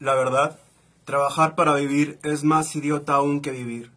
La 0.00 0.14
verdad, 0.14 0.58
trabajar 1.04 1.54
para 1.54 1.74
vivir 1.74 2.18
es 2.22 2.44
más 2.44 2.74
idiota 2.76 3.14
aún 3.14 3.40
que 3.40 3.50
vivir. 3.50 3.90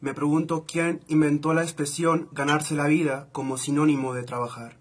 Me 0.00 0.14
pregunto 0.14 0.64
quién 0.66 1.00
inventó 1.08 1.54
la 1.54 1.62
expresión 1.62 2.28
ganarse 2.32 2.74
la 2.74 2.86
vida 2.86 3.28
como 3.32 3.56
sinónimo 3.56 4.12
de 4.14 4.22
trabajar. 4.22 4.76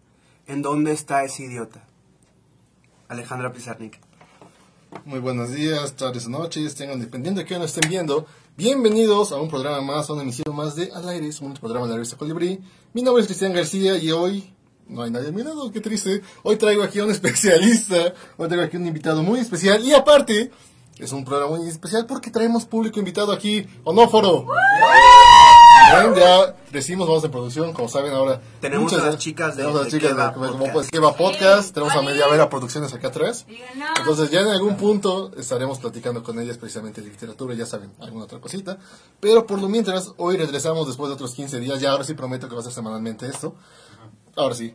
¿En 0.47 0.61
dónde 0.61 0.91
está 0.91 1.23
ese 1.23 1.43
idiota? 1.43 1.85
Alejandra 3.07 3.53
Pizarnik. 3.53 3.99
Muy 5.05 5.19
buenos 5.19 5.51
días, 5.51 5.95
tardes 5.95 6.27
noches, 6.27 6.75
tengan 6.75 6.99
dependiendo 6.99 7.41
de 7.41 7.45
qué 7.45 7.57
nos 7.57 7.75
estén 7.75 7.89
viendo. 7.89 8.25
Bienvenidos 8.57 9.31
a 9.31 9.37
un 9.37 9.49
programa 9.49 9.81
más, 9.81 10.09
a 10.09 10.13
una 10.13 10.23
emisión 10.23 10.55
más 10.55 10.75
de 10.75 10.91
Al 10.91 11.07
Aire, 11.09 11.29
un 11.41 11.53
programa 11.53 11.85
de 11.85 11.91
la 11.91 11.95
revista 11.95 12.17
Colibrí. 12.17 12.59
Mi 12.93 13.01
nombre 13.01 13.21
es 13.21 13.27
Cristian 13.27 13.53
García 13.53 13.97
y 13.97 14.11
hoy 14.11 14.52
no 14.93 15.01
hay 15.01 15.11
nadie 15.11 15.29
a 15.29 15.31
mi 15.31 15.43
lado, 15.43 15.71
qué 15.71 15.81
triste. 15.81 16.21
Hoy 16.43 16.55
traigo 16.57 16.83
aquí 16.83 16.99
a 16.99 17.05
un 17.05 17.11
especialista, 17.11 18.13
hoy 18.37 18.47
traigo 18.47 18.63
aquí 18.63 18.77
un 18.77 18.85
invitado 18.87 19.23
muy 19.23 19.39
especial 19.39 19.83
y 19.83 19.93
aparte 19.93 20.51
es 20.99 21.11
un 21.11 21.25
programa 21.25 21.57
muy 21.57 21.67
especial 21.67 22.05
porque 22.05 22.29
traemos 22.31 22.65
público 22.65 22.99
invitado 22.99 23.31
aquí, 23.31 23.65
Onóforo. 23.83 24.45
Bien, 25.91 26.15
ya 26.15 26.55
decimos, 26.71 27.07
vamos 27.07 27.23
en 27.23 27.31
producción, 27.31 27.73
como 27.73 27.87
saben 27.89 28.13
ahora. 28.13 28.41
Tenemos 28.61 28.91
muchas- 28.91 29.03
a 29.05 29.11
las 29.11 29.17
chicas 29.17 29.55
de- 29.55 29.63
tenemos 29.63 29.81
a 29.81 29.83
las 29.83 29.91
de 29.91 29.99
chicas 29.99 30.15
de- 30.17 30.33
como 30.33 30.47
Podcast. 30.51 30.73
pues, 30.73 30.89
Keva 30.91 31.13
Podcast, 31.15 31.73
tenemos 31.73 31.95
a. 31.95 32.01
Media 32.01 32.27
Vera 32.27 32.49
Producciones 32.49 32.93
acá 32.93 33.09
atrás. 33.09 33.45
Entonces 33.97 34.29
ya 34.31 34.41
en 34.41 34.47
algún 34.47 34.77
punto 34.77 35.31
estaremos 35.37 35.79
platicando 35.79 36.23
con 36.23 36.39
ellas 36.39 36.57
precisamente 36.57 37.01
de 37.01 37.09
literatura, 37.09 37.53
ya 37.53 37.65
saben, 37.65 37.91
alguna 37.99 38.25
otra 38.25 38.39
cosita. 38.39 38.77
Pero 39.19 39.45
por 39.45 39.59
lo 39.61 39.67
mientras, 39.67 40.13
hoy 40.17 40.37
regresamos 40.37 40.87
después 40.87 41.09
de 41.09 41.15
otros 41.15 41.33
15 41.33 41.59
días, 41.59 41.79
ya 41.79 41.91
ahora 41.91 42.03
sí 42.03 42.13
prometo 42.13 42.47
que 42.47 42.55
va 42.55 42.61
a 42.61 42.63
ser 42.63 42.73
semanalmente 42.73 43.27
esto. 43.27 43.55
Ahora 44.35 44.55
sí. 44.55 44.73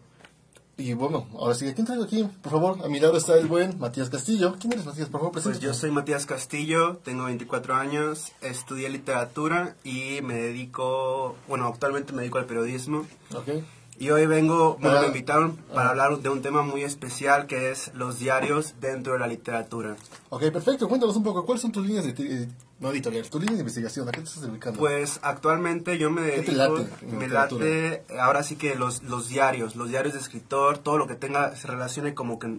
Y 0.80 0.92
bueno, 0.92 1.26
ahora 1.36 1.54
sí, 1.54 1.66
¿a 1.68 1.74
quién 1.74 1.86
traigo 1.86 2.04
aquí? 2.04 2.22
Por 2.40 2.52
favor, 2.52 2.78
a 2.84 2.88
mi 2.88 3.00
lado 3.00 3.16
está 3.16 3.36
el 3.36 3.48
buen 3.48 3.80
Matías 3.80 4.10
Castillo. 4.10 4.54
¿Quién 4.60 4.72
eres 4.74 4.86
Matías? 4.86 5.08
Por 5.08 5.20
favor, 5.20 5.32
Pues 5.32 5.42
preséntate. 5.44 5.66
yo 5.66 5.74
soy 5.74 5.90
Matías 5.90 6.24
Castillo, 6.24 6.98
tengo 7.04 7.24
24 7.24 7.74
años, 7.74 8.30
estudié 8.42 8.88
literatura 8.88 9.74
y 9.82 10.20
me 10.22 10.34
dedico, 10.34 11.34
bueno, 11.48 11.66
actualmente 11.66 12.12
me 12.12 12.20
dedico 12.22 12.38
al 12.38 12.46
periodismo. 12.46 13.04
Ok. 13.34 13.64
Y 13.98 14.10
hoy 14.10 14.26
vengo, 14.26 14.74
bueno, 14.80 14.90
Para- 14.90 15.00
me 15.00 15.06
invitaron 15.08 15.56
para 15.74 15.88
ah. 15.88 15.90
hablar 15.90 16.18
de 16.20 16.28
un 16.28 16.42
tema 16.42 16.62
muy 16.62 16.84
especial 16.84 17.48
que 17.48 17.72
es 17.72 17.90
los 17.94 18.20
diarios 18.20 18.74
dentro 18.80 19.14
de 19.14 19.18
la 19.18 19.26
literatura. 19.26 19.96
Ok, 20.30 20.42
perfecto. 20.52 20.88
Cuéntanos 20.88 21.16
un 21.16 21.24
poco, 21.24 21.44
¿cuáles 21.44 21.60
son 21.62 21.72
tus 21.72 21.84
líneas 21.84 22.04
de... 22.04 22.48
no 22.80 22.90
editorial, 22.92 23.28
tus 23.28 23.40
líneas 23.40 23.56
de 23.58 23.62
investigación? 23.62 24.08
¿A 24.08 24.12
qué 24.12 24.20
te 24.20 24.26
estás 24.28 24.42
dedicando? 24.42 24.78
Pues 24.78 25.18
actualmente 25.22 25.98
yo 25.98 26.10
me 26.10 26.22
¿Qué 26.30 26.42
te 26.42 26.52
dedico, 26.52 26.78
late 26.78 27.06
me 27.06 27.12
literatura? 27.26 27.64
late 27.64 28.04
ahora 28.20 28.42
sí 28.42 28.56
que 28.56 28.74
los, 28.76 29.02
los 29.02 29.28
diarios, 29.28 29.74
los 29.76 29.88
diarios 29.88 30.14
de 30.14 30.20
escritor, 30.20 30.78
todo 30.78 30.96
lo 30.98 31.06
que 31.06 31.14
tenga, 31.16 31.56
se 31.56 31.66
relacione 31.66 32.14
como 32.14 32.38
que 32.38 32.58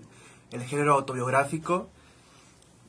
el 0.52 0.63
género 0.63 0.94
autobiográfico 0.96 1.88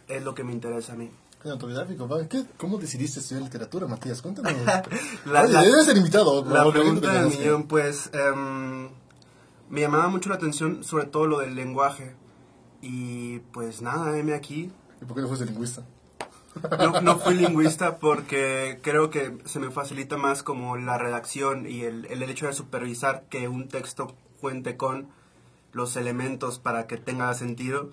es 0.08 0.24
lo 0.24 0.34
que 0.34 0.42
me 0.44 0.52
interesa 0.52 0.94
a 0.94 0.96
mí. 0.96 1.10
¿Qué 1.42 1.48
autobiográfico? 1.48 2.06
¿Qué- 2.28 2.44
¿Cómo 2.58 2.78
decidiste 2.78 3.20
estudiar 3.20 3.44
literatura, 3.44 3.86
Matías? 3.86 4.20
Cuéntanos. 4.20 4.52
La- 5.24 5.42
Oye, 5.44 5.52
la- 5.52 5.62
debes 5.62 5.86
ser 5.86 5.96
invitado. 5.96 6.44
La 6.44 6.56
favor, 6.56 6.72
pregunta 6.74 7.12
del 7.14 7.28
millón, 7.28 7.62
pues, 7.68 8.10
em, 8.12 8.88
me 9.70 9.80
llamaba 9.80 10.08
mucho 10.08 10.28
la 10.28 10.34
atención 10.34 10.82
sobre 10.84 11.04
todo 11.06 11.26
lo 11.26 11.38
del 11.38 11.54
lenguaje. 11.54 12.14
Y 12.82 13.38
pues 13.52 13.80
nada, 13.82 14.18
heme 14.18 14.34
aquí. 14.34 14.70
¿Y 15.00 15.04
por 15.04 15.14
qué 15.16 15.22
no 15.22 15.28
fuiste 15.28 15.46
lingüista? 15.46 15.82
No, 16.78 17.00
no 17.00 17.18
fui 17.18 17.34
lingüista 17.34 17.98
porque 17.98 18.80
creo 18.82 19.10
que 19.10 19.38
se 19.44 19.60
me 19.60 19.70
facilita 19.70 20.16
más 20.16 20.42
como 20.42 20.76
la 20.76 20.98
redacción 20.98 21.66
y 21.66 21.82
el, 21.82 22.06
el 22.06 22.22
hecho 22.24 22.46
de 22.46 22.52
supervisar 22.52 23.24
que 23.30 23.48
un 23.48 23.68
texto 23.68 24.14
cuente 24.40 24.76
con 24.76 25.08
los 25.72 25.96
elementos 25.96 26.58
para 26.58 26.86
que 26.86 26.96
tenga 26.96 27.32
sentido. 27.34 27.90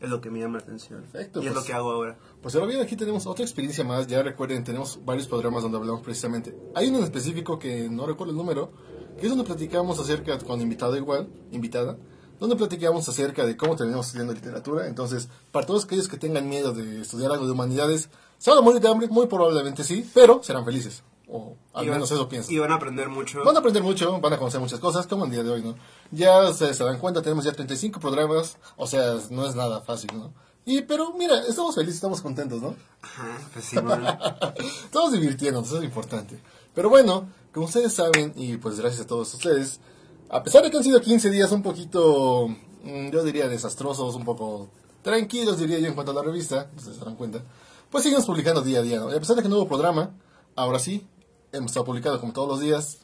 Es 0.00 0.08
lo 0.08 0.22
que 0.22 0.30
me 0.30 0.40
llama 0.40 0.58
la 0.58 0.64
atención. 0.64 1.02
Perfecto, 1.02 1.42
y 1.42 1.46
es 1.46 1.52
pues. 1.52 1.62
lo 1.62 1.66
que 1.66 1.74
hago 1.74 1.90
ahora. 1.90 2.16
Pues 2.40 2.54
ahora 2.54 2.66
bien, 2.66 2.80
aquí 2.80 2.96
tenemos 2.96 3.26
otra 3.26 3.44
experiencia 3.44 3.84
más. 3.84 4.06
Ya 4.06 4.22
recuerden, 4.22 4.64
tenemos 4.64 4.98
varios 5.04 5.28
programas 5.28 5.62
donde 5.62 5.76
hablamos 5.76 6.00
precisamente. 6.00 6.56
Hay 6.74 6.88
uno 6.88 6.98
en 6.98 7.04
específico 7.04 7.58
que 7.58 7.88
no 7.90 8.06
recuerdo 8.06 8.32
el 8.32 8.38
número, 8.38 8.72
que 9.18 9.26
es 9.26 9.28
donde 9.28 9.44
platicamos 9.44 9.98
acerca, 9.98 10.38
con 10.38 10.58
invitado 10.60 10.96
igual, 10.96 11.28
invitada, 11.52 11.98
donde 12.40 12.56
platicamos 12.56 13.08
acerca 13.08 13.44
de 13.46 13.56
cómo 13.56 13.76
terminamos 13.76 14.06
estudiando 14.06 14.32
literatura. 14.32 14.86
Entonces, 14.88 15.28
para 15.52 15.66
todos 15.66 15.84
aquellos 15.84 16.08
que 16.08 16.16
tengan 16.16 16.48
miedo 16.48 16.72
de 16.72 17.02
estudiar 17.02 17.30
algo 17.30 17.46
de 17.46 17.52
humanidades, 17.52 18.08
¿se 18.38 18.50
van 18.50 18.58
a 18.58 18.62
morir 18.62 18.80
de 18.80 18.88
hambre? 18.88 19.06
Muy 19.08 19.26
probablemente 19.26 19.84
sí, 19.84 20.08
pero 20.14 20.42
serán 20.42 20.64
felices. 20.64 21.02
O 21.32 21.54
al 21.74 21.84
Y 21.84 21.88
van- 21.88 21.98
menos 21.98 22.10
eso 22.10 22.28
pienso. 22.28 22.50
Y 22.50 22.58
van 22.58 22.72
a 22.72 22.74
aprender 22.74 23.08
mucho. 23.08 23.44
Van 23.44 23.54
a 23.54 23.60
aprender 23.60 23.82
mucho, 23.84 24.18
van 24.20 24.32
a 24.32 24.38
conocer 24.38 24.60
muchas 24.60 24.80
cosas, 24.80 25.06
como 25.06 25.26
el 25.26 25.30
día 25.30 25.44
de 25.44 25.50
hoy, 25.50 25.62
¿no? 25.62 25.76
Ya 26.10 26.48
ustedes 26.50 26.76
se 26.76 26.82
dan 26.82 26.98
cuenta, 26.98 27.22
tenemos 27.22 27.44
ya 27.44 27.52
35 27.52 28.00
programas, 28.00 28.56
o 28.76 28.86
sea, 28.88 29.14
no 29.30 29.46
es 29.46 29.54
nada 29.54 29.80
fácil, 29.80 30.10
¿no? 30.14 30.32
Y, 30.64 30.82
pero 30.82 31.12
mira, 31.14 31.40
estamos 31.48 31.74
felices, 31.74 31.96
estamos 31.96 32.20
contentos, 32.20 32.60
¿no? 32.60 32.74
Ajá, 33.02 33.38
pues 33.52 33.64
sí. 33.64 33.76
Estamos 34.84 35.12
divirtiéndonos, 35.12 35.68
eso 35.68 35.78
es 35.78 35.84
importante. 35.84 36.40
Pero 36.74 36.88
bueno, 36.90 37.28
como 37.52 37.66
ustedes 37.66 37.92
saben, 37.94 38.32
y 38.36 38.56
pues 38.56 38.78
gracias 38.78 39.02
a 39.02 39.06
todos 39.06 39.32
ustedes, 39.34 39.80
a 40.30 40.42
pesar 40.42 40.62
de 40.62 40.70
que 40.70 40.76
han 40.76 40.84
sido 40.84 41.00
15 41.00 41.30
días 41.30 41.50
un 41.52 41.62
poquito, 41.62 42.48
mm, 42.84 43.10
yo 43.10 43.22
diría 43.24 43.48
desastrosos, 43.48 44.14
un 44.14 44.24
poco 44.24 44.68
tranquilos, 45.02 45.58
diría 45.58 45.78
yo, 45.78 45.86
en 45.88 45.94
cuanto 45.94 46.12
a 46.12 46.14
la 46.14 46.22
revista, 46.22 46.70
se 46.76 46.92
dan 47.04 47.16
cuenta, 47.16 47.42
pues 47.90 48.04
seguimos 48.04 48.26
publicando 48.26 48.62
día 48.62 48.78
a 48.80 48.82
día, 48.82 49.00
¿no? 49.00 49.10
Y 49.12 49.16
a 49.16 49.20
pesar 49.20 49.36
de 49.36 49.42
que 49.42 49.48
no 49.48 49.56
hubo 49.56 49.68
programa, 49.68 50.10
ahora 50.56 50.78
sí, 50.78 51.06
hemos 51.52 51.70
estado 51.70 51.86
publicando 51.86 52.20
como 52.20 52.32
todos 52.32 52.48
los 52.48 52.60
días, 52.60 52.98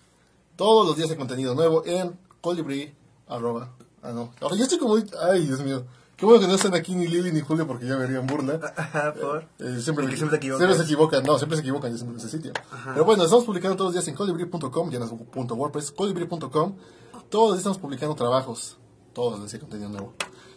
todos 0.57 0.87
los 0.87 0.97
días 0.97 1.11
hay 1.11 1.17
contenido 1.17 1.55
nuevo 1.55 1.83
en 1.85 2.19
colibri, 2.41 2.95
arroba, 3.27 3.73
ah 4.03 4.13
no, 4.13 4.33
ahora 4.41 4.57
yo 4.57 4.63
estoy 4.63 4.79
como, 4.79 4.97
ay 5.31 5.47
Dios 5.47 5.61
mío, 5.61 5.85
qué 6.17 6.25
bueno 6.25 6.41
que 6.41 6.47
no 6.47 6.55
están 6.55 6.75
aquí 6.75 6.95
ni 6.95 7.09
Lili 7.09 7.33
ni 7.33 7.41
Julio 7.41 7.67
porque 7.67 7.87
ya 7.87 7.97
me 7.97 8.05
harían 8.05 8.27
burla. 8.27 8.61
Ajá, 8.77 9.13
por. 9.15 9.49
Eh, 9.59 9.81
siempre, 9.81 10.05
me- 10.05 10.11
que 10.13 10.17
siempre 10.17 10.39
te 10.39 10.47
equivocas. 10.47 10.59
Siempre 10.67 10.77
se 10.79 10.85
equivocan, 10.85 11.25
no, 11.25 11.37
siempre 11.39 11.57
se 11.57 11.63
equivocan, 11.63 11.91
yo 11.91 11.97
siempre 11.99 12.21
en 12.21 12.27
ese 12.27 12.37
sitio. 12.37 12.53
Pero 12.93 13.05
bueno, 13.05 13.25
estamos 13.25 13.45
publicando 13.45 13.77
todos 13.77 13.89
los 13.89 13.95
días 13.95 14.07
en 14.09 14.15
colibri.com, 14.15 14.91
ya 14.91 14.99
no 15.01 15.05
es 15.07 15.11
punto 15.31 15.55
.wordpress, 15.57 15.91
colibri.com. 15.91 16.75
Todos 17.31 17.59
estamos 17.59 17.79
publicando 17.79 18.15
trabajos, 18.15 18.77
todos 19.13 19.53
hay 19.53 19.59
contenido 19.59 19.89
nuevo. 19.89 20.15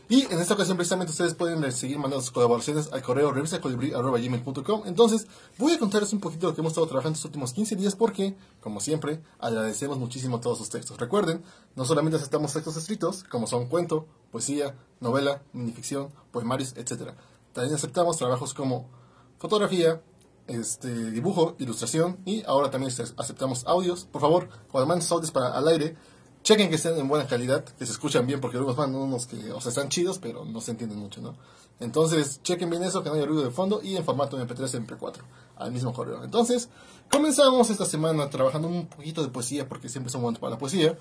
Y 0.07 0.23
en 0.31 0.39
esta 0.39 0.53
ocasión 0.53 0.77
precisamente 0.77 1.11
ustedes 1.11 1.33
pueden 1.33 1.71
seguir 1.71 1.97
mandando 1.97 2.21
sus 2.21 2.31
colaboraciones 2.31 2.91
al 2.91 3.01
correo 3.01 3.31
revistacolibri.gmail.com. 3.31 4.83
Entonces, 4.85 5.27
voy 5.57 5.73
a 5.73 5.79
contarles 5.79 6.13
un 6.13 6.19
poquito 6.19 6.47
de 6.47 6.51
lo 6.51 6.55
que 6.55 6.61
hemos 6.61 6.71
estado 6.71 6.87
trabajando 6.87 7.15
estos 7.15 7.25
últimos 7.25 7.53
15 7.53 7.75
días 7.75 7.95
porque, 7.95 8.35
como 8.59 8.79
siempre, 8.79 9.21
agradecemos 9.39 9.97
muchísimo 9.97 10.39
todos 10.39 10.57
sus 10.59 10.69
textos. 10.69 10.97
Recuerden, 10.97 11.43
no 11.75 11.85
solamente 11.85 12.17
aceptamos 12.17 12.53
textos 12.53 12.77
escritos, 12.77 13.23
como 13.23 13.45
son 13.45 13.67
cuento, 13.67 14.07
poesía, 14.31 14.75
novela, 14.99 15.43
minificción, 15.53 16.09
poemarios, 16.31 16.73
etc. 16.75 17.13
También 17.53 17.75
aceptamos 17.75 18.17
trabajos 18.17 18.55
como 18.55 18.89
fotografía, 19.37 20.01
este, 20.47 21.11
dibujo, 21.11 21.55
ilustración 21.59 22.17
y 22.25 22.43
ahora 22.45 22.71
también 22.71 22.91
aceptamos 23.17 23.65
audios. 23.67 24.05
Por 24.05 24.21
favor, 24.21 24.49
cuando 24.71 24.87
manden 24.87 25.03
sus 25.03 25.11
audios 25.11 25.31
para 25.31 25.49
al 25.49 25.67
aire, 25.67 25.95
chequen 26.43 26.69
que 26.69 26.75
estén 26.75 26.97
en 26.97 27.07
buena 27.07 27.27
calidad, 27.27 27.63
que 27.63 27.85
se 27.85 27.91
escuchan 27.91 28.25
bien, 28.25 28.39
porque 28.41 28.57
luego 28.57 28.73
mandan 28.75 29.01
unos 29.01 29.27
que, 29.27 29.51
o 29.51 29.61
sea, 29.61 29.69
están 29.69 29.89
chidos, 29.89 30.19
pero 30.19 30.45
no 30.45 30.61
se 30.61 30.71
entienden 30.71 30.99
mucho, 30.99 31.21
¿no? 31.21 31.35
Entonces, 31.79 32.41
chequen 32.43 32.69
bien 32.69 32.83
eso, 32.83 33.03
que 33.03 33.09
no 33.09 33.15
haya 33.15 33.25
ruido 33.25 33.43
de 33.43 33.51
fondo 33.51 33.81
y 33.81 33.95
en 33.95 34.03
formato 34.03 34.37
MP3 34.37 34.85
MP4, 34.85 35.17
al 35.57 35.71
mismo 35.71 35.93
correo. 35.93 36.23
Entonces, 36.23 36.69
comenzamos 37.09 37.69
esta 37.69 37.85
semana 37.85 38.29
trabajando 38.29 38.67
un 38.67 38.87
poquito 38.87 39.21
de 39.21 39.29
poesía, 39.29 39.67
porque 39.67 39.89
siempre 39.89 40.11
son 40.11 40.21
buenos 40.21 40.39
para 40.39 40.51
la 40.51 40.57
poesía. 40.57 40.97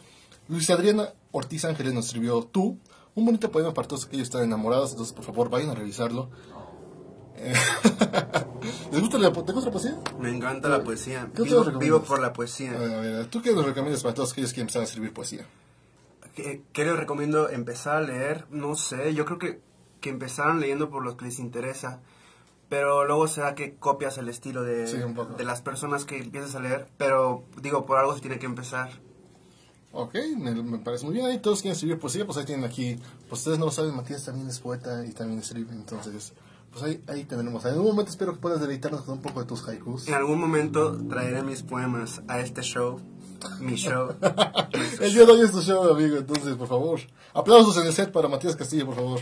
Luis 0.49 0.70
Adriana 0.70 1.12
Ortiz 1.32 1.64
Ángeles 1.64 1.94
nos 1.94 2.06
escribió 2.06 2.43
Tú, 2.44 2.79
un 3.14 3.25
bonito 3.25 3.50
poema 3.50 3.75
para 3.75 3.88
todos 3.88 4.05
aquellos 4.05 4.29
que 4.29 4.37
están 4.37 4.44
enamorados, 4.44 4.93
entonces 4.93 5.12
por 5.12 5.25
favor 5.25 5.50
vayan 5.50 5.70
a 5.70 5.75
revisarlo. 5.75 6.31
Eh, 7.40 7.55
¿Les 8.93 9.00
gusta 9.00 9.19
la, 9.19 9.32
¿Te 9.32 9.52
gusta 9.52 9.66
la 9.66 9.72
poesía? 9.72 9.99
Me 10.19 10.31
encanta 10.31 10.69
la 10.69 10.82
poesía. 10.82 11.31
¿Qué 11.34 11.43
Vivo, 11.43 11.64
vivo 11.78 12.02
por 12.02 12.20
la 12.20 12.32
poesía. 12.32 12.72
A 12.72 12.78
ver, 12.78 12.94
a 12.94 13.00
ver, 13.00 13.26
¿tú 13.26 13.43
qué 13.43 13.52
nos 13.52 13.64
recomiendas 13.64 14.02
para 14.02 14.14
todos 14.14 14.32
aquellos 14.32 14.52
que 14.52 14.60
empiezan 14.60 14.82
a 14.82 14.84
escribir 14.84 15.12
poesía? 15.12 15.46
¿Qué, 16.34 16.62
qué 16.72 16.84
les 16.84 16.96
recomiendo 16.96 17.49
empezar 17.49 17.96
a 17.96 18.00
leer? 18.00 18.46
No 18.50 18.75
sé, 18.76 19.14
yo 19.14 19.25
creo 19.25 19.38
que, 19.38 19.60
que 20.00 20.10
empezaran 20.10 20.60
leyendo 20.60 20.90
por 20.90 21.05
lo 21.05 21.16
que 21.16 21.26
les 21.26 21.38
interesa. 21.38 22.00
Pero 22.69 23.06
luego 23.06 23.26
será 23.28 23.55
que 23.55 23.76
copias 23.76 24.19
el 24.19 24.28
estilo 24.28 24.62
de, 24.62 24.87
Sí, 24.87 24.99
de 25.38 25.44
las 25.44 25.62
personas 25.62 26.04
que 26.04 26.19
empiezas 26.19 26.54
a 26.54 26.61
leer. 26.61 26.87
Pero 26.99 27.44
digo, 27.62 27.87
por 27.87 27.99
algo 27.99 28.14
se 28.14 28.20
tiene 28.20 28.38
que 28.38 28.46
empezar. 28.46 28.90
Ok, 29.93 30.14
me, 30.37 30.54
me 30.54 30.78
parece 30.78 31.06
muy 31.06 31.14
bien. 31.14 31.32
Y 31.32 31.38
todos 31.38 31.62
quieren 31.62 31.75
escribir 31.75 31.99
poesía, 31.99 32.26
pues 32.26 32.37
ahí 32.37 32.44
tienen 32.44 32.66
aquí. 32.66 32.99
Pues 33.28 33.40
ustedes 33.40 33.58
no 33.58 33.66
lo 33.66 33.70
saben, 33.70 33.96
Matías 33.96 34.25
también 34.25 34.49
es 34.49 34.61
poeta 34.61 35.04
y 35.06 35.12
también 35.12 35.40
escribe. 35.40 35.72
Entonces, 35.72 36.34
pues 36.78 36.90
ahí, 36.90 37.02
ahí 37.08 37.25
tendremos. 37.25 37.64
En 37.64 37.72
algún 37.72 37.86
momento 37.88 38.10
espero 38.10 38.32
que 38.32 38.38
puedas 38.38 38.60
deleitarnos 38.60 39.02
con 39.02 39.14
un 39.14 39.22
poco 39.22 39.40
de 39.40 39.46
tus 39.46 39.66
haikus. 39.69 40.08
En 40.08 40.14
algún 40.14 40.40
momento 40.40 40.96
traeré 41.08 41.42
mis 41.42 41.62
poemas 41.62 42.22
a 42.28 42.40
este 42.40 42.62
show. 42.62 43.00
Mi 43.60 43.76
show. 43.76 44.14
El 45.00 45.12
día 45.12 45.25
de 45.25 45.32
hoy 45.32 45.40
es 45.42 45.52
tu 45.52 45.60
show, 45.60 45.92
amigo. 45.92 46.16
Entonces, 46.16 46.56
por 46.56 46.69
favor, 46.69 47.00
aplausos 47.34 47.76
en 47.78 47.86
el 47.86 47.92
set 47.92 48.10
para 48.10 48.28
Matías 48.28 48.56
Castillo, 48.56 48.86
por 48.86 48.96
favor. 48.96 49.20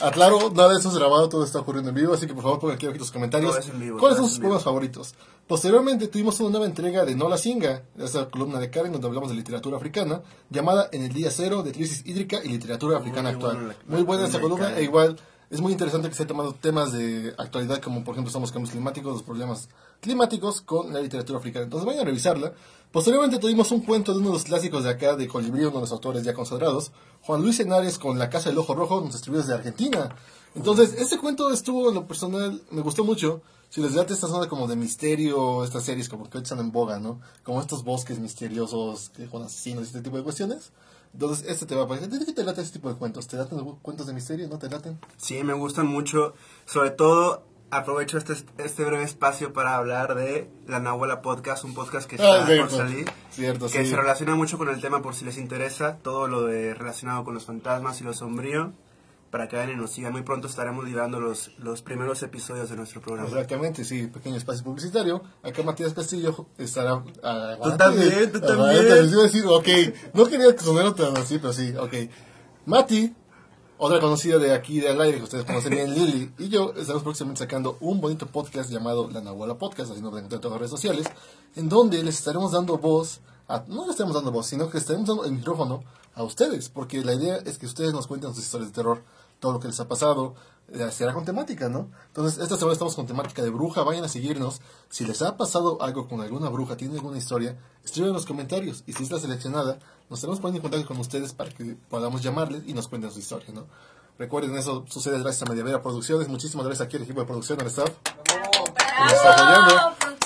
Aclaro, 0.00 0.50
nada 0.50 0.70
de 0.72 0.78
eso 0.78 0.88
es 0.88 0.94
grabado, 0.96 1.28
todo 1.28 1.44
está 1.44 1.58
ocurriendo 1.60 1.90
en 1.90 1.94
vivo, 1.96 2.14
así 2.14 2.26
que 2.26 2.34
por 2.34 2.42
favor 2.42 2.58
pongan 2.58 2.76
aquí 2.76 2.86
comentarios. 3.12 3.50
Todo 3.52 3.60
es 3.60 3.68
en 3.68 3.80
vivo, 3.80 3.98
¿Cuáles 3.98 4.16
todo 4.16 4.26
son 4.26 4.30
sus 4.34 4.40
poemas 4.40 4.62
favoritos? 4.64 5.14
Posteriormente 5.46 6.08
tuvimos 6.08 6.38
una 6.40 6.50
nueva 6.50 6.66
entrega 6.66 7.04
de 7.04 7.14
No 7.14 7.28
la 7.28 7.36
Singa, 7.36 7.82
esa 7.98 8.30
columna 8.30 8.58
de 8.58 8.70
Karen 8.70 8.92
donde 8.92 9.06
hablamos 9.06 9.28
de 9.30 9.36
literatura 9.36 9.76
africana, 9.76 10.22
llamada 10.48 10.88
En 10.92 11.02
el 11.02 11.12
Día 11.12 11.30
Cero 11.30 11.62
de 11.62 11.72
Crisis 11.72 12.02
Hídrica 12.06 12.38
y 12.42 12.48
Literatura 12.48 12.98
Africana 12.98 13.30
Muy 13.30 13.34
Actual. 13.34 13.56
buena 13.56 13.68
la- 13.88 13.94
Muy 13.96 14.02
buena 14.04 14.24
esta 14.26 14.40
columna 14.40 14.76
e 14.78 14.84
igual 14.84 15.16
es 15.50 15.60
muy 15.60 15.72
interesante 15.72 16.08
que 16.08 16.14
se 16.14 16.22
haya 16.22 16.28
tomado 16.28 16.54
temas 16.54 16.92
de 16.92 17.34
actualidad 17.36 17.80
como 17.82 18.04
por 18.04 18.14
ejemplo 18.14 18.30
son 18.32 18.42
los 18.42 18.52
cambios 18.52 18.70
climáticos, 18.70 19.12
los 19.12 19.22
problemas 19.24 19.68
climáticos 20.00 20.60
con 20.60 20.92
la 20.92 21.00
literatura 21.00 21.38
africana. 21.38 21.64
Entonces 21.64 21.86
vayan 21.86 22.02
a 22.02 22.06
revisarla. 22.06 22.52
Posteriormente 22.90 23.38
tuvimos 23.38 23.70
un 23.70 23.82
cuento 23.82 24.12
de 24.12 24.18
uno 24.18 24.28
de 24.28 24.34
los 24.34 24.44
clásicos 24.44 24.82
de 24.82 24.90
acá 24.90 25.14
de 25.14 25.28
Colibrí, 25.28 25.62
uno 25.62 25.76
de 25.76 25.80
los 25.80 25.92
autores 25.92 26.24
ya 26.24 26.34
consagrados, 26.34 26.90
Juan 27.22 27.40
Luis 27.40 27.60
Henares 27.60 27.98
con 27.98 28.18
La 28.18 28.28
Casa 28.28 28.48
del 28.48 28.58
Ojo 28.58 28.74
Rojo, 28.74 29.00
nos 29.00 29.14
escribió 29.14 29.40
desde 29.40 29.54
Argentina. 29.54 30.16
Entonces, 30.56 30.94
este 30.98 31.18
cuento 31.18 31.52
estuvo 31.52 31.88
en 31.90 31.94
lo 31.94 32.08
personal, 32.08 32.60
me 32.70 32.82
gustó 32.82 33.04
mucho. 33.04 33.42
Si 33.68 33.80
les 33.80 33.94
late 33.94 34.14
esta 34.14 34.26
zona 34.26 34.48
como 34.48 34.66
de 34.66 34.74
misterio, 34.74 35.62
estas 35.62 35.84
series 35.84 36.08
como 36.08 36.24
que 36.24 36.38
ahorita 36.38 36.54
están 36.54 36.58
en 36.58 36.72
boga, 36.72 36.98
¿no? 36.98 37.20
Como 37.44 37.60
estos 37.60 37.84
bosques 37.84 38.18
misteriosos 38.18 39.12
con 39.30 39.44
asesinos 39.44 39.84
y 39.84 39.86
este 39.86 40.00
tipo 40.00 40.16
de 40.16 40.24
cuestiones. 40.24 40.72
Entonces, 41.12 41.46
este 41.48 41.66
te 41.66 41.76
va 41.76 41.84
a 41.84 41.88
parecer. 41.88 42.08
¿De 42.08 42.24
qué 42.26 42.32
te 42.32 42.42
late 42.42 42.62
este 42.62 42.78
tipo 42.78 42.88
de 42.88 42.96
cuentos? 42.96 43.28
¿Te 43.28 43.36
laten 43.36 43.60
cuentos 43.82 44.08
de 44.08 44.12
misterio? 44.12 44.48
¿No 44.48 44.58
te 44.58 44.68
laten? 44.68 44.98
Sí, 45.16 45.42
me 45.44 45.52
gustan 45.52 45.86
mucho. 45.86 46.34
Sobre 46.66 46.90
todo, 46.90 47.44
aprovecho 47.70 48.18
este, 48.18 48.34
este 48.58 48.84
breve 48.84 49.04
espacio 49.04 49.52
para 49.52 49.76
hablar 49.76 50.14
de 50.14 50.50
La 50.66 50.80
Nahuala 50.80 51.22
Podcast, 51.22 51.64
un 51.64 51.74
podcast 51.74 52.08
que 52.08 52.16
está 52.16 52.34
Ah, 52.34 52.38
por 52.46 52.46
cierto. 52.48 52.76
salir. 52.76 53.10
Cierto, 53.30 53.66
que 53.68 53.84
sí. 53.84 53.90
se 53.90 53.96
relaciona 53.96 54.34
mucho 54.34 54.58
con 54.58 54.68
el 54.68 54.80
tema 54.80 55.02
por 55.02 55.14
si 55.14 55.24
les 55.24 55.38
interesa, 55.38 55.98
todo 56.02 56.26
lo 56.28 56.42
de 56.44 56.74
relacionado 56.74 57.24
con 57.24 57.34
los 57.34 57.44
fantasmas 57.46 58.00
y 58.00 58.04
lo 58.04 58.12
sombrío. 58.12 58.72
Para 59.30 59.46
que 59.46 59.54
vayan 59.54 59.70
y 59.70 59.76
nos 59.76 59.92
sigan. 59.92 60.10
Muy 60.10 60.22
pronto 60.22 60.48
estaremos 60.48 60.84
liberando 60.84 61.20
los, 61.20 61.52
los 61.58 61.82
primeros 61.82 62.20
episodios 62.24 62.68
de 62.68 62.74
nuestro 62.74 63.00
programa. 63.00 63.28
Exactamente, 63.28 63.84
sí, 63.84 64.08
pequeño 64.08 64.34
espacio 64.36 64.64
publicitario. 64.64 65.22
Acá 65.44 65.62
Matías 65.62 65.94
Castillo 65.94 66.46
estará. 66.58 67.04
ah, 67.22 67.54
Tú 67.62 67.76
también, 67.76 68.32
tú 68.32 68.40
ah, 68.42 68.46
también. 68.48 68.88
Les 68.88 69.12
iba 69.12 69.20
a 69.20 69.24
decir, 69.26 69.44
ok, 69.46 69.68
no 70.14 70.26
quería 70.26 70.52
que 70.56 70.64
sonara 70.64 70.92
tan 70.96 71.16
así, 71.16 71.38
pero 71.38 71.52
sí, 71.52 71.72
ok. 71.78 71.94
Mati, 72.66 73.14
otra 73.82 73.98
conocida 73.98 74.36
de 74.36 74.52
aquí 74.52 74.78
de 74.78 74.90
al 74.90 75.00
aire 75.00 75.16
que 75.16 75.24
ustedes 75.24 75.46
conocen 75.46 75.70
bien, 75.70 75.94
Lili, 75.94 76.30
y 76.38 76.50
yo 76.50 76.74
estamos 76.76 77.02
próximamente 77.02 77.38
sacando 77.38 77.78
un 77.80 77.98
bonito 77.98 78.26
podcast 78.26 78.70
llamado 78.70 79.08
La 79.10 79.22
Nahuala 79.22 79.54
Podcast, 79.54 79.90
así 79.90 80.02
nos 80.02 80.10
pueden 80.10 80.26
encontrar 80.26 80.36
en 80.36 80.42
todas 80.42 80.52
las 80.52 80.60
redes 80.60 80.70
sociales, 80.70 81.06
en 81.56 81.70
donde 81.70 82.02
les 82.02 82.18
estaremos 82.18 82.52
dando 82.52 82.76
voz, 82.76 83.20
a, 83.48 83.64
no 83.68 83.82
les 83.82 83.92
estaremos 83.92 84.14
dando 84.14 84.32
voz, 84.32 84.48
sino 84.48 84.68
que 84.68 84.76
estaremos 84.76 85.08
dando 85.08 85.24
el 85.24 85.32
micrófono 85.32 85.82
a 86.14 86.22
ustedes, 86.22 86.68
porque 86.68 87.02
la 87.02 87.14
idea 87.14 87.36
es 87.36 87.56
que 87.56 87.64
ustedes 87.64 87.94
nos 87.94 88.06
cuenten 88.06 88.34
sus 88.34 88.44
historias 88.44 88.68
de 88.68 88.74
terror, 88.74 89.02
todo 89.38 89.52
lo 89.52 89.60
que 89.60 89.68
les 89.68 89.80
ha 89.80 89.88
pasado, 89.88 90.34
eh, 90.72 90.90
será 90.92 91.14
con 91.14 91.24
temática, 91.24 91.70
¿no? 91.70 91.88
Entonces, 92.08 92.38
esta 92.38 92.56
semana 92.56 92.74
estamos 92.74 92.94
con 92.94 93.06
temática 93.06 93.42
de 93.42 93.48
bruja, 93.48 93.82
vayan 93.82 94.04
a 94.04 94.08
seguirnos. 94.08 94.60
Si 94.88 95.04
les 95.04 95.20
ha 95.22 95.36
pasado 95.36 95.82
algo 95.82 96.06
con 96.06 96.20
alguna 96.20 96.48
bruja, 96.48 96.76
tienen 96.76 96.98
alguna 96.98 97.18
historia, 97.18 97.58
escriban 97.82 98.10
en 98.10 98.14
los 98.14 98.26
comentarios. 98.26 98.84
Y 98.86 98.92
si 98.92 99.04
es 99.04 99.10
la 99.10 99.18
seleccionada, 99.18 99.78
nos 100.10 100.18
estaremos 100.18 100.40
poniendo 100.40 100.58
en 100.58 100.62
contacto 100.62 100.88
con 100.88 100.98
ustedes 100.98 101.32
para 101.32 101.50
que 101.50 101.76
podamos 101.88 102.20
llamarles 102.20 102.64
y 102.66 102.74
nos 102.74 102.88
cuenten 102.88 103.12
su 103.12 103.20
historia, 103.20 103.48
¿no? 103.54 103.66
Recuerden, 104.18 104.56
eso 104.56 104.84
sucede 104.88 105.20
gracias 105.20 105.42
a 105.42 105.50
Mediavera 105.50 105.80
Producciones. 105.80 106.28
Muchísimas 106.28 106.66
gracias 106.66 106.84
aquí 106.84 106.96
al 106.96 107.04
equipo 107.04 107.20
de 107.20 107.26
producción, 107.26 107.60
al 107.60 107.68
staff, 107.68 107.90
que 108.24 109.04
nos 109.04 109.12
está 109.12 109.32
apoyando. 109.32 109.74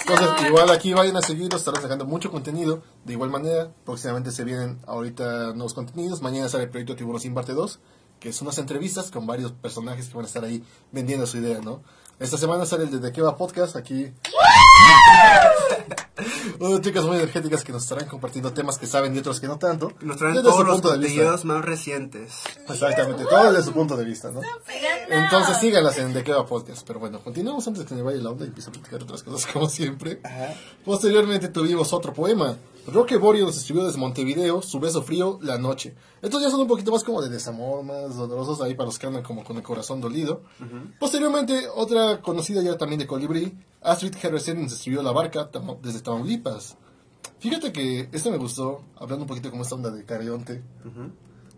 Entonces, 0.06 0.46
igual 0.48 0.70
aquí 0.70 0.94
vayan 0.94 1.16
a 1.16 1.22
seguirnos, 1.22 1.60
estarán 1.60 1.82
sacando 1.82 2.06
mucho 2.06 2.30
contenido. 2.30 2.82
De 3.04 3.12
igual 3.12 3.30
manera, 3.30 3.70
próximamente 3.84 4.32
se 4.32 4.44
vienen 4.44 4.80
ahorita 4.86 5.52
nuevos 5.52 5.74
contenidos. 5.74 6.22
Mañana 6.22 6.48
sale 6.48 6.64
el 6.64 6.70
proyecto 6.70 6.96
Tiburón 6.96 7.20
Sin 7.20 7.34
Parte 7.34 7.52
2, 7.52 7.78
que 8.20 8.30
es 8.30 8.40
unas 8.40 8.56
entrevistas 8.56 9.10
con 9.10 9.26
varios 9.26 9.52
personajes 9.52 10.08
que 10.08 10.14
van 10.14 10.24
a 10.24 10.28
estar 10.28 10.44
ahí 10.44 10.64
vendiendo 10.92 11.26
su 11.26 11.36
idea, 11.36 11.60
¿no? 11.60 11.82
Esta 12.18 12.38
semana 12.38 12.64
sale 12.64 12.84
el 12.84 12.90
de 12.90 12.98
De 13.00 13.12
qué 13.12 13.20
va 13.20 13.36
podcast, 13.36 13.76
aquí. 13.76 14.12
Unas 16.60 16.80
chicas 16.80 17.04
muy 17.04 17.16
energéticas 17.16 17.64
que 17.64 17.72
nos 17.72 17.82
estarán 17.82 18.08
compartiendo 18.08 18.52
temas 18.52 18.78
que 18.78 18.86
saben 18.86 19.14
y 19.14 19.18
otros 19.18 19.40
que 19.40 19.48
no 19.48 19.58
tanto. 19.58 19.92
Nos 20.00 20.16
traen 20.16 20.34
desde 20.34 20.48
todos 20.48 20.64
los 20.64 20.74
punto 20.76 20.90
contenidos 20.90 21.44
más 21.44 21.64
recientes. 21.64 22.32
Exactamente, 22.68 23.24
todo 23.24 23.52
desde 23.52 23.64
su 23.64 23.72
punto 23.72 23.96
de 23.96 24.04
vista, 24.04 24.30
¿no? 24.30 24.40
Entonces 25.08 25.58
síganlas 25.58 25.98
en 25.98 26.12
De 26.12 26.22
Qué 26.22 26.32
Va 26.32 26.46
Podcast. 26.46 26.86
Pero 26.86 27.00
bueno, 27.00 27.20
continuamos 27.22 27.66
antes 27.66 27.82
de 27.82 27.88
que 27.88 27.94
me 27.94 28.02
vaya 28.02 28.18
la 28.22 28.30
onda 28.30 28.44
y 28.44 28.48
empiece 28.48 28.70
a 28.70 28.72
platicar 28.72 29.02
otras 29.02 29.22
cosas 29.22 29.50
como 29.52 29.68
siempre. 29.68 30.20
Posteriormente 30.84 31.48
tuvimos 31.48 31.92
otro 31.92 32.12
poema. 32.12 32.56
Roque 32.86 33.16
Borio 33.16 33.46
nos 33.46 33.56
escribió 33.56 33.84
desde 33.84 33.98
Montevideo, 33.98 34.60
su 34.60 34.78
beso 34.78 35.02
frío, 35.02 35.38
la 35.42 35.58
noche. 35.58 35.94
Estos 36.20 36.42
ya 36.42 36.50
son 36.50 36.60
un 36.60 36.66
poquito 36.66 36.92
más 36.92 37.02
como 37.02 37.22
de 37.22 37.30
desamor, 37.30 37.82
más 37.82 38.14
dolorosos 38.16 38.60
ahí 38.60 38.74
para 38.74 38.86
los 38.86 38.98
que 38.98 39.06
andan 39.06 39.22
como 39.22 39.42
con 39.42 39.56
el 39.56 39.62
corazón 39.62 40.00
dolido. 40.00 40.42
Posteriormente, 40.98 41.66
otra 41.74 42.20
conocida 42.20 42.62
ya 42.62 42.76
también 42.76 42.98
de 42.98 43.06
Colibrí, 43.06 43.56
Astrid 43.80 44.14
Harrison 44.22 44.62
nos 44.62 44.72
escribió 44.72 45.02
La 45.02 45.12
Barca 45.12 45.48
desde 45.82 46.00
Tamaulipas. 46.00 46.76
Fíjate 47.38 47.72
que 47.72 48.08
esto 48.12 48.30
me 48.30 48.36
gustó, 48.38 48.82
hablando 48.96 49.24
un 49.24 49.28
poquito 49.28 49.50
como 49.50 49.62
esta 49.62 49.74
onda 49.74 49.90
de 49.90 50.04
Carionte. 50.04 50.62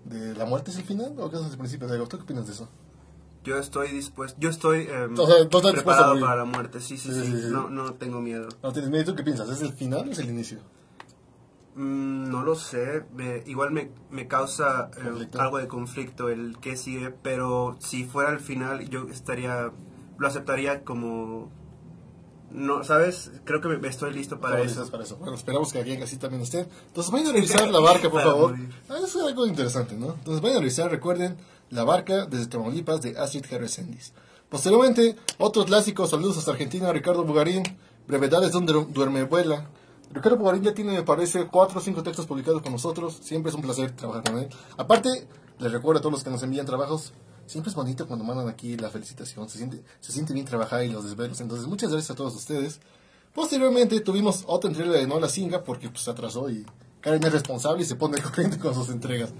¿De 0.04 0.34
la 0.36 0.44
muerte 0.44 0.70
es 0.70 0.76
el 0.76 0.84
final 0.84 1.14
o 1.18 1.28
qué 1.28 1.36
es 1.36 1.42
el 1.50 1.58
principio 1.58 1.88
de 1.88 1.94
algo? 1.94 2.06
¿Tú 2.06 2.18
qué 2.18 2.22
opinas 2.22 2.46
de 2.46 2.52
eso? 2.52 2.68
Yo 3.42 3.58
estoy 3.58 3.90
dispuesto, 3.90 4.36
yo 4.40 4.50
estoy 4.50 4.88
em, 4.90 5.16
O 5.16 5.26
sea, 5.26 5.48
preparado 5.48 6.18
para 6.18 6.36
la 6.36 6.44
muerte, 6.44 6.80
sí, 6.80 6.96
sí, 6.98 7.12
Sí, 7.12 7.20
sí, 7.20 7.26
sí, 7.26 7.42
sí. 7.42 7.48
No, 7.50 7.70
no 7.70 7.94
tengo 7.94 8.20
miedo. 8.20 8.48
No 8.62 8.72
tienes 8.72 8.90
miedo, 8.90 9.04
¿tú 9.04 9.14
qué 9.14 9.22
piensas? 9.22 9.48
¿Es 9.48 9.62
el 9.62 9.72
final 9.72 10.08
o 10.08 10.12
es 10.12 10.18
el 10.18 10.30
inicio? 10.30 10.58
Mm, 11.76 12.30
no 12.30 12.42
lo 12.42 12.54
sé, 12.54 13.04
me- 13.14 13.42
igual 13.46 13.70
me, 13.70 13.90
me 14.10 14.26
causa 14.26 14.90
eh, 14.96 15.28
algo 15.38 15.58
de 15.58 15.68
conflicto 15.68 16.30
el 16.30 16.56
que 16.58 16.74
sigue, 16.76 17.10
pero 17.10 17.76
si 17.80 18.04
fuera 18.04 18.30
el 18.32 18.40
final 18.40 18.88
yo 18.88 19.06
estaría, 19.10 19.70
lo 20.16 20.26
aceptaría 20.26 20.84
como, 20.84 21.50
no, 22.50 22.82
¿sabes? 22.82 23.30
Creo 23.44 23.60
que 23.60 23.68
me, 23.68 23.88
estoy 23.88 24.14
listo 24.14 24.40
para 24.40 24.54
¿Cómo 24.56 24.64
eso. 24.64 24.74
dices 24.76 24.90
para 24.90 25.04
eso? 25.04 25.16
Bueno, 25.18 25.34
esperamos 25.34 25.70
que 25.70 25.78
alguien 25.80 26.02
así 26.02 26.16
también 26.16 26.42
esté. 26.42 26.60
Entonces 26.86 27.12
vayan 27.12 27.28
a 27.28 27.32
revisar 27.32 27.68
la 27.70 27.80
barca, 27.80 28.08
por 28.08 28.22
favor. 28.22 28.56
Ah, 28.88 28.96
eso 29.04 29.20
es 29.20 29.26
algo 29.26 29.46
interesante, 29.46 29.96
¿no? 29.96 30.14
Entonces 30.14 30.40
vayan 30.40 30.56
a 30.56 30.60
revisar, 30.60 30.90
recuerden, 30.90 31.36
la 31.68 31.84
barca 31.84 32.24
desde 32.24 32.46
Tamaulipas 32.46 33.02
de 33.02 33.18
Astrid 33.18 33.44
Harrisendis. 33.52 34.14
Posteriormente, 34.48 35.16
otros 35.38 35.66
clásicos, 35.66 36.08
saludos 36.08 36.38
hasta 36.38 36.52
Argentina, 36.52 36.90
Ricardo 36.92 37.24
Bugarín, 37.24 37.64
Brevedades 38.08 38.52
de 38.52 38.58
un 38.58 38.66
duer- 38.66 38.86
duermevuela. 38.92 39.66
Ricardo 40.10 40.38
Bugarín 40.38 40.62
ya 40.62 40.74
tiene, 40.74 40.92
me 40.92 41.02
parece, 41.02 41.46
cuatro 41.46 41.78
o 41.78 41.82
cinco 41.82 42.02
textos 42.02 42.26
publicados 42.26 42.62
con 42.62 42.72
nosotros. 42.72 43.18
Siempre 43.22 43.50
es 43.50 43.56
un 43.56 43.62
placer 43.62 43.90
trabajar 43.92 44.24
con 44.24 44.38
él. 44.38 44.48
Aparte, 44.76 45.26
les 45.58 45.72
recuerdo 45.72 45.98
a 45.98 46.02
todos 46.02 46.12
los 46.12 46.24
que 46.24 46.30
nos 46.30 46.42
envían 46.42 46.66
trabajos, 46.66 47.12
siempre 47.46 47.70
es 47.70 47.76
bonito 47.76 48.06
cuando 48.06 48.24
mandan 48.24 48.48
aquí 48.48 48.76
la 48.76 48.90
felicitación. 48.90 49.48
Se 49.48 49.58
siente, 49.58 49.82
se 50.00 50.12
siente 50.12 50.32
bien 50.32 50.46
trabajar 50.46 50.84
y 50.84 50.88
los 50.88 51.04
desvelos. 51.04 51.40
Entonces, 51.40 51.66
muchas 51.66 51.90
gracias 51.90 52.10
a 52.10 52.14
todos 52.14 52.34
ustedes. 52.34 52.80
Posteriormente 53.34 54.00
tuvimos 54.00 54.44
otra 54.46 54.70
entrega 54.70 54.92
de 54.92 55.06
No 55.06 55.20
la 55.20 55.28
Singa 55.28 55.62
porque 55.62 55.90
pues, 55.90 56.02
se 56.02 56.10
atrasó 56.10 56.48
y 56.48 56.64
Karen 57.02 57.22
es 57.22 57.32
responsable 57.32 57.82
y 57.82 57.86
se 57.86 57.94
pone 57.94 58.18
corriente 58.22 58.58
con 58.58 58.74
sus 58.74 58.88
entregas. 58.88 59.30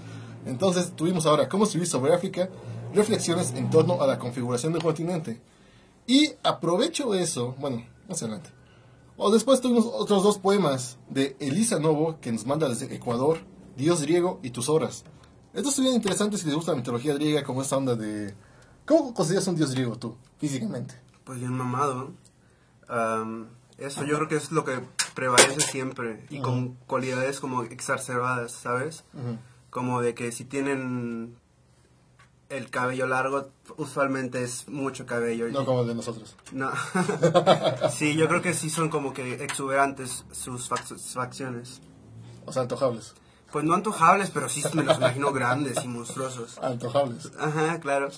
Entonces 0.45 0.93
tuvimos 0.95 1.27
ahora 1.27 1.49
cómo 1.49 1.65
escribir 1.65 1.89
sobre 1.89 2.15
África, 2.15 2.49
reflexiones 2.95 3.53
en 3.55 3.71
torno 3.71 4.03
a 4.03 4.07
la 4.07 4.19
configuración 4.19 4.73
del 4.73 4.83
continente. 4.83 5.41
Y 6.07 6.33
aprovecho 6.43 7.15
eso, 7.15 7.55
bueno, 7.59 7.85
más 8.09 8.23
adelante. 8.23 8.56
O 9.19 9.31
después 9.31 9.61
tuvimos 9.61 9.87
otros 9.87 10.23
dos 10.23 10.39
poemas 10.39 10.99
de 11.09 11.37
Elisa 11.41 11.79
Novo 11.79 12.19
que 12.21 12.33
nos 12.33 12.45
manda 12.45 12.69
desde 12.69 12.95
Ecuador, 12.95 13.39
Dios 13.77 14.03
griego 14.03 14.41
y 14.43 14.51
tus 14.51 14.69
horas. 14.69 15.05
Estos 15.55 15.73
estuvieron 15.73 15.97
interesantes 15.97 16.41
si 16.41 16.47
les 16.47 16.55
gusta 16.55 16.73
la 16.73 16.77
mitología 16.77 17.15
griega 17.15 17.43
como 17.43 17.63
esta 17.63 17.79
onda 17.79 17.95
de... 17.95 18.35
¿Cómo 18.85 19.15
consideras 19.15 19.49
un 19.49 19.57
dios 19.57 19.73
griego 19.73 19.97
tú, 19.99 20.17
físicamente? 20.39 20.95
Pues 21.25 21.41
bien 21.41 21.53
mamado. 21.53 22.13
Am, 22.89 23.49
eso 23.79 24.05
yo 24.05 24.17
creo 24.17 24.29
que 24.29 24.37
es 24.37 24.53
lo 24.53 24.65
que 24.65 24.81
prevalece 25.15 25.61
siempre 25.61 26.27
y 26.29 26.41
con 26.41 26.75
cualidades 26.87 27.41
como 27.41 27.63
exacerbadas, 27.63 28.53
¿sabes? 28.53 29.05
Como 29.71 30.03
de 30.03 30.15
que 30.15 30.31
si 30.31 30.45
tienen 30.45 31.37
el 32.49 32.71
cabello 32.71 33.07
largo, 33.07 33.49
usualmente 33.77 34.43
es 34.43 34.69
mucho 34.69 35.05
cabello. 35.07 35.49
No 35.49 35.65
como 35.65 35.83
el 35.83 35.89
de 35.89 35.95
nosotros. 35.97 36.37
No. 36.53 36.71
sí, 37.91 38.15
yo 38.17 38.29
creo 38.29 38.43
que 38.43 38.55
sí 38.55 38.71
son 38.71 38.89
como 38.89 39.13
que 39.13 39.35
exuberantes 39.45 40.25
sus 40.33 40.71
fac- 40.71 40.87
sus 40.87 41.15
facciones. 41.15 41.81
O 42.45 42.53
sea, 42.53 42.63
antojables. 42.63 43.15
Pues 43.53 43.65
no 43.65 43.75
antojables, 43.75 44.31
pero 44.31 44.49
sí 44.49 44.63
me 44.75 44.83
los 44.83 44.99
imagino 44.99 45.33
grandes 45.33 45.83
y 45.85 45.89
monstruosos. 45.89 46.59
Antojables. 46.59 47.31
Ajá, 47.39 47.81
claro. 47.81 48.09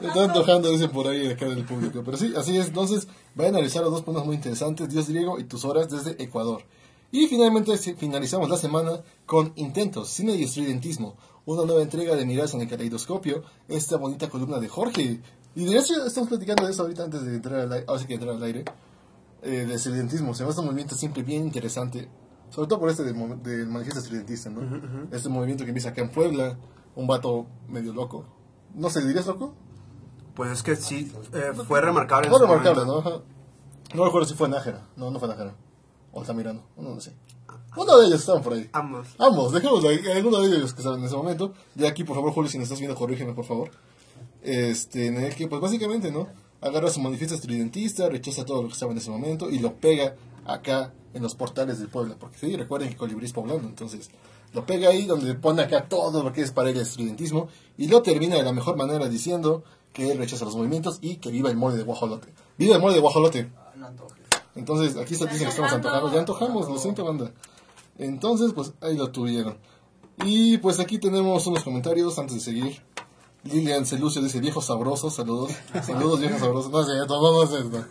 Me 0.00 0.08
está 0.08 0.24
antojando, 0.24 0.70
dicen 0.70 0.90
por 0.90 1.06
ahí 1.08 1.28
acá 1.30 1.46
del 1.46 1.64
público. 1.64 2.02
Pero 2.04 2.16
sí, 2.16 2.32
así 2.36 2.56
es. 2.56 2.68
Entonces, 2.68 3.08
voy 3.34 3.46
a 3.46 3.48
analizar 3.50 3.82
los 3.82 3.92
dos 3.92 4.02
puntos 4.02 4.24
muy 4.24 4.36
interesantes: 4.36 4.88
Dios 4.88 5.08
griego 5.08 5.38
y 5.38 5.44
tus 5.44 5.64
horas 5.64 5.88
desde 5.90 6.22
Ecuador. 6.22 6.62
Y 7.12 7.26
finalmente 7.28 7.76
finalizamos 7.76 8.48
la 8.48 8.56
semana 8.56 9.00
con 9.26 9.52
Intentos, 9.56 10.08
Cine 10.08 10.34
y 10.34 10.44
Estudiantismo, 10.44 11.16
una 11.46 11.64
nueva 11.64 11.82
entrega 11.82 12.16
de 12.16 12.24
Miradas 12.24 12.54
en 12.54 12.62
el 12.62 12.68
Caleidoscopio, 12.68 13.42
esta 13.68 13.96
bonita 13.96 14.28
columna 14.28 14.58
de 14.58 14.68
Jorge. 14.68 15.20
Y 15.54 15.64
de 15.64 15.78
hecho, 15.78 16.04
estamos 16.06 16.28
platicando 16.28 16.64
de 16.66 16.72
eso 16.72 16.82
ahorita 16.82 17.04
antes 17.04 17.24
de 17.24 17.34
entrar 17.34 17.60
al 17.60 17.72
aire, 17.72 17.84
ahora 17.86 18.00
sí 18.00 18.06
que 18.06 18.14
entrar 18.14 18.34
al 18.34 18.42
aire, 18.42 18.64
eh, 19.42 19.50
del 19.50 19.72
estudiantismo. 19.72 20.34
Se 20.34 20.44
me 20.44 20.50
hace 20.50 20.60
un 20.60 20.66
movimiento 20.66 20.94
siempre 20.94 21.22
bien 21.22 21.44
interesante, 21.44 22.08
sobre 22.50 22.68
todo 22.68 22.80
por 22.80 22.90
este 22.90 23.04
del, 23.04 23.42
del 23.42 23.66
manifiesto 23.66 24.00
estudiantista, 24.00 24.50
¿no? 24.50 25.08
Este 25.12 25.28
movimiento 25.28 25.64
que 25.64 25.70
empieza 25.70 25.90
acá 25.90 26.02
en 26.02 26.10
Puebla, 26.10 26.56
un 26.96 27.06
vato 27.06 27.46
medio 27.68 27.92
loco, 27.92 28.24
No 28.74 28.90
sé, 28.90 29.04
¿dirías 29.06 29.26
loco? 29.26 29.54
Pues 30.34 30.50
es 30.50 30.62
que 30.62 30.74
sí, 30.74 31.12
eh, 31.32 31.52
fue 31.68 31.80
remarcable. 31.80 32.26
en 32.26 32.32
Fue 32.32 32.40
remarcable. 32.40 32.84
¿no? 32.84 33.22
No 33.94 34.04
recuerdo 34.04 34.26
si 34.26 34.34
fue 34.34 34.48
Nájera. 34.48 34.88
No, 34.96 35.10
no 35.10 35.20
fue 35.20 35.28
Nájera. 35.28 35.54
O 36.12 36.20
Altamirano. 36.20 36.62
No, 36.76 36.94
no 36.94 37.00
sé. 37.00 37.12
Uno 37.76 37.96
de 37.98 38.06
ellos 38.06 38.20
estaban 38.20 38.42
por 38.42 38.54
ahí. 38.54 38.68
Ambos. 38.72 39.08
Ambos, 39.18 39.52
dejémoslo 39.52 39.88
ahí. 39.88 40.00
Alguno 40.14 40.40
de 40.40 40.56
ellos 40.56 40.72
que 40.72 40.80
estaban 40.80 41.00
en 41.00 41.06
ese 41.06 41.16
momento. 41.16 41.52
De 41.74 41.86
aquí, 41.86 42.04
por 42.04 42.16
favor, 42.16 42.32
Julio, 42.32 42.50
si 42.50 42.58
nos 42.58 42.64
estás 42.64 42.78
viendo, 42.78 42.96
corrígeme, 42.96 43.32
por 43.32 43.44
favor. 43.44 43.70
Este, 44.42 45.06
en 45.06 45.16
el 45.18 45.34
que, 45.34 45.48
pues 45.48 45.60
básicamente, 45.60 46.10
¿no? 46.10 46.28
Agarra 46.60 46.90
su 46.90 47.00
manifiesto 47.00 47.34
estridentista, 47.34 48.08
rechaza 48.08 48.44
todo 48.44 48.62
lo 48.62 48.68
que 48.68 48.74
estaba 48.74 48.92
en 48.92 48.98
ese 48.98 49.10
momento 49.10 49.50
y 49.50 49.58
lo 49.58 49.74
pega 49.74 50.16
acá 50.46 50.92
en 51.12 51.22
los 51.22 51.34
portales 51.34 51.78
del 51.78 51.88
pueblo. 51.88 52.16
Porque 52.18 52.38
sí, 52.38 52.56
recuerden 52.56 52.88
que 52.90 52.96
Colibrí 52.96 53.26
es 53.26 53.32
poblano, 53.32 53.68
entonces 53.68 54.10
lo 54.52 54.64
pega 54.64 54.88
ahí 54.88 55.04
donde 55.04 55.34
pone 55.34 55.62
acá 55.62 55.88
todo 55.88 56.22
lo 56.22 56.32
que 56.32 56.42
es 56.42 56.52
para 56.52 56.70
el 56.70 56.76
estudiantismo 56.76 57.48
y 57.76 57.88
lo 57.88 58.02
termina 58.02 58.36
de 58.36 58.44
la 58.44 58.52
mejor 58.52 58.76
manera 58.76 59.08
diciendo 59.08 59.64
que 59.92 60.12
él 60.12 60.18
rechaza 60.18 60.44
los 60.44 60.56
movimientos 60.56 60.98
y 61.00 61.16
que 61.16 61.30
viva 61.30 61.50
el 61.50 61.56
mole 61.56 61.76
de 61.76 61.82
guajolote. 61.82 62.32
¡Viva 62.56 62.76
el 62.76 62.80
mole 62.80 62.94
de 62.94 63.00
guajolote! 63.00 63.50
Entonces, 64.54 64.96
aquí 64.96 65.16
se 65.16 65.26
dice 65.26 65.44
que 65.44 65.50
estamos 65.50 65.72
antojando. 65.72 66.12
Ya 66.12 66.20
antojamos, 66.20 66.68
lo 66.68 66.78
siento, 66.78 67.04
banda. 67.04 67.32
Entonces, 67.98 68.52
pues 68.52 68.72
ahí 68.80 68.96
lo 68.96 69.10
tuvieron. 69.10 69.58
Y 70.24 70.58
pues 70.58 70.80
aquí 70.80 70.98
tenemos 70.98 71.46
unos 71.46 71.64
comentarios 71.64 72.18
antes 72.18 72.36
de 72.36 72.40
seguir. 72.40 72.82
Lilian 73.44 73.84
Celucio 73.84 74.22
dice, 74.22 74.40
viejos 74.40 74.66
sabrosos, 74.66 75.14
saludos. 75.14 75.52
Saludos, 75.82 76.20
viejos 76.20 76.40
sabrosos. 76.40 76.70
No 76.70 76.82
sé, 76.82 76.92
no, 76.96 77.06
no, 77.06 77.78
no. 77.78 77.84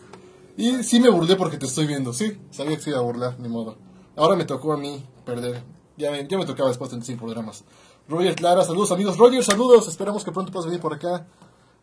Y 0.57 0.83
sí 0.83 0.99
me 0.99 1.09
burlé 1.09 1.35
porque 1.35 1.57
te 1.57 1.65
estoy 1.65 1.85
viendo. 1.85 2.11
Sí, 2.11 2.39
sabía 2.51 2.75
que 2.75 2.81
se 2.81 2.89
iba 2.89 2.99
a 2.99 3.03
burlar, 3.03 3.39
ni 3.39 3.49
modo. 3.49 3.77
Ahora 4.15 4.35
me 4.35 4.45
tocó 4.45 4.73
a 4.73 4.77
mí 4.77 5.03
perder. 5.25 5.63
Ya 5.97 6.11
me, 6.11 6.27
ya 6.27 6.37
me 6.37 6.45
tocaba 6.45 6.69
después 6.69 6.89
de 6.89 6.97
35 6.97 7.25
programas. 7.25 7.63
Roger 8.07 8.35
Clara, 8.35 8.63
saludos 8.63 8.91
amigos. 8.91 9.17
Roger, 9.17 9.43
saludos. 9.43 9.87
Esperamos 9.87 10.23
que 10.23 10.31
pronto 10.31 10.51
puedas 10.51 10.65
venir 10.65 10.81
por 10.81 10.93
acá. 10.93 11.27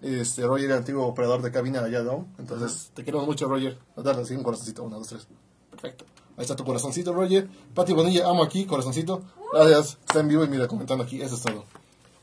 Este, 0.03 0.47
Roger, 0.47 0.73
antiguo 0.73 1.07
operador 1.07 1.43
de 1.43 1.51
cabina 1.53 1.81
allá, 1.81 2.03
¿no? 2.03 2.27
Entonces, 2.39 2.91
te 2.95 3.05
queremos 3.05 3.27
mucho, 3.27 3.49
Roger. 3.49 3.79
A 3.97 4.03
darle 4.03 4.23
así 4.23 4.35
un 4.35 4.43
corazoncito. 4.43 4.83
Una, 4.83 4.97
dos, 4.97 5.09
tres. 5.09 5.29
Perfecto. 5.71 6.05
Ahí 6.37 6.43
está 6.43 6.57
tu 6.57 6.65
corazoncito, 6.65 7.13
Roger. 7.13 7.49
Pati 7.75 7.93
Bonilla, 7.93 8.29
amo 8.29 8.43
aquí, 8.43 8.65
corazoncito. 8.65 9.23
Gracias. 9.53 9.99
Está 10.07 10.21
en 10.21 10.29
vivo 10.29 10.45
y 10.45 10.49
mira, 10.49 10.67
comentando 10.69 11.05
aquí. 11.05 11.21
Eso 11.21 11.35
es 11.35 11.43
todo. 11.43 11.65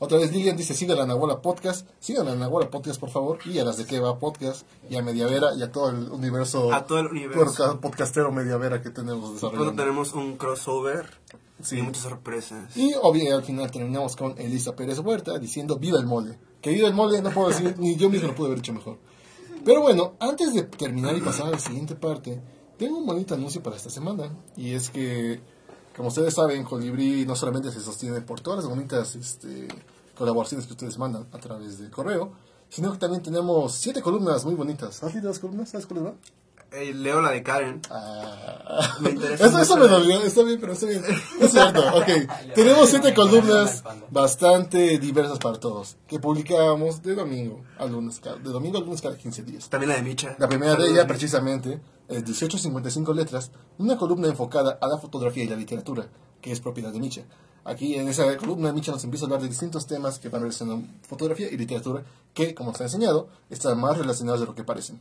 Otra 0.00 0.18
vez 0.18 0.32
Lilian 0.32 0.56
dice, 0.56 0.74
siga 0.74 0.94
la 0.94 1.06
Nahuala 1.06 1.40
Podcast. 1.42 1.88
Sigan 1.98 2.26
la 2.26 2.34
Nahuala 2.36 2.70
Podcast, 2.70 3.00
por 3.00 3.10
favor. 3.10 3.38
Y 3.46 3.58
a 3.58 3.64
las 3.64 3.76
de 3.78 3.84
que 3.84 3.98
va 4.00 4.18
Podcast. 4.18 4.64
Y 4.90 4.96
a 4.96 5.02
Mediavera 5.02 5.54
y 5.56 5.62
a 5.62 5.72
todo 5.72 5.90
el 5.90 6.10
universo. 6.10 6.72
A 6.72 6.84
todo 6.86 7.00
el 7.00 7.06
universo. 7.08 7.44
podca- 7.64 7.80
Podcastero 7.80 8.30
Mediavera 8.32 8.80
que 8.82 8.90
tenemos 8.90 9.30
Pronto 9.30 9.46
desarrollando. 9.48 9.82
tenemos 9.82 10.12
un 10.14 10.36
crossover 10.36 11.10
Sí. 11.60 11.78
y 11.78 11.82
muchas 11.82 12.04
sorpresas. 12.04 12.76
Y 12.76 12.92
obviamente 13.02 13.34
al 13.34 13.42
final 13.42 13.70
terminamos 13.72 14.14
con 14.14 14.38
Elisa 14.38 14.76
Pérez 14.76 15.00
Huerta 15.00 15.36
diciendo 15.40 15.76
viva 15.76 15.98
el 15.98 16.06
mole. 16.06 16.38
Que 16.62 16.70
viva 16.70 16.86
el 16.86 16.94
mole 16.94 17.20
no 17.20 17.30
puedo 17.30 17.48
decir, 17.48 17.74
ni 17.78 17.96
yo 17.96 18.08
mismo 18.08 18.28
lo 18.28 18.34
pude 18.36 18.46
haber 18.48 18.58
hecho 18.60 18.72
mejor. 18.72 18.98
Pero 19.64 19.80
bueno, 19.82 20.12
antes 20.20 20.54
de 20.54 20.62
terminar 20.62 21.16
y 21.16 21.20
pasar 21.20 21.48
a 21.48 21.50
la 21.50 21.58
siguiente 21.58 21.96
parte, 21.96 22.40
tengo 22.78 22.98
un 22.98 23.06
bonito 23.06 23.34
anuncio 23.34 23.62
para 23.62 23.76
esta 23.76 23.90
semana. 23.90 24.30
Y 24.56 24.72
es 24.72 24.90
que, 24.90 25.40
como 25.96 26.08
ustedes 26.08 26.34
saben, 26.34 26.64
Colibrí 26.64 27.26
no 27.26 27.34
solamente 27.36 27.70
se 27.72 27.80
sostiene 27.80 28.20
por 28.20 28.40
todas 28.40 28.60
las 28.64 28.68
bonitas 28.68 29.14
este, 29.16 29.68
colaboraciones 30.16 30.66
que 30.66 30.72
ustedes 30.72 30.96
mandan 30.98 31.26
a 31.32 31.38
través 31.38 31.78
del 31.78 31.90
correo, 31.90 32.32
sino 32.68 32.92
que 32.92 32.98
también 32.98 33.22
tenemos 33.22 33.74
siete 33.74 34.00
columnas 34.02 34.44
muy 34.44 34.54
bonitas. 34.54 35.02
¿Has 35.02 35.12
leído 35.14 35.28
las 35.28 35.38
columnas? 35.38 35.70
¿Sabes 35.70 35.86
cuáles 35.86 36.04
van? 36.04 36.14
Eh, 36.70 36.92
leo 36.92 37.22
la 37.22 37.30
de 37.30 37.42
Karen. 37.42 37.80
Ah, 37.88 38.98
Me 39.00 39.08
interesa 39.10 39.46
eso, 39.46 39.58
eso 39.58 39.76
me 39.78 39.88
dolió, 39.88 40.20
está 40.22 40.42
bien, 40.42 40.60
pero 40.60 40.74
está 40.74 40.84
bien. 40.84 41.02
Es 41.40 41.50
cierto, 41.52 41.80
ok. 41.96 42.06
Tenemos 42.54 42.90
siete 42.90 43.14
columnas 43.14 43.82
bastante 44.10 44.98
diversas 44.98 45.38
para 45.38 45.58
todos, 45.58 45.96
que 46.06 46.18
publicábamos 46.18 47.02
de 47.02 47.14
domingo 47.14 47.62
a 47.78 47.86
lunes, 47.86 48.20
cada- 48.20 48.36
de 48.36 48.50
domingo 48.50 48.76
a 48.76 48.80
lunes 48.82 49.00
cada 49.00 49.16
15 49.16 49.44
días. 49.44 49.70
También 49.70 49.88
la 49.88 49.96
de 49.96 50.02
Micha. 50.02 50.36
La 50.38 50.46
primera 50.46 50.74
de 50.74 50.84
ella, 50.84 50.92
Micha. 51.04 51.06
precisamente, 51.06 51.80
es 52.08 52.22
1855 52.24 53.12
letras, 53.12 53.50
una 53.76 53.96
columna 53.96 54.28
enfocada 54.28 54.78
a 54.80 54.88
la 54.88 54.98
fotografía 54.98 55.44
y 55.44 55.48
la 55.48 55.56
literatura, 55.56 56.08
que 56.40 56.52
es 56.52 56.60
propiedad 56.60 56.92
de 56.92 57.00
Micha. 57.00 57.24
Aquí 57.64 57.96
en 57.96 58.08
esa 58.08 58.34
columna 58.38 58.72
Micha 58.72 58.92
nos 58.92 59.04
empieza 59.04 59.24
a 59.24 59.26
hablar 59.26 59.42
de 59.42 59.48
distintos 59.48 59.86
temas 59.86 60.18
que 60.18 60.30
van 60.30 60.40
relacionados 60.40 60.84
a 60.84 61.06
fotografía 61.06 61.50
y 61.50 61.56
literatura, 61.58 62.04
que, 62.32 62.54
como 62.54 62.74
se 62.74 62.82
ha 62.82 62.86
enseñado, 62.86 63.28
están 63.50 63.78
más 63.78 63.98
relacionados 63.98 64.40
de 64.40 64.46
lo 64.46 64.54
que 64.54 64.64
parecen. 64.64 65.00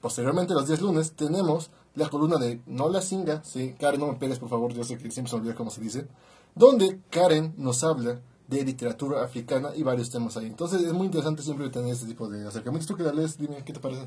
Posteriormente, 0.00 0.54
los 0.54 0.68
días 0.68 0.80
lunes, 0.80 1.12
tenemos 1.12 1.70
la 1.94 2.08
columna 2.08 2.36
de 2.36 2.60
No 2.66 2.88
la 2.88 3.00
Singa, 3.00 3.42
sí, 3.42 3.74
Karen, 3.78 4.00
no 4.00 4.06
me 4.08 4.14
pegues 4.14 4.38
por 4.38 4.48
favor, 4.48 4.72
yo 4.72 4.84
sé 4.84 4.96
que 4.96 5.10
siempre 5.10 5.30
se 5.30 5.36
olvida 5.36 5.54
cómo 5.54 5.70
se 5.70 5.80
dice, 5.80 6.06
donde 6.54 7.00
Karen 7.10 7.54
nos 7.56 7.82
habla 7.82 8.20
de 8.46 8.64
literatura 8.64 9.24
africana 9.24 9.70
y 9.74 9.82
varios 9.82 10.10
temas 10.10 10.36
ahí. 10.36 10.46
Entonces 10.46 10.82
es 10.82 10.92
muy 10.92 11.06
interesante 11.06 11.42
siempre 11.42 11.68
tener 11.70 11.92
este 11.92 12.06
tipo 12.06 12.28
de 12.28 12.46
acercamientos. 12.46 12.86
¿Tú 12.86 12.96
que 12.96 13.02
la 13.02 13.12
lees? 13.12 13.38
Dime, 13.38 13.64
¿qué 13.64 13.72
te 13.72 13.80
parece? 13.80 14.06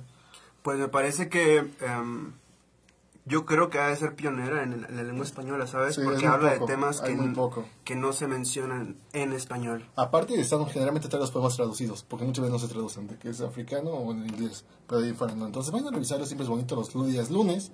Pues 0.67 0.79
me 0.79 0.89
parece 0.89 1.29
que 1.29 1.59
em, 1.59 2.33
yo 3.23 3.45
creo 3.45 3.69
que 3.69 3.79
ha 3.79 3.87
de 3.87 3.95
ser 3.95 4.15
pionera 4.15 4.63
en, 4.63 4.73
en 4.73 4.97
la 4.97 5.03
lengua 5.03 5.23
española, 5.23 5.65
¿sabes? 5.65 5.95
Sí, 5.95 6.01
Porque 6.03 6.27
habla 6.27 6.55
poco, 6.55 6.65
de 6.65 6.73
temas 6.73 6.99
que, 6.99 7.15
poco. 7.33 7.65
que 7.85 7.95
no 7.95 8.11
se 8.11 8.27
mencionan 8.27 8.97
en 9.13 9.31
español. 9.31 9.85
Aparte, 9.95 10.37
están 10.37 10.65
generalmente 10.65 11.07
todos 11.07 11.21
los 11.21 11.31
poemas 11.31 11.55
traducidos, 11.55 12.03
porque 12.03 12.25
muchas 12.25 12.41
veces 12.41 12.51
no 12.51 12.67
se 12.67 12.73
traducen, 12.73 13.07
de 13.07 13.17
que 13.17 13.29
es 13.29 13.39
africano 13.39 13.91
o 13.91 14.11
en 14.11 14.27
inglés, 14.27 14.65
pero 14.85 14.99
de 14.99 15.07
ahí 15.07 15.13
fuera 15.13 15.35
no. 15.35 15.45
Entonces, 15.45 15.71
vayan 15.71 15.87
a 15.87 15.91
revisarlo, 15.91 16.25
siempre 16.25 16.43
es 16.43 16.49
bonito 16.49 16.75
los 16.75 17.07
días 17.07 17.31
lunes. 17.31 17.71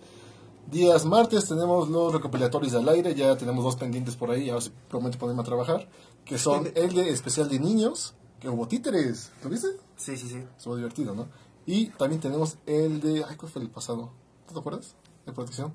Días 0.69 1.03
martes 1.03 1.47
tenemos 1.47 1.89
los 1.89 2.13
recopilatorios 2.13 2.75
al 2.75 2.87
aire, 2.89 3.15
ya 3.15 3.35
tenemos 3.35 3.63
dos 3.63 3.75
pendientes 3.75 4.15
por 4.15 4.29
ahí, 4.29 4.51
ahora 4.51 4.61
sí 4.61 4.71
prometo 4.87 5.17
ponerme 5.17 5.41
a 5.41 5.45
trabajar, 5.45 5.89
que 6.25 6.37
son 6.37 6.71
el 6.75 6.93
de 6.93 7.09
especial 7.09 7.49
de 7.49 7.57
niños, 7.57 8.13
que 8.39 8.49
hubo 8.49 8.67
títeres, 8.67 9.31
¿lo 9.43 9.49
viste? 9.49 9.69
Sí, 9.95 10.15
sí, 10.15 10.29
sí. 10.29 10.43
Estuvo 10.55 10.75
divertido, 10.75 11.15
¿no? 11.15 11.27
Y 11.65 11.87
también 11.87 12.21
tenemos 12.21 12.57
el 12.65 12.99
de, 13.01 13.23
ay, 13.23 13.35
¿cuál 13.37 13.51
fue 13.51 13.61
el 13.61 13.69
pasado? 13.69 14.11
¿Tú 14.47 14.53
te 14.53 14.59
acuerdas? 14.59 14.95
De 15.25 15.31
protección. 15.31 15.73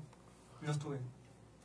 No 0.61 0.71
estuve. 0.71 0.99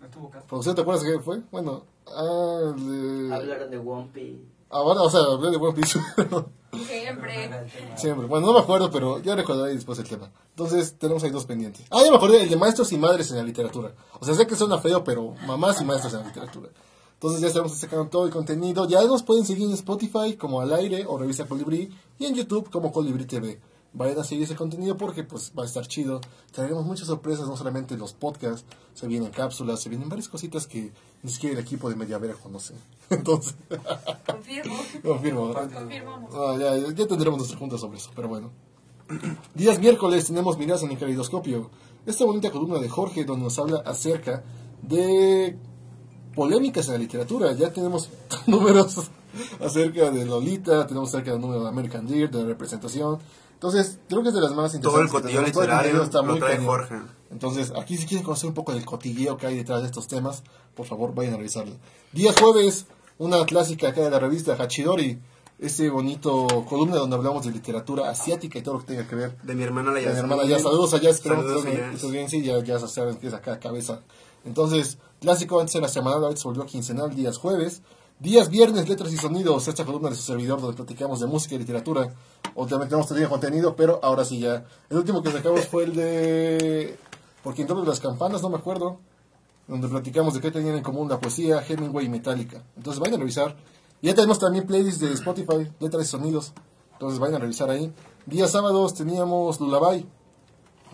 No 0.00 0.06
estuvo 0.06 0.30
caso. 0.30 0.46
¿Producción 0.46 0.74
te 0.74 0.82
acuerdas 0.82 1.04
qué 1.04 1.18
fue? 1.20 1.42
Bueno, 1.50 1.84
ah, 2.06 2.72
el 2.74 3.28
de... 3.28 3.34
Hablaron 3.34 3.70
de 3.70 3.78
One 3.78 4.10
Piece. 4.12 4.44
Ahora, 4.70 5.02
o 5.02 5.10
sea, 5.10 5.20
hablé 5.20 5.50
de 5.50 5.56
One 5.56 5.72
Piece. 5.72 6.00
Siempre. 6.86 7.50
Siempre. 7.96 8.26
Bueno, 8.26 8.46
no 8.46 8.52
me 8.54 8.60
acuerdo, 8.60 8.90
pero 8.90 9.20
ya 9.20 9.36
recordaré 9.36 9.74
después 9.74 9.98
el 9.98 10.08
tema. 10.08 10.30
Entonces, 10.50 10.96
tenemos 10.98 11.22
ahí 11.22 11.30
dos 11.30 11.46
pendientes. 11.46 11.86
Ah, 11.90 12.02
ya 12.04 12.10
me 12.10 12.16
acordé, 12.16 12.42
el 12.42 12.48
de 12.48 12.56
maestros 12.56 12.90
y 12.92 12.98
madres 12.98 13.30
en 13.30 13.36
la 13.36 13.44
literatura. 13.44 13.94
O 14.18 14.24
sea, 14.24 14.34
sé 14.34 14.46
que 14.46 14.56
suena 14.56 14.78
feo, 14.78 15.04
pero 15.04 15.34
mamás 15.46 15.80
y 15.80 15.84
maestros 15.84 16.14
en 16.14 16.20
la 16.20 16.26
literatura. 16.26 16.70
Entonces, 17.14 17.40
ya 17.40 17.46
estamos 17.48 17.72
sacando 17.78 18.08
todo 18.08 18.26
el 18.26 18.32
contenido. 18.32 18.88
Ya 18.88 19.04
nos 19.04 19.22
pueden 19.22 19.44
seguir 19.46 19.68
en 19.68 19.74
Spotify 19.74 20.36
como 20.36 20.60
al 20.60 20.72
aire 20.72 21.04
o 21.06 21.16
revista 21.18 21.46
Colibrí 21.46 21.96
y 22.18 22.26
en 22.26 22.34
YouTube 22.34 22.68
como 22.70 22.90
Colibrí 22.90 23.26
TV. 23.26 23.60
Vayan 23.94 24.18
a 24.18 24.24
seguir 24.24 24.44
ese 24.44 24.56
contenido 24.56 24.96
porque 24.96 25.22
pues 25.22 25.52
va 25.56 25.62
a 25.62 25.66
estar 25.66 25.86
chido. 25.86 26.20
Traeremos 26.50 26.84
muchas 26.84 27.06
sorpresas, 27.06 27.46
no 27.46 27.56
solamente 27.56 27.96
los 27.96 28.12
podcasts, 28.12 28.66
se 28.92 29.06
vienen 29.06 29.30
cápsulas, 29.30 29.80
se 29.80 29.88
vienen 29.88 30.08
varias 30.08 30.28
cositas 30.28 30.66
que 30.66 30.92
ni 31.22 31.30
siquiera 31.30 31.54
el 31.58 31.64
equipo 31.64 31.88
de 31.88 31.96
Mediavera 31.96 32.34
conoce. 32.34 32.74
Entonces, 33.10 33.54
Confirmo. 34.26 34.74
confirmo. 35.02 35.54
Confirmamos. 35.54 36.34
Ah, 36.34 36.56
ya, 36.58 36.76
ya 36.92 37.06
tendremos 37.06 37.38
nuestra 37.38 37.58
junta 37.58 37.78
sobre 37.78 37.98
eso, 37.98 38.10
pero 38.16 38.28
bueno. 38.28 38.50
Días 39.54 39.78
miércoles 39.78 40.26
tenemos 40.26 40.58
Miradas 40.58 40.82
en 40.82 40.90
el 40.90 40.98
Caleidoscopio. 40.98 41.70
Esta 42.04 42.24
bonita 42.24 42.50
columna 42.50 42.80
de 42.80 42.88
Jorge 42.88 43.24
donde 43.24 43.44
nos 43.44 43.58
habla 43.58 43.78
acerca 43.86 44.42
de 44.82 45.56
polémicas 46.34 46.86
en 46.88 46.94
la 46.94 46.98
literatura. 46.98 47.52
Ya 47.52 47.72
tenemos 47.72 48.10
números 48.46 49.10
acerca 49.60 50.10
de 50.10 50.24
Lolita, 50.26 50.86
tenemos 50.86 51.10
acerca 51.10 51.32
del 51.32 51.40
número 51.40 51.62
de 51.62 51.68
American 51.68 52.06
Deer, 52.06 52.30
de 52.30 52.40
la 52.40 52.46
representación. 52.46 53.18
Entonces, 53.64 53.98
creo 54.10 54.22
que 54.22 54.28
es 54.28 54.34
de 54.34 54.42
las 54.42 54.54
más 54.54 54.74
interesantes. 54.74 55.10
Todo 55.10 55.20
el 55.20 55.46
literario 55.46 55.72
contenido 55.72 56.02
está 56.02 56.18
lo 56.18 56.32
muy 56.32 56.38
trae 56.38 56.56
cañón. 56.56 56.66
Jorge. 56.66 56.96
Entonces, 57.30 57.72
aquí 57.74 57.96
si 57.96 58.04
quieren 58.04 58.22
conocer 58.22 58.48
un 58.48 58.54
poco 58.54 58.74
del 58.74 58.84
cotilleo 58.84 59.38
que 59.38 59.46
hay 59.46 59.56
detrás 59.56 59.80
de 59.80 59.86
estos 59.86 60.06
temas, 60.06 60.42
por 60.74 60.84
favor 60.84 61.14
vayan 61.14 61.32
a 61.32 61.36
revisarlo. 61.38 61.74
Día 62.12 62.34
jueves, 62.38 62.84
una 63.16 63.42
clásica 63.46 63.88
acá 63.88 64.02
de 64.02 64.10
la 64.10 64.18
revista 64.18 64.52
Hachidori, 64.52 65.18
ese 65.58 65.88
bonito 65.88 66.46
columna 66.68 66.96
donde 66.96 67.16
hablamos 67.16 67.46
de 67.46 67.52
literatura 67.52 68.10
asiática 68.10 68.58
y 68.58 68.62
todo 68.62 68.74
lo 68.74 68.80
que 68.80 68.86
tenga 68.88 69.08
que 69.08 69.16
ver. 69.16 69.40
De 69.40 69.54
mi 69.54 69.62
hermana 69.62 69.92
la 69.92 70.00
De 70.00 70.12
mi 70.12 70.18
hermana 70.18 70.44
ya, 70.44 70.58
saludos 70.58 70.92
allá, 70.92 71.08
esperamos 71.08 71.46
que 71.62 71.90
estén 71.94 72.12
bien, 72.12 72.28
sí, 72.28 72.42
ya, 72.42 72.62
ya 72.62 72.78
saben 72.80 73.16
que 73.16 73.28
es 73.28 73.32
acá 73.32 73.58
cabeza. 73.58 74.02
Entonces, 74.44 74.98
clásico 75.22 75.58
antes 75.58 75.74
era 75.74 75.88
semanal, 75.88 76.22
ahora 76.22 76.36
se 76.36 76.44
volvió 76.44 76.66
quincenal, 76.66 77.14
días 77.14 77.38
jueves. 77.38 77.80
Días 78.20 78.48
viernes, 78.48 78.88
letras 78.88 79.12
y 79.12 79.16
sonidos, 79.16 79.66
esta 79.66 79.84
columna 79.84 80.08
de 80.08 80.14
su 80.14 80.22
servidor 80.22 80.60
donde 80.60 80.76
platicamos 80.76 81.18
de 81.18 81.26
música 81.26 81.56
y 81.56 81.58
literatura. 81.58 82.14
Obviamente 82.54 82.94
hemos 82.94 83.08
tenido 83.08 83.28
contenido, 83.28 83.74
pero 83.74 83.98
ahora 84.04 84.24
sí 84.24 84.38
ya. 84.38 84.64
El 84.88 84.98
último 84.98 85.20
que 85.20 85.32
sacamos 85.32 85.66
fue 85.66 85.82
el 85.82 85.96
de... 85.96 86.96
Por 87.42 87.56
quien 87.56 87.66
toque 87.66 87.86
las 87.86 87.98
campanas, 87.98 88.40
no 88.40 88.50
me 88.50 88.56
acuerdo. 88.56 89.00
Donde 89.66 89.88
platicamos 89.88 90.32
de 90.32 90.40
qué 90.40 90.52
tenían 90.52 90.76
en 90.76 90.84
común 90.84 91.08
la 91.08 91.18
poesía, 91.18 91.60
Hemingway 91.68 92.06
y 92.06 92.08
Metallica. 92.08 92.62
Entonces 92.76 93.00
vayan 93.00 93.16
a 93.16 93.18
revisar. 93.18 93.56
Y 94.00 94.06
ya 94.06 94.14
tenemos 94.14 94.38
también 94.38 94.64
playlists 94.64 95.00
de 95.00 95.12
Spotify, 95.12 95.68
letras 95.80 96.04
y 96.04 96.08
sonidos. 96.08 96.52
Entonces 96.92 97.18
vayan 97.18 97.34
a 97.34 97.38
revisar 97.40 97.68
ahí. 97.68 97.92
Días 98.26 98.52
sábados 98.52 98.94
teníamos 98.94 99.58
Lullaby, 99.58 100.06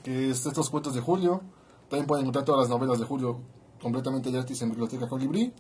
que 0.02 0.30
es 0.30 0.46
estos 0.46 0.70
cuentos 0.70 0.94
de 0.94 1.02
Julio. 1.02 1.42
También 1.90 2.06
pueden 2.06 2.24
encontrar 2.24 2.46
todas 2.46 2.62
las 2.62 2.70
novelas 2.70 2.98
de 2.98 3.04
Julio 3.04 3.40
completamente 3.82 4.30
gratis 4.30 4.62
en 4.62 4.70
Biblioteca 4.70 5.06
Colibrí. 5.06 5.52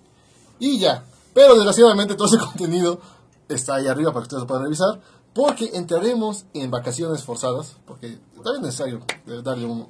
Y 0.58 0.78
ya. 0.78 1.04
Pero 1.34 1.54
desgraciadamente 1.54 2.14
todo 2.14 2.28
ese 2.28 2.38
contenido 2.44 3.00
está 3.48 3.76
ahí 3.76 3.86
arriba 3.86 4.12
para 4.12 4.22
que 4.22 4.26
ustedes 4.26 4.42
lo 4.42 4.46
puedan 4.46 4.64
revisar. 4.64 5.00
porque 5.32 5.70
entraremos 5.74 6.44
en 6.54 6.70
vacaciones 6.70 7.22
forzadas, 7.22 7.76
porque 7.86 8.18
también 8.34 8.56
es 8.56 8.62
necesario 8.62 9.00
darle 9.44 9.66
un, 9.66 9.86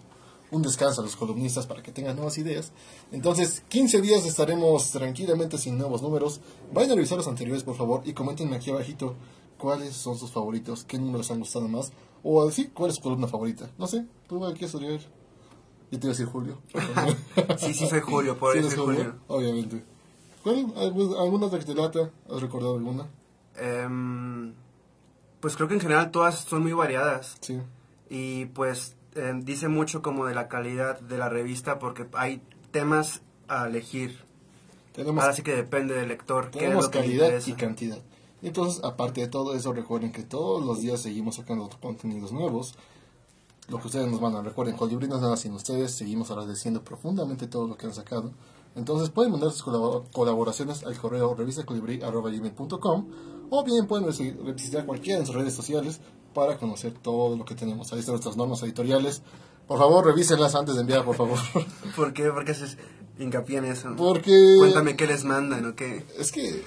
un 0.50 0.62
descanso 0.62 1.00
a 1.00 1.04
los 1.04 1.16
columnistas 1.16 1.66
para 1.66 1.82
que 1.82 1.92
tengan 1.92 2.16
nuevas 2.16 2.36
ideas. 2.38 2.72
Entonces, 3.10 3.62
15 3.68 4.00
días 4.02 4.26
estaremos 4.26 4.90
tranquilamente 4.90 5.56
sin 5.56 5.78
nuevos 5.78 6.02
números. 6.02 6.40
Vayan 6.72 6.92
a 6.92 6.94
revisar 6.94 7.16
los 7.16 7.26
anteriores, 7.28 7.62
por 7.62 7.76
favor, 7.76 8.02
y 8.04 8.12
comenten 8.12 8.52
aquí 8.52 8.70
abajito 8.70 9.14
cuáles 9.58 9.94
son 9.94 10.18
sus 10.18 10.30
favoritos, 10.30 10.84
qué 10.84 10.98
números 10.98 11.30
han 11.30 11.38
gustado 11.38 11.68
más, 11.68 11.92
o 12.22 12.46
así, 12.46 12.68
cuál 12.68 12.90
es 12.90 12.96
su 12.96 13.02
columna 13.02 13.26
favorita. 13.26 13.70
No 13.78 13.86
sé, 13.86 14.06
tú 14.28 14.40
quieres 14.40 14.74
leer. 14.74 15.00
Yo 15.90 15.98
te 15.98 16.06
iba 16.06 16.12
a 16.12 16.16
decir 16.16 16.26
Julio. 16.26 16.58
Sí, 17.58 17.74
sí, 17.74 17.86
soy 17.88 18.00
Julio, 18.00 18.38
por 18.38 18.52
¿Sí 18.52 18.58
eso 18.60 18.68
soy 18.70 18.78
Julio? 18.78 18.98
Julio. 18.98 19.20
Obviamente. 19.28 19.84
¿Cuál? 20.42 20.66
¿Algu- 20.74 21.18
¿Alguna 21.20 21.48
de 21.48 21.58
que 21.58 21.64
te 21.64 21.74
lata? 21.74 22.10
¿Has 22.30 22.40
recordado 22.40 22.74
alguna? 22.74 23.06
Em, 23.56 24.54
pues 25.40 25.56
creo 25.56 25.68
que 25.68 25.74
en 25.74 25.80
general 25.80 26.10
todas 26.10 26.36
son 26.38 26.62
muy 26.62 26.72
variadas. 26.72 27.36
Sí. 27.40 27.60
y 28.12 28.46
pues 28.46 28.96
eh, 29.14 29.32
dice 29.42 29.68
mucho 29.68 30.02
como 30.02 30.26
de 30.26 30.34
la 30.34 30.48
calidad 30.48 30.98
de 31.00 31.16
la 31.18 31.28
revista 31.28 31.78
porque 31.78 32.06
hay 32.14 32.42
temas 32.72 33.22
a 33.48 33.66
elegir. 33.68 34.18
Tenemos, 34.92 35.22
Ahora 35.22 35.34
sí 35.34 35.42
que 35.42 35.54
depende 35.54 35.94
del 35.94 36.08
lector. 36.08 36.50
tenemos 36.50 36.88
que 36.88 36.98
calidad 36.98 37.32
y 37.46 37.52
cantidad. 37.52 37.98
Entonces, 38.42 38.82
aparte 38.82 39.20
de 39.20 39.28
todo 39.28 39.54
eso, 39.54 39.72
recuerden 39.72 40.10
que 40.12 40.22
todos 40.24 40.64
los 40.64 40.80
días 40.80 41.00
seguimos 41.00 41.36
sacando 41.36 41.68
contenidos 41.80 42.32
nuevos. 42.32 42.74
Lo 43.68 43.78
que 43.78 43.86
ustedes 43.86 44.10
nos 44.10 44.20
mandan, 44.20 44.44
recuerden, 44.44 44.76
Colibrí 44.76 45.06
no 45.06 45.16
es 45.16 45.22
nada 45.22 45.36
sin 45.36 45.52
ustedes. 45.52 45.92
Seguimos 45.94 46.30
agradeciendo 46.32 46.82
profundamente 46.82 47.46
todo 47.46 47.68
lo 47.68 47.76
que 47.76 47.86
han 47.86 47.94
sacado. 47.94 48.32
Entonces 48.76 49.10
pueden 49.10 49.32
mandar 49.32 49.50
sus 49.50 49.64
colabo- 49.64 50.04
colaboraciones 50.12 50.84
al 50.84 50.96
correo 50.96 51.34
revistacolibrí.com 51.34 53.06
o 53.50 53.64
bien 53.64 53.86
pueden 53.86 54.06
visitar 54.54 54.86
cualquiera 54.86 55.18
de 55.20 55.26
sus 55.26 55.34
redes 55.34 55.54
sociales 55.54 56.00
para 56.34 56.56
conocer 56.58 56.92
todo 56.94 57.36
lo 57.36 57.44
que 57.44 57.54
tenemos. 57.56 57.92
Ahí 57.92 57.98
están 57.98 58.12
nuestras 58.14 58.36
normas 58.36 58.62
editoriales. 58.62 59.22
Por 59.66 59.78
favor, 59.78 60.04
revísenlas 60.06 60.54
antes 60.54 60.76
de 60.76 60.82
enviar, 60.82 61.04
por 61.04 61.16
favor. 61.16 61.38
¿Por 61.96 62.12
qué? 62.12 62.30
¿Por 62.30 62.44
qué 62.44 62.52
haces 62.52 62.76
hincapié 63.18 63.58
en 63.58 63.64
eso? 63.66 63.90
Porque 63.96 64.32
Cuéntame 64.58 64.96
qué 64.96 65.06
les 65.06 65.24
mandan 65.24 65.66
o 65.66 65.74
qué. 65.74 66.06
es 66.18 66.30
que 66.32 66.64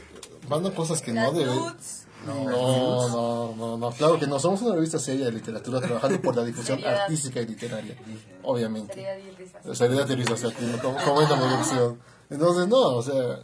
mandan 0.49 0.73
cosas 0.73 1.01
que 1.01 1.13
no 1.13 1.21
Las 1.21 1.33
deben. 1.35 1.55
nudes. 1.57 2.02
No, 2.25 3.07
no, 3.09 3.55
no, 3.55 3.77
no, 3.77 3.91
claro 3.91 4.19
que 4.19 4.27
no. 4.27 4.39
Somos 4.39 4.61
una 4.61 4.75
revista 4.75 4.99
seria 4.99 5.25
de 5.25 5.31
literatura 5.33 5.81
trabajando 5.81 6.21
por 6.21 6.35
la 6.35 6.43
difusión 6.43 6.77
Seriedad. 6.79 7.01
artística 7.03 7.41
y 7.41 7.45
literaria. 7.47 7.97
Obviamente. 8.43 8.93
Sería 8.93 9.11
de 9.15 9.31
risa. 9.31 9.75
Seriedad 9.75 10.09
y 10.09 10.15
risa, 10.15 10.33
o 10.33 10.37
sea, 10.37 10.51
que 10.51 10.65
no 10.65 10.77
com- 10.81 10.95
comenta 11.03 11.35
producción. 11.37 11.99
Entonces, 12.29 12.67
no, 12.67 12.79
o 12.95 13.01
sea, 13.03 13.39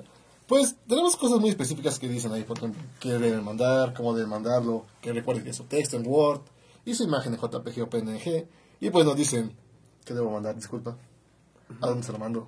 pues 0.47 0.75
tenemos 0.87 1.15
cosas 1.15 1.39
muy 1.39 1.49
específicas 1.49 1.99
que 1.99 2.07
dicen 2.07 2.31
ahí, 2.31 2.43
por 2.43 2.57
ejemplo, 2.57 2.81
qué 2.99 3.13
deben 3.17 3.43
mandar, 3.43 3.93
cómo 3.93 4.13
deben 4.15 4.29
mandarlo, 4.29 4.85
que 5.01 5.13
recuerden 5.13 5.43
que 5.43 5.51
es 5.51 5.55
su 5.57 5.65
texto 5.65 5.97
en 5.97 6.07
Word 6.07 6.41
y 6.85 6.95
su 6.95 7.03
imagen 7.03 7.33
en 7.33 7.39
JPG 7.39 7.81
o 7.83 7.89
PNG. 7.89 8.47
Y 8.79 8.89
pues 8.89 9.05
nos 9.05 9.15
dicen 9.15 9.55
qué 10.05 10.13
debo 10.13 10.31
mandar, 10.31 10.55
disculpa, 10.55 10.97
a 11.81 11.87
dónde 11.87 12.03
se 12.03 12.11
lo 12.13 12.17
mando, 12.17 12.47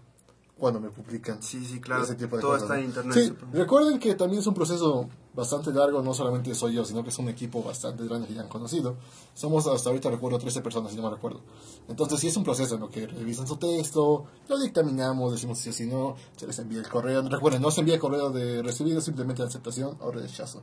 cuándo 0.58 0.80
me 0.80 0.90
publican. 0.90 1.44
Sí, 1.44 1.64
sí, 1.66 1.80
claro. 1.82 2.04
Ese 2.04 2.16
tipo 2.16 2.38
de 2.38 2.42
Todo 2.42 2.54
cosas, 2.54 2.64
está 2.64 2.76
¿no? 2.76 2.80
en 2.80 2.86
internet. 2.88 3.14
Sí, 3.14 3.34
recuerden 3.54 4.00
que 4.00 4.16
también 4.16 4.40
es 4.40 4.48
un 4.48 4.54
proceso 4.56 5.10
bastante 5.34 5.72
largo, 5.72 6.02
no 6.02 6.14
solamente 6.14 6.54
soy 6.54 6.74
yo, 6.74 6.84
sino 6.84 7.04
que 7.04 7.10
es 7.10 7.20
un 7.20 7.30
equipo 7.30 7.64
bastante 7.64 8.04
grande 8.06 8.28
que 8.28 8.34
ya 8.34 8.42
han 8.42 8.50
conocido. 8.50 8.96
Somos 9.34 9.66
hasta 9.68 9.90
ahorita, 9.90 10.10
recuerdo, 10.10 10.38
13 10.40 10.62
personas, 10.62 10.92
si 10.92 10.98
no 10.98 11.04
me 11.04 11.10
recuerdo. 11.10 11.40
Entonces 11.88 12.20
sí 12.20 12.28
es 12.28 12.38
un 12.38 12.44
proceso 12.44 12.76
en 12.76 12.82
lo 12.82 12.90
que 12.90 13.08
revisan 13.08 13.48
su 13.48 13.56
texto, 13.58 14.26
lo 14.48 14.60
dictaminamos, 14.60 15.32
decimos 15.32 15.58
si 15.58 15.66
sí 15.66 15.70
o 15.70 15.74
si 15.74 15.86
no, 15.86 16.16
se 16.36 16.48
les 16.48 16.60
envía 16.60 16.80
el 16.80 16.90
correo. 16.90 17.22
Recuerden, 17.22 17.62
no 17.62 17.72
se 17.72 17.82
envía 17.82 17.96
el 17.96 18.02
correo 18.02 18.30
de 18.30 18.62
recibido, 18.62 19.00
simplemente 19.00 19.42
de 19.42 19.48
aceptación 19.48 19.98
o 20.02 20.12
rechazo. 20.12 20.62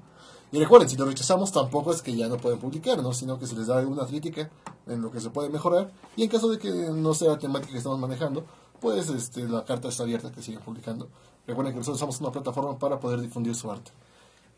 Y 0.51 0.59
recuerden, 0.59 0.89
si 0.89 0.97
lo 0.97 1.05
rechazamos 1.05 1.53
tampoco 1.53 1.93
es 1.93 2.01
que 2.01 2.17
ya 2.17 2.29
no 2.29 2.39
pueden 2.39 2.59
publicar, 2.59 3.03
¿no? 3.03 3.13
sino 3.13 3.39
que 3.39 3.47
se 3.47 3.55
les 3.55 3.67
da 3.67 3.87
una 3.87 4.07
crítica 4.07 4.51
en 4.87 5.03
lo 5.03 5.11
que 5.11 5.21
se 5.21 5.31
puede 5.31 5.51
mejorar. 5.51 5.93
Y 6.17 6.23
en 6.23 6.29
caso 6.31 6.49
de 6.49 6.59
que 6.59 6.71
no 6.71 7.13
sea 7.13 7.33
la 7.33 7.39
temática 7.39 7.73
que 7.73 7.79
estamos 7.79 7.99
manejando, 7.99 8.45
pues 8.81 9.09
este, 9.11 9.47
la 9.47 9.65
carta 9.65 9.89
está 9.89 10.05
abierta 10.05 10.33
que 10.33 10.43
sigan 10.43 10.63
publicando. 10.63 11.09
Recuerden 11.47 11.75
que 11.75 11.79
nosotros 11.79 11.99
somos 11.99 12.21
una 12.21 12.31
plataforma 12.31 12.79
para 12.79 12.99
poder 12.99 13.21
difundir 13.21 13.55
su 13.55 13.71
arte. 13.71 13.91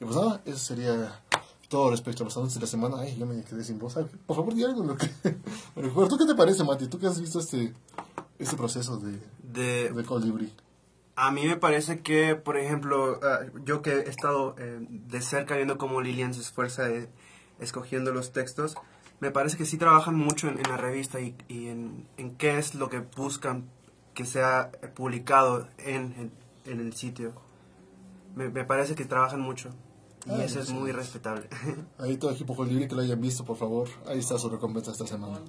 Y 0.00 0.04
pues 0.04 0.16
nada, 0.16 0.40
eso 0.46 0.56
sería 0.58 1.20
todo 1.68 1.90
respecto 1.90 2.22
a 2.22 2.26
los 2.26 2.36
anuncios 2.36 2.54
de 2.54 2.62
la 2.62 2.66
semana. 2.66 2.96
Ay, 3.00 3.16
yo 3.18 3.26
me 3.26 3.44
quedé 3.44 3.62
sin 3.62 3.78
voz. 3.78 3.98
Ay, 3.98 4.06
Por 4.26 4.36
favor, 4.36 4.54
di 4.54 4.64
algo 4.64 4.82
lo 4.82 4.96
que... 4.96 5.06
¿tú 6.08 6.18
qué 6.18 6.26
te 6.26 6.34
parece, 6.34 6.64
Mati? 6.64 6.88
¿Tú 6.88 6.98
que 6.98 7.06
has 7.06 7.20
visto 7.20 7.38
este, 7.38 7.74
este 8.38 8.56
proceso 8.56 8.96
de, 8.98 9.20
De, 9.42 9.90
de 9.90 10.04
Colibri? 10.04 10.52
A 11.16 11.30
mí 11.30 11.46
me 11.46 11.56
parece 11.56 12.00
que, 12.00 12.34
por 12.34 12.56
ejemplo, 12.56 13.20
ah, 13.22 13.40
yo 13.66 13.82
que 13.82 13.90
he 13.92 14.08
estado 14.08 14.54
eh, 14.58 14.78
de 14.88 15.20
cerca 15.20 15.54
viendo 15.54 15.76
cómo 15.76 16.00
Lilian 16.00 16.32
se 16.32 16.40
esfuerza 16.40 16.88
eh, 16.88 17.10
escogiendo 17.58 18.10
los 18.10 18.32
textos, 18.32 18.76
me 19.20 19.30
parece 19.30 19.58
que 19.58 19.66
sí 19.66 19.76
trabajan 19.76 20.14
mucho 20.16 20.48
en, 20.48 20.56
en 20.56 20.62
la 20.66 20.78
revista 20.78 21.20
y, 21.20 21.36
y 21.46 21.68
en, 21.68 22.08
en 22.16 22.36
qué 22.36 22.56
es 22.56 22.74
lo 22.74 22.88
que 22.88 23.00
buscan 23.00 23.68
que 24.14 24.24
sea 24.24 24.70
publicado 24.94 25.68
en, 25.76 26.14
en, 26.16 26.32
en 26.64 26.80
el 26.80 26.94
sitio. 26.94 27.34
Me, 28.34 28.48
me 28.48 28.64
parece 28.64 28.94
que 28.94 29.04
trabajan 29.04 29.40
mucho 29.40 29.68
y 30.26 30.30
Ah, 30.30 30.44
eso 30.44 30.60
es 30.60 30.70
muy 30.70 30.92
respetable. 30.92 31.48
Ahí 31.98 32.16
todo 32.16 32.30
equipo 32.30 32.54
Colibri 32.54 32.88
que 32.88 32.94
lo 32.94 33.02
hayan 33.02 33.20
visto, 33.20 33.44
por 33.44 33.56
favor. 33.56 33.88
Ahí 34.06 34.18
está 34.18 34.38
su 34.38 34.48
recompensa 34.48 34.92
esta 34.92 35.06
semana. 35.06 35.40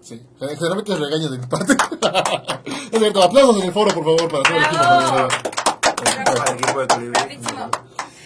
Sí, 0.00 0.22
generalmente 0.38 0.92
es 0.92 0.98
regaño 1.00 1.28
de 1.28 1.38
mi 1.38 1.46
parte. 1.46 1.72
es 2.92 2.98
cierto, 2.98 3.22
aplausos 3.22 3.56
en 3.58 3.68
el 3.68 3.72
foro, 3.72 3.92
por 3.94 4.04
favor, 4.04 4.30
para 4.30 4.42
todo 4.42 4.56
el 4.56 4.64
equipo 4.64 4.84
Colibri. 4.84 6.24
Para 6.24 6.50
el 6.50 6.58
equipo 6.58 6.80
de 6.80 6.86
Colibrí. 6.86 7.10
Bravísimo. 7.10 7.70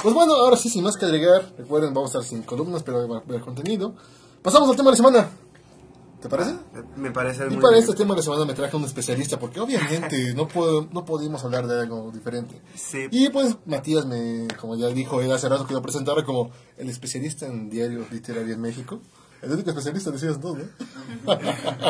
Pues 0.03 0.15
bueno, 0.15 0.35
ahora 0.35 0.57
sí, 0.57 0.69
sin 0.69 0.83
más 0.83 0.97
que 0.97 1.07
agregar, 1.07 1.53
recuerden, 1.57 1.95
vamos 1.95 2.15
a 2.15 2.19
estar 2.19 2.29
sin 2.29 2.43
columnas, 2.43 2.83
pero 2.83 3.09
va 3.09 3.19
a 3.19 3.21
haber 3.21 3.41
contenido. 3.41 3.95
Pasamos 4.43 4.69
al 4.69 4.77
tema 4.77 4.91
de 4.91 4.93
la 4.93 4.97
semana. 4.97 5.31
¿Te 6.23 6.29
parece? 6.29 6.51
Eh, 6.53 6.83
Me 6.97 7.11
parece 7.11 7.45
Y 7.47 7.51
muy 7.51 7.57
para 7.57 7.73
bien. 7.73 7.83
este 7.85 7.97
tema 7.97 8.15
de 8.15 8.19
la 8.21 8.23
semana 8.23 8.45
me 8.45 8.55
traje 8.55 8.75
a 8.77 8.79
un 8.79 8.85
especialista, 8.87 9.39
porque 9.39 9.59
obviamente 9.61 10.33
no, 10.37 10.47
puedo, 10.49 10.89
no 10.93 11.05
pudimos 11.05 11.45
hablar 11.45 11.67
de 11.67 11.81
algo 11.81 12.11
diferente. 12.13 12.55
Sí. 12.75 13.09
Y 13.11 13.29
pues 13.31 13.57
Matías, 13.67 14.07
me, 14.07 14.47
como 14.61 14.77
ya 14.77 14.87
dijo 14.89 15.21
él 15.21 15.33
hace 15.33 15.49
rato 15.49 15.67
que 15.67 15.75
lo 15.75 15.83
presentara 15.83 16.25
como 16.25 16.51
el 16.79 16.89
especialista 16.89 17.47
en 17.47 17.69
diario 17.69 18.07
literario 18.11 18.55
en 18.55 18.61
México. 18.61 19.01
El 19.43 19.51
único 19.51 19.71
especialista, 19.71 20.13
decías 20.13 20.41
tú, 20.41 20.57
¿no? 20.57 20.63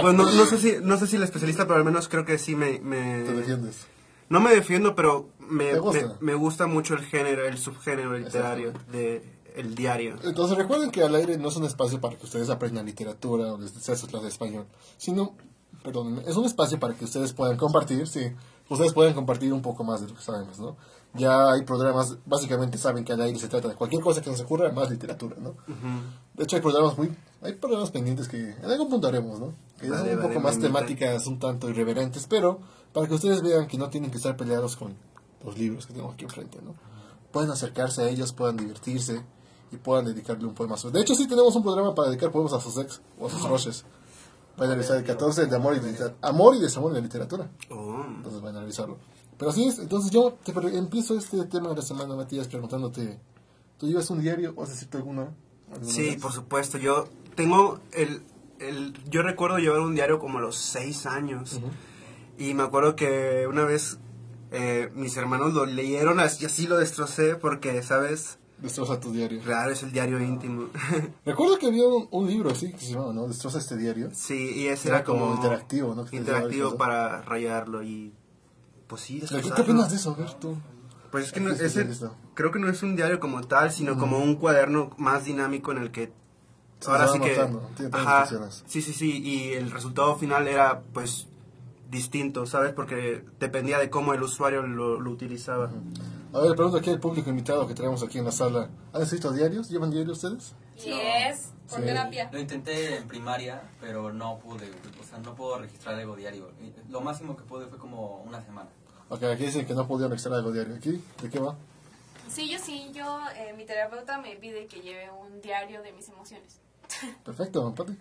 Pues 0.03 0.15
no, 0.15 0.31
no 0.33 0.47
sé 0.47 0.57
si 0.59 0.77
no 0.83 0.97
sé 0.97 1.07
si 1.07 1.17
el 1.17 1.23
especialista, 1.23 1.65
pero 1.67 1.77
al 1.77 1.85
menos 1.85 2.09
creo 2.09 2.25
que 2.25 2.39
sí 2.39 2.57
me... 2.57 2.79
me- 2.81 3.25
Te 3.25 3.33
defiendes. 3.35 3.87
No 4.31 4.41
me 4.41 4.55
defiendo, 4.55 4.95
pero 4.97 5.29
me, 5.41 5.67
¿Te 5.73 5.79
gusta? 5.79 6.17
me, 6.21 6.33
me 6.33 6.35
gusta 6.35 6.67
mucho 6.67 6.95
el 6.95 7.01
género, 7.05 7.47
el 7.47 7.59
subgénero 7.59 8.17
literario 8.17 8.73
de 8.91 9.23
el 9.57 9.75
diario. 9.75 10.17
Entonces 10.23 10.57
recuerden 10.57 10.91
que 10.91 11.03
al 11.03 11.15
aire 11.15 11.39
no 11.39 11.49
es 11.49 11.57
un 11.57 11.65
espacio 11.65 12.01
para 12.01 12.17
que 12.17 12.25
ustedes 12.25 12.51
aprendan 12.51 12.87
literatura 12.87 13.53
o 13.53 13.59
les 13.59 13.71
sea 13.73 13.97
su 13.97 14.07
clase 14.07 14.25
de 14.25 14.31
español, 14.31 14.67
sino, 14.97 15.35
perdón, 15.83 16.23
es 16.27 16.37
un 16.37 16.45
espacio 16.45 16.79
para 16.79 16.95
que 16.95 17.05
ustedes 17.05 17.33
puedan 17.33 17.57
compartir, 17.57 18.07
sí, 18.07 18.33
ustedes 18.69 18.93
pueden 18.93 19.15
compartir 19.15 19.53
un 19.53 19.63
poco 19.63 19.85
más 19.85 20.01
de 20.01 20.09
lo 20.09 20.15
que 20.15 20.23
sabemos, 20.23 20.59
¿no? 20.59 20.77
Ya 21.15 21.53
hay 21.53 21.63
programas, 21.63 22.17
básicamente 22.25 22.79
saben 22.79 23.05
que 23.05 23.13
al 23.13 23.21
aire 23.21 23.39
se 23.39 23.49
trata 23.49 23.69
de 23.69 23.75
cualquier 23.75 24.03
cosa 24.03 24.23
que 24.23 24.31
nos 24.31 24.41
ocurra, 24.41 24.73
más 24.73 24.91
literatura, 24.91 25.37
¿no? 25.39 25.55
De 26.35 26.45
hecho 26.45 26.57
hay 26.57 26.63
programas 26.63 26.97
muy, 26.97 27.15
hay 27.43 27.53
programas 27.55 27.91
pendientes 27.91 28.29
que 28.29 28.39
en 28.39 28.65
algún 28.65 28.89
punto 28.89 29.09
haremos, 29.09 29.39
¿no? 29.39 29.53
Que 29.79 29.91
Vale, 29.91 30.03
son 30.03 30.11
un 30.11 30.23
vale, 30.23 30.29
poco 30.29 30.41
más 30.41 30.59
temáticas, 30.59 31.27
un 31.27 31.39
tanto 31.39 31.69
irreverentes, 31.69 32.27
pero 32.27 32.61
para 32.95 33.07
que 33.07 33.15
ustedes 33.15 33.43
vean 33.43 33.67
que 33.67 33.77
no 33.77 33.91
tienen 33.91 34.11
que 34.11 34.17
estar 34.17 34.37
peleados 34.37 34.77
con 34.77 34.95
los 35.45 35.59
libros 35.59 35.87
que 35.87 35.93
tenemos 35.93 36.15
aquí 36.15 36.25
enfrente, 36.25 36.59
¿no? 36.63 36.75
Pueden 37.31 37.51
acercarse 37.51 38.03
a 38.03 38.09
ellos, 38.09 38.33
puedan 38.33 38.57
divertirse 38.57 39.23
y 39.73 39.77
puedan 39.77 40.05
dedicarle 40.05 40.45
un 40.47 40.55
poema 40.55 40.75
a 40.75 40.79
su... 40.79 40.91
De 40.91 41.01
hecho, 41.01 41.15
sí 41.15 41.27
tenemos 41.27 41.55
un 41.57 41.63
programa 41.63 41.95
para 41.95 42.09
dedicar 42.11 42.31
poemas 42.31 42.53
a 42.53 42.61
sus 42.61 42.77
ex 42.79 43.01
o 43.19 43.27
a 43.27 43.31
sus 43.31 43.43
roches. 43.49 43.85
Van 44.57 44.69
a 44.71 44.75
revisar 44.75 44.99
el 44.99 45.05
14, 45.05 45.43
el 45.43 45.51
de 45.51 45.57
amor 45.57 45.75
y, 45.77 45.81
litera- 45.81 46.15
amor 46.21 46.55
y 46.55 46.61
desamor 46.61 46.91
en 46.91 46.97
la 46.97 47.01
literatura. 47.01 47.51
Oh. 47.71 48.05
Entonces 48.17 48.41
van 48.43 48.55
a 48.57 48.61
revisarlo. 48.61 48.99
Pero 49.39 49.51
así 49.51 49.65
es, 49.67 49.79
entonces 49.79 50.11
yo 50.11 50.35
te 50.45 50.53
empiezo 50.77 51.17
este 51.17 51.43
tema 51.47 51.71
de 51.71 51.77
la 51.77 51.83
semana, 51.83 52.15
Matías, 52.15 52.47
preguntándote, 52.49 53.19
¿tú 53.79 53.87
llevas 53.89 54.09
un 54.11 54.21
diario 54.21 54.53
o 54.57 54.63
has 54.63 54.71
escrito 54.73 54.99
alguna 54.99 55.31
Sí, 55.83 56.03
vez? 56.11 56.21
por 56.23 56.33
supuesto. 56.33 56.77
Yo 56.79 57.09
tengo 57.35 57.81
el, 57.93 58.23
el... 58.61 58.93
Yo 59.09 59.23
recuerdo 59.23 59.57
llevar 59.59 59.81
un 59.81 59.95
diario 59.95 60.19
como 60.19 60.39
a 60.39 60.43
los 60.43 60.57
seis 60.57 61.07
años. 61.07 61.59
Y 62.39 62.53
me 62.55 62.63
acuerdo 62.63 62.95
que 62.95 63.47
una 63.49 63.65
vez 63.65 63.99
eh, 64.51 64.91
mis 64.95 65.17
hermanos 65.17 65.55
lo 65.55 65.65
leyeron 65.65 66.21
así, 66.21 66.45
así 66.45 66.67
lo 66.67 66.77
destrocé 66.77 67.37
porque, 67.37 67.83
¿sabes? 67.83 68.39
Destroza 68.63 69.01
tu 69.01 69.13
diario. 69.13 69.41
Claro, 69.41 69.73
es 69.73 69.83
el 69.83 69.91
diario 69.93 70.21
íntimo. 70.21 70.69
Recuerdo 71.27 71.59
que 71.59 71.67
había 71.67 71.87
un, 71.87 72.07
un 72.11 72.27
libro 72.29 72.51
así 72.51 72.73
que 72.73 72.79
se 72.79 72.93
llamaba, 72.93 73.13
¿no? 73.13 73.27
Destroza 73.27 73.59
este 73.59 73.77
diario. 73.77 74.11
sí, 74.13 74.53
y 74.55 74.67
ese 74.69 74.89
Era 74.89 74.99
era, 74.99 75.05
como... 75.05 75.21
como 75.23 75.35
interactivo, 75.35 75.95
¿no? 75.95 76.05
Que 76.05 76.11
te 76.11 76.17
Interactivo 76.19 76.77
para 76.77 77.23
rayarlo 77.23 77.83
y... 77.83 78.13
Pues 78.87 79.03
sí, 79.03 79.15
¿Qué, 79.21 79.27
¿Qué 79.27 79.35
destrozarlo. 79.35 79.65
opinas 79.65 79.91
de 79.91 79.97
eso, 79.97 80.15
Berto? 80.15 80.57
Pues 81.11 81.27
es 81.27 81.33
que 81.33 81.41
no, 81.41 81.51
ese, 81.51 81.87
creo 82.35 82.51
que 82.51 82.59
no 82.59 82.69
es 82.71 82.83
un 82.83 82.97
diario 82.97 83.21
como 83.21 83.43
tal, 83.43 83.71
sino 83.71 83.99
como 83.99 84.19
un 84.19 84.37
cuaderno 84.37 84.91
más 84.97 85.25
dinámico 85.27 85.71
en 85.71 85.79
el 85.79 85.91
que 85.91 86.11
ahora 86.87 87.09
sí 87.09 87.21
que 87.21 87.39
ajá, 87.93 88.27
sí 88.67 88.81
sí 88.81 88.93
sí 88.93 89.23
y 89.23 89.53
el 89.53 89.71
resultado 89.71 90.17
final 90.17 90.49
era 90.49 90.81
pues 90.95 91.29
distinto, 91.91 92.47
¿sabes? 92.47 92.73
Porque 92.73 93.25
dependía 93.39 93.79
de 93.79 93.91
cómo 93.91 94.15
el 94.15 94.23
usuario 94.23 94.63
lo, 94.63 94.99
lo 95.01 95.11
utilizaba. 95.11 95.71
A 96.35 96.39
ver, 96.41 96.55
pregunto 96.57 96.79
aquí 96.79 96.89
al 96.91 96.99
público 97.01 97.29
invitado 97.29 97.67
que 97.69 97.75
tenemos 97.75 98.03
aquí 98.03 98.19
en 98.19 98.25
la 98.25 98.33
sala. 98.33 98.71
¿Han 98.95 99.03
escrito 99.03 99.33
diarios? 99.33 99.69
¿Llevan 99.69 99.91
diario 99.91 100.13
ustedes? 100.13 100.55
Y 100.79 100.89
Yo 100.91 100.97
es 101.01 101.53
por 101.69 101.81
Sí. 101.81 101.85
terapia. 101.87 102.31
Lo 102.33 102.39
intenté 102.41 102.97
en 102.97 103.07
primaria, 103.09 103.63
pero 103.81 104.13
no 104.13 104.39
pude, 104.39 104.71
o 105.01 105.05
sea, 105.05 105.19
no 105.19 105.35
puedo 105.35 105.59
registrar 105.59 105.95
algo 105.97 106.17
diario. 106.17 106.51
Lo 106.89 107.01
máximo 107.03 107.37
que 107.37 107.43
pude 107.43 107.67
fue 107.67 107.79
como 107.79 108.23
una 108.23 108.43
semana. 108.43 108.71
Ok, 109.11 109.25
aquí 109.25 109.45
dicen 109.45 109.67
que 109.67 109.75
no 109.75 109.87
podían 109.87 110.11
extraer 110.13 110.39
algo 110.39 110.53
diario. 110.53 110.75
¿Aquí? 110.75 111.03
¿De 111.21 111.29
qué 111.29 111.39
va? 111.39 111.55
Sí, 112.31 112.49
yo 112.51 112.59
sí, 112.59 112.91
yo, 112.95 113.21
eh, 113.37 113.53
mi 113.55 113.67
terapeuta 113.67 114.19
me 114.19 114.35
pide 114.37 114.67
que 114.67 114.81
lleve 114.81 115.11
un 115.11 115.43
diario 115.43 115.83
de 115.83 115.93
mis 115.93 116.09
emociones. 116.09 116.61
Perfecto, 117.25 117.75
Pati. 117.75 117.95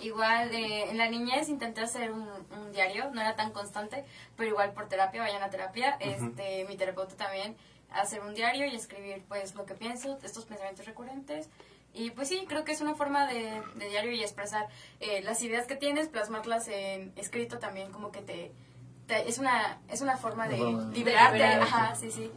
Igual, 0.00 0.54
eh, 0.54 0.90
en 0.90 0.98
la 0.98 1.08
niñez 1.08 1.48
intenté 1.48 1.80
hacer 1.80 2.12
un, 2.12 2.28
un 2.56 2.72
diario, 2.72 3.10
no 3.12 3.20
era 3.20 3.34
tan 3.34 3.50
constante, 3.50 4.04
pero 4.36 4.50
igual 4.50 4.72
por 4.72 4.88
terapia, 4.88 5.22
vayan 5.22 5.42
a 5.42 5.48
terapia. 5.50 5.96
este, 6.00 6.64
mi 6.68 6.76
terapeuta 6.76 7.16
también, 7.16 7.56
hacer 7.90 8.20
un 8.20 8.34
diario 8.34 8.66
y 8.66 8.74
escribir 8.74 9.24
pues 9.28 9.54
lo 9.54 9.64
que 9.64 9.74
pienso, 9.74 10.18
estos 10.22 10.44
pensamientos 10.44 10.86
recurrentes. 10.86 11.48
Y 11.94 12.10
pues 12.10 12.28
sí, 12.28 12.44
creo 12.48 12.64
que 12.64 12.72
es 12.72 12.80
una 12.80 12.94
forma 12.94 13.26
de, 13.26 13.62
de 13.76 13.88
diario 13.88 14.12
y 14.12 14.20
expresar 14.22 14.68
eh, 15.00 15.22
las 15.22 15.42
ideas 15.42 15.66
que 15.66 15.74
tienes, 15.74 16.08
plasmarlas 16.08 16.68
en 16.68 17.12
escrito 17.16 17.58
también, 17.58 17.90
como 17.90 18.12
que 18.12 18.20
te... 18.20 18.52
te- 19.06 19.28
es, 19.28 19.38
una, 19.38 19.80
es 19.88 20.00
una 20.02 20.16
forma 20.18 20.46
de 20.48 20.56
de- 20.56 20.62
liberarte. 20.96 21.38
liberarte. 21.38 21.62
Ajá, 21.64 21.94
sí, 21.94 22.10
sí. 22.10 22.30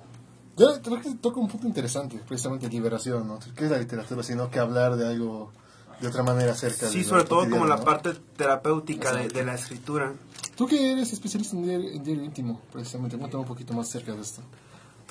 Yo 0.58 0.82
creo 0.82 1.02
que 1.02 1.12
toca 1.16 1.40
un 1.40 1.48
punto 1.48 1.68
interesante, 1.68 2.18
precisamente 2.28 2.68
liberación, 2.70 3.28
¿no? 3.28 3.40
¿Qué 3.56 3.66
es 3.66 3.72
la 3.72 3.78
literatura? 3.78 4.24
Sino 4.24 4.50
que 4.50 4.60
hablar 4.60 4.96
de 4.96 5.08
algo 5.08 5.52
de 6.00 6.08
otra 6.08 6.24
manera 6.24 6.54
acerca 6.54 6.86
de 6.88 6.92
Sí, 6.92 7.04
sobre 7.04 7.26
todo 7.26 7.48
como 7.50 7.66
la 7.66 7.78
¿no? 7.78 7.84
parte 7.84 8.14
terapéutica 8.36 9.14
de, 9.14 9.28
de 9.28 9.44
la 9.46 9.56
escritura. 9.56 10.14
Tú 10.56 10.66
que 10.68 10.92
eres 10.94 11.14
especialista 11.14 11.56
en 11.56 11.64
diario, 11.64 11.90
en 11.92 12.04
diario 12.04 12.24
íntimo, 12.24 12.62
precisamente, 12.72 13.18
cuéntame 13.18 13.42
un 13.44 13.48
poquito 13.48 13.74
más 13.74 13.90
acerca 13.90 14.14
de 14.14 14.22
esto. 14.22 14.42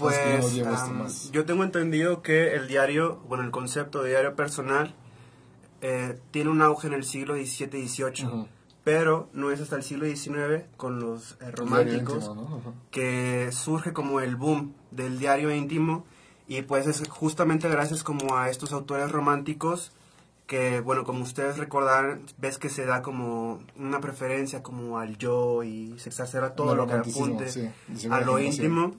Yo 0.00 0.64
Pues 0.64 0.90
más. 0.90 1.30
yo 1.32 1.44
tengo 1.44 1.64
entendido 1.64 2.22
que 2.22 2.54
el 2.54 2.68
diario, 2.68 3.20
bueno, 3.28 3.44
el 3.44 3.50
concepto 3.50 4.02
de 4.02 4.10
diario 4.10 4.34
personal 4.34 4.94
eh, 5.82 6.18
tiene 6.30 6.50
un 6.50 6.62
auge 6.62 6.88
en 6.88 6.94
el 6.94 7.04
siglo 7.04 7.34
XVII 7.34 7.78
y 7.78 7.88
XVIII, 7.88 8.46
pero 8.84 9.28
no 9.32 9.50
es 9.50 9.60
hasta 9.60 9.76
el 9.76 9.82
siglo 9.82 10.06
XIX 10.06 10.64
con 10.76 11.00
los 11.00 11.36
eh, 11.40 11.50
románticos 11.50 12.24
íntimo, 12.26 12.34
¿no? 12.34 12.56
Ajá. 12.58 12.72
que 12.90 13.50
surge 13.52 13.92
como 13.92 14.20
el 14.20 14.36
boom 14.36 14.74
del 14.90 15.18
diario 15.18 15.54
íntimo 15.54 16.04
y 16.48 16.62
pues 16.62 16.86
es 16.86 17.06
justamente 17.08 17.68
gracias 17.68 18.02
como 18.02 18.36
a 18.36 18.50
estos 18.50 18.72
autores 18.72 19.10
románticos 19.12 19.92
que 20.46 20.80
bueno 20.80 21.04
como 21.04 21.22
ustedes 21.22 21.58
recordarán 21.58 22.22
ves 22.38 22.58
que 22.58 22.68
se 22.68 22.84
da 22.84 23.02
como 23.02 23.60
una 23.76 24.00
preferencia 24.00 24.62
como 24.62 24.98
al 24.98 25.16
yo 25.16 25.62
y 25.62 25.94
se 25.98 26.08
exacerba 26.08 26.54
todo 26.54 26.74
lo 26.74 26.86
que 26.88 26.94
apunte 26.94 27.48
sí, 27.48 27.70
a 28.10 28.20
lo 28.20 28.38
íntimo 28.40 28.96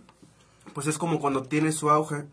pues 0.74 0.88
es 0.88 0.98
como 0.98 1.20
cuando 1.20 1.44
tiene 1.44 1.72
su 1.72 1.90
auge 1.90 2.26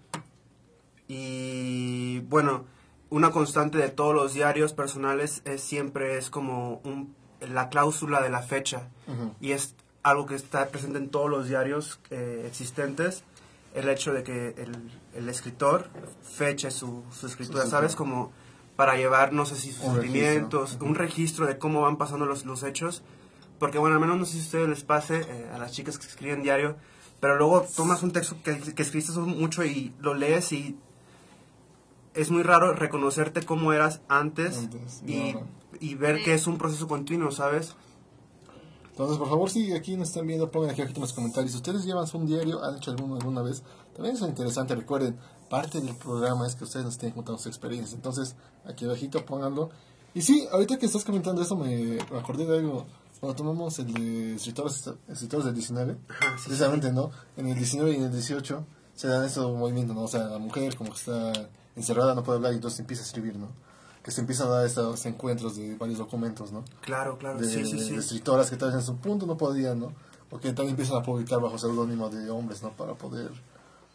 y 1.07 2.21
bueno 2.29 2.65
una 3.11 3.31
constante 3.31 3.79
de 3.79 3.89
todos 3.89 4.15
los 4.15 4.35
diarios 4.35 4.73
personales 4.75 5.43
es 5.45 5.63
siempre 5.63 6.19
es 6.19 6.31
como 6.31 6.81
un, 6.85 7.15
la 7.41 7.69
cláusula 7.69 8.21
de 8.21 8.29
la 8.31 8.43
fecha 8.43 8.89
y 9.41 9.53
es 9.53 9.75
algo 10.03 10.27
que 10.27 10.35
está 10.35 10.69
presente 10.69 10.99
en 10.99 11.09
todos 11.09 11.31
los 11.31 11.49
diarios 11.49 12.01
eh, 12.11 12.45
existentes 12.47 13.25
el 13.75 13.89
hecho 13.89 14.13
de 14.13 14.23
que 14.23 14.55
el, 14.59 14.91
el 15.15 15.29
escritor 15.29 15.89
feche 16.23 16.71
su, 16.71 17.05
su 17.13 17.27
escritura, 17.27 17.67
¿sabes? 17.67 17.95
Como 17.95 18.33
para 18.77 18.97
llevar, 18.97 19.33
no 19.33 19.45
sé 19.45 19.57
si 19.57 19.73
sus 19.73 19.85
Un 19.85 19.95
sentimientos, 19.97 20.61
registro. 20.71 20.87
un 20.87 20.95
registro 20.95 21.47
de 21.47 21.59
cómo 21.59 21.83
van 21.83 21.97
pasando 21.97 22.25
los, 22.27 22.45
los 22.45 22.63
hechos. 22.63 23.03
Porque, 23.59 23.79
bueno, 23.79 23.97
al 23.97 24.01
menos 24.01 24.17
no 24.19 24.25
sé 24.25 24.33
si 24.33 24.39
a 24.39 24.43
ustedes 24.43 24.69
les 24.69 24.85
pase, 24.85 25.21
eh, 25.21 25.51
a 25.53 25.59
las 25.59 25.73
chicas 25.73 25.99
que 25.99 26.07
escriben 26.07 26.43
diario, 26.43 26.77
pero 27.21 27.37
luego 27.37 27.67
tomas 27.77 28.03
un 28.03 28.13
texto 28.13 28.37
que, 28.43 28.59
que 28.59 28.83
escribiste 28.83 29.19
mucho 29.21 29.65
y 29.65 29.95
lo 30.01 30.15
lees 30.15 30.53
y 30.53 30.77
es 32.15 32.31
muy 32.31 32.43
raro 32.43 32.73
reconocerte 32.73 33.45
cómo 33.45 33.73
eras 33.73 34.01
antes, 34.09 34.59
Antes, 34.59 35.03
y, 35.07 35.33
no. 35.35 35.43
y 35.81 35.95
ver 35.95 36.23
que 36.25 36.35
es 36.35 36.47
un 36.47 36.59
proceso 36.59 36.89
continuo, 36.89 37.31
¿sabes? 37.31 37.75
Entonces, 38.91 39.19
por 39.19 39.29
favor, 39.29 39.49
si 39.49 39.73
aquí 39.73 39.97
nos 39.97 40.09
están 40.09 40.27
viendo, 40.27 40.51
pongan 40.51 40.71
aquí 40.71 40.81
abajo 40.81 40.97
en 40.97 41.03
los 41.03 41.13
comentarios. 41.13 41.55
¿Ustedes 41.55 41.85
llevan 41.85 42.07
un 42.13 42.27
diario? 42.27 42.65
¿Han 42.65 42.79
hecho 42.79 42.91
alguno 42.91 43.15
alguna 43.15 43.43
vez? 43.43 43.63
También 43.95 44.17
es 44.17 44.23
interesante, 44.23 44.75
recuerden, 44.75 45.17
parte 45.49 45.81
del 45.81 45.95
programa 45.95 46.47
es 46.49 46.57
que 46.57 46.65
ustedes 46.65 46.85
nos 46.85 46.99
tienen 46.99 47.15
contando 47.15 47.39
sus 47.39 47.47
experiencias. 47.47 47.95
Entonces, 47.95 48.35
aquí 48.67 48.87
abajito 48.87 49.25
pónganlo. 49.25 49.71
Y 50.15 50.23
sí, 50.23 50.49
ahorita 50.51 50.79
que 50.79 50.87
estás 50.87 51.05
comentando 51.05 51.43
eso, 51.43 51.55
me, 51.55 51.99
me 52.11 52.19
acordé 52.19 52.45
de 52.47 52.59
algo. 52.59 52.87
Cuando 53.21 53.37
tomamos 53.37 53.79
el 53.81 53.93
de 53.93 54.35
escritores, 54.37 54.91
escritores 55.09 55.47
del 55.47 55.55
19, 55.55 55.97
Ajá, 56.09 56.39
sí, 56.39 56.45
precisamente, 56.47 56.93
¿no? 56.93 57.11
En 57.37 57.49
el 57.49 57.57
19 57.57 57.93
y 57.93 57.97
en 57.97 58.05
el 58.05 58.13
18 58.13 58.65
se 58.95 59.09
dan 59.09 59.25
esos 59.25 59.57
movimientos, 59.57 59.97
¿no? 59.97 60.03
O 60.03 60.09
sea, 60.09 60.25
la 60.25 60.39
mujer 60.39 60.77
como 60.77 60.91
que 60.91 60.97
está 60.97 61.33
encerrada, 61.75 62.15
no 62.15 62.23
puede 62.23 62.37
hablar 62.37 62.53
y 62.53 62.57
entonces 62.57 62.81
empieza 62.81 63.03
a 63.03 63.07
escribir, 63.07 63.37
¿no? 63.37 63.49
Que 64.03 64.11
se 64.11 64.21
empiezan 64.21 64.49
a 64.49 64.51
dar 64.51 64.67
estos 64.67 65.05
encuentros 65.07 65.57
de 65.57 65.77
varios 65.77 65.99
documentos, 65.99 66.53
¿no? 66.53 66.65
Claro, 66.81 67.19
claro, 67.19 67.39
de, 67.39 67.47
sí, 67.47 67.65
sí, 67.65 67.79
sí. 67.79 67.93
de 67.93 68.01
escritoras 68.01 68.51
que 68.51 68.57
tal 68.57 68.71
vez 68.71 68.81
en 68.81 68.87
su 68.87 68.97
punto 68.97 69.27
no 69.27 69.37
podían, 69.37 69.81
¿no? 69.81 69.93
O 70.31 70.39
que 70.39 70.49
también 70.53 70.71
empiezan 70.71 70.97
a 70.99 71.03
publicar 71.03 71.41
bajo 71.41 71.59
seudónimo 71.59 72.09
de 72.11 72.31
hombres, 72.31 72.63
¿no? 72.63 72.71
Para 72.73 72.95
poder, 72.95 73.31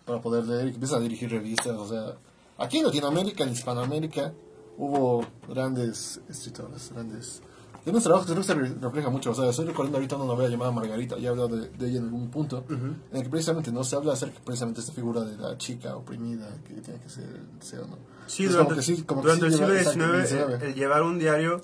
para 0.05 0.21
poder 0.21 0.45
leer 0.45 0.69
que 0.69 0.75
empiezan 0.75 0.99
a 0.99 1.01
dirigir 1.01 1.29
revistas, 1.29 1.77
o 1.77 1.87
sea, 1.87 2.15
aquí 2.57 2.79
en 2.79 2.85
Latinoamérica, 2.85 3.43
en 3.43 3.51
Hispanoamérica, 3.51 4.33
hubo 4.77 5.25
grandes 5.47 6.19
escritoras, 6.29 6.91
grandes... 6.91 7.41
De 7.85 7.91
trabajos 7.99 8.25
que 8.25 8.31
creo 8.33 8.41
que 8.41 8.47
se 8.47 8.53
re- 8.55 8.75
refleja 8.81 9.09
mucho, 9.09 9.31
o 9.31 9.35
sea, 9.35 9.49
estoy 9.49 9.65
recordando 9.65 9.97
ahorita 9.97 10.15
una 10.15 10.25
novela 10.25 10.49
llamada 10.49 10.71
Margarita, 10.71 11.17
ya 11.17 11.27
he 11.27 11.31
hablado 11.31 11.49
de, 11.49 11.67
de 11.69 11.89
ella 11.89 11.97
en 11.99 12.05
algún 12.05 12.29
punto, 12.29 12.63
en 12.69 12.97
el 13.11 13.23
que 13.23 13.29
precisamente 13.29 13.71
no 13.73 13.83
se 13.83 13.95
habla 13.97 14.13
acerca 14.13 14.39
precisamente 14.45 14.77
de 14.79 14.81
esta 14.83 14.93
figura 14.93 15.21
de 15.21 15.35
la 15.37 15.57
chica 15.57 15.95
oprimida 15.97 16.47
que 16.65 16.75
tiene 16.75 16.99
que 17.01 17.09
ser, 17.09 17.41
ser 17.59 17.81
¿no? 17.87 17.97
Sí, 18.27 18.45
Es 18.45 18.51
durante, 18.51 18.69
como 18.69 18.75
que 18.77 18.85
sí, 18.85 19.03
como 19.03 19.21
que 19.21 19.27
durante 19.27 19.51
sí 19.57 19.61
el 19.63 19.83
siglo 19.83 19.91
XIX, 19.91 19.95
el 19.95 20.01
el, 20.13 20.21
19. 20.21 20.65
el 20.69 20.75
llevar 20.75 21.01
un 21.03 21.19
diario 21.19 21.61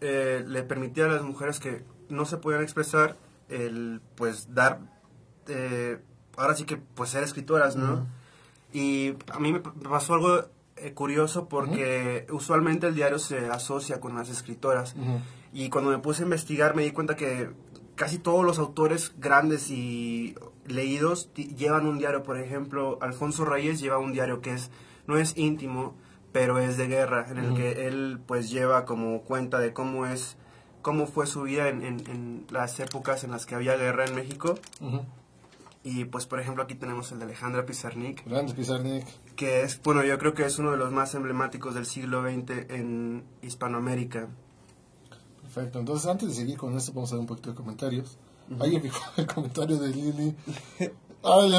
eh, 0.00 0.42
le 0.48 0.62
permitía 0.62 1.04
a 1.04 1.08
las 1.08 1.22
mujeres 1.22 1.60
que 1.60 1.84
no 2.08 2.24
se 2.24 2.38
podían 2.38 2.62
expresar 2.62 3.16
el 3.50 4.00
pues 4.14 4.54
dar 4.54 4.80
eh, 5.48 5.98
ahora 6.38 6.54
sí 6.56 6.64
que 6.64 6.78
pues 6.78 7.10
ser 7.10 7.22
escritoras 7.24 7.76
no 7.76 7.92
Ujú. 7.94 8.02
y 8.72 9.14
a 9.30 9.38
mí 9.38 9.52
me 9.52 9.60
pasó 9.60 10.14
algo 10.14 10.44
eh, 10.76 10.94
curioso 10.94 11.46
porque 11.48 12.26
usualmente 12.30 12.86
el 12.86 12.94
diario 12.94 13.18
se 13.18 13.48
asocia 13.50 14.00
con 14.00 14.14
las 14.16 14.30
escritoras. 14.30 14.94
Y 15.52 15.68
cuando 15.68 15.90
me 15.90 15.98
puse 15.98 16.22
a 16.22 16.24
investigar 16.24 16.74
me 16.74 16.82
di 16.82 16.90
cuenta 16.92 17.16
que 17.16 17.50
casi 17.94 18.18
todos 18.18 18.44
los 18.44 18.58
autores 18.58 19.12
grandes 19.18 19.70
y 19.70 20.34
leídos 20.66 21.30
llevan 21.34 21.86
un 21.86 21.98
diario. 21.98 22.22
Por 22.22 22.38
ejemplo, 22.38 22.98
Alfonso 23.02 23.44
Reyes 23.44 23.80
lleva 23.80 23.98
un 23.98 24.12
diario 24.12 24.40
que 24.40 24.54
es 24.54 24.70
no 25.06 25.16
es 25.18 25.36
íntimo, 25.36 25.94
pero 26.32 26.58
es 26.58 26.76
de 26.76 26.86
guerra, 26.86 27.26
en 27.28 27.38
el 27.38 27.54
que 27.54 27.86
él 27.86 28.20
pues 28.26 28.50
lleva 28.50 28.84
como 28.86 29.22
cuenta 29.22 29.58
de 29.58 29.72
cómo 29.72 30.06
es 30.06 30.36
cómo 30.80 31.06
fue 31.06 31.26
su 31.26 31.42
vida 31.42 31.68
en, 31.68 31.82
en- 31.82 32.10
en 32.10 32.46
las 32.50 32.80
épocas 32.80 33.22
en 33.24 33.30
las 33.30 33.46
que 33.46 33.54
había 33.54 33.76
guerra 33.76 34.04
en 34.06 34.14
México. 34.14 34.58
Y 35.84 36.04
pues 36.06 36.26
por 36.26 36.38
ejemplo 36.40 36.62
aquí 36.62 36.74
tenemos 36.76 37.10
el 37.12 37.18
de 37.18 37.24
Alejandra 37.24 37.66
Pizarnik, 37.66 38.24
Grande 38.24 38.54
Pizarnik. 38.54 39.04
que 39.36 39.62
es, 39.62 39.80
bueno, 39.82 40.04
yo 40.04 40.16
creo 40.18 40.32
que 40.32 40.44
es 40.44 40.58
uno 40.60 40.70
de 40.70 40.76
los 40.76 40.92
más 40.92 41.14
emblemáticos 41.14 41.74
del 41.74 41.86
siglo 41.86 42.22
XX 42.22 42.70
en 42.70 43.24
Hispanoamérica. 43.42 44.28
Perfecto, 45.52 45.78
entonces 45.80 46.06
antes 46.08 46.28
de 46.30 46.34
seguir 46.34 46.56
con 46.56 46.76
esto, 46.76 46.92
vamos 46.94 47.10
a 47.12 47.16
ver 47.16 47.20
un 47.20 47.26
poquito 47.26 47.50
de 47.50 47.56
comentarios. 47.56 48.16
Alguien 48.58 48.82
fijó 48.82 49.00
el 49.16 49.26
comentario 49.26 49.76
de 49.78 49.88
Lili. 49.88 50.34
Le 50.80 50.90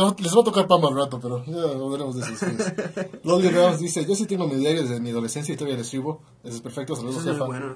va- 0.02 0.16
les 0.20 0.36
va 0.36 0.42
a 0.42 0.44
tocar 0.44 0.68
pama 0.68 0.90
al 0.90 0.96
rato, 0.96 1.20
pero 1.20 1.44
ya 1.46 1.62
hablaremos 1.62 2.16
de 2.16 2.22
eso. 2.34 2.46
Loli 3.24 3.50
Ramos 3.50 3.80
dice: 3.80 4.06
Yo 4.06 4.16
sí 4.16 4.26
tengo 4.26 4.48
mi 4.48 4.56
diario 4.56 4.82
desde 4.82 5.00
mi 5.00 5.12
adolescencia 5.12 5.54
y 5.54 5.56
todavía 5.58 5.76
lo 5.78 5.84
escribo. 5.84 6.22
Eso 6.44 6.56
es 6.56 6.62
perfecto, 6.62 6.96
saludos, 6.96 7.24
jefa. 7.24 7.46
bueno. 7.46 7.76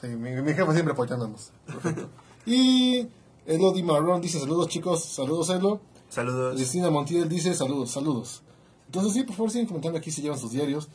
Sí, 0.00 0.08
mi, 0.08 0.30
mi 0.42 0.52
jefa 0.54 0.72
siempre 0.72 0.92
apoyándonos. 0.92 1.50
Perfecto. 1.66 2.08
y 2.46 3.06
Elodie 3.46 3.82
Marrón 3.84 4.20
dice: 4.20 4.40
Saludos, 4.40 4.68
chicos. 4.68 5.04
Saludos, 5.04 5.48
Elo. 5.50 5.80
Saludos. 6.08 6.54
Cristina 6.56 6.90
Montiel 6.90 7.28
dice: 7.28 7.54
Saludos, 7.54 7.90
saludos. 7.90 8.42
Entonces, 8.86 9.12
sí, 9.12 9.22
por 9.22 9.36
favor, 9.36 9.50
siguen 9.50 9.66
comentando 9.66 9.98
aquí 9.98 10.10
si 10.10 10.22
llevan 10.22 10.38
sus 10.38 10.50
diarios. 10.50 10.88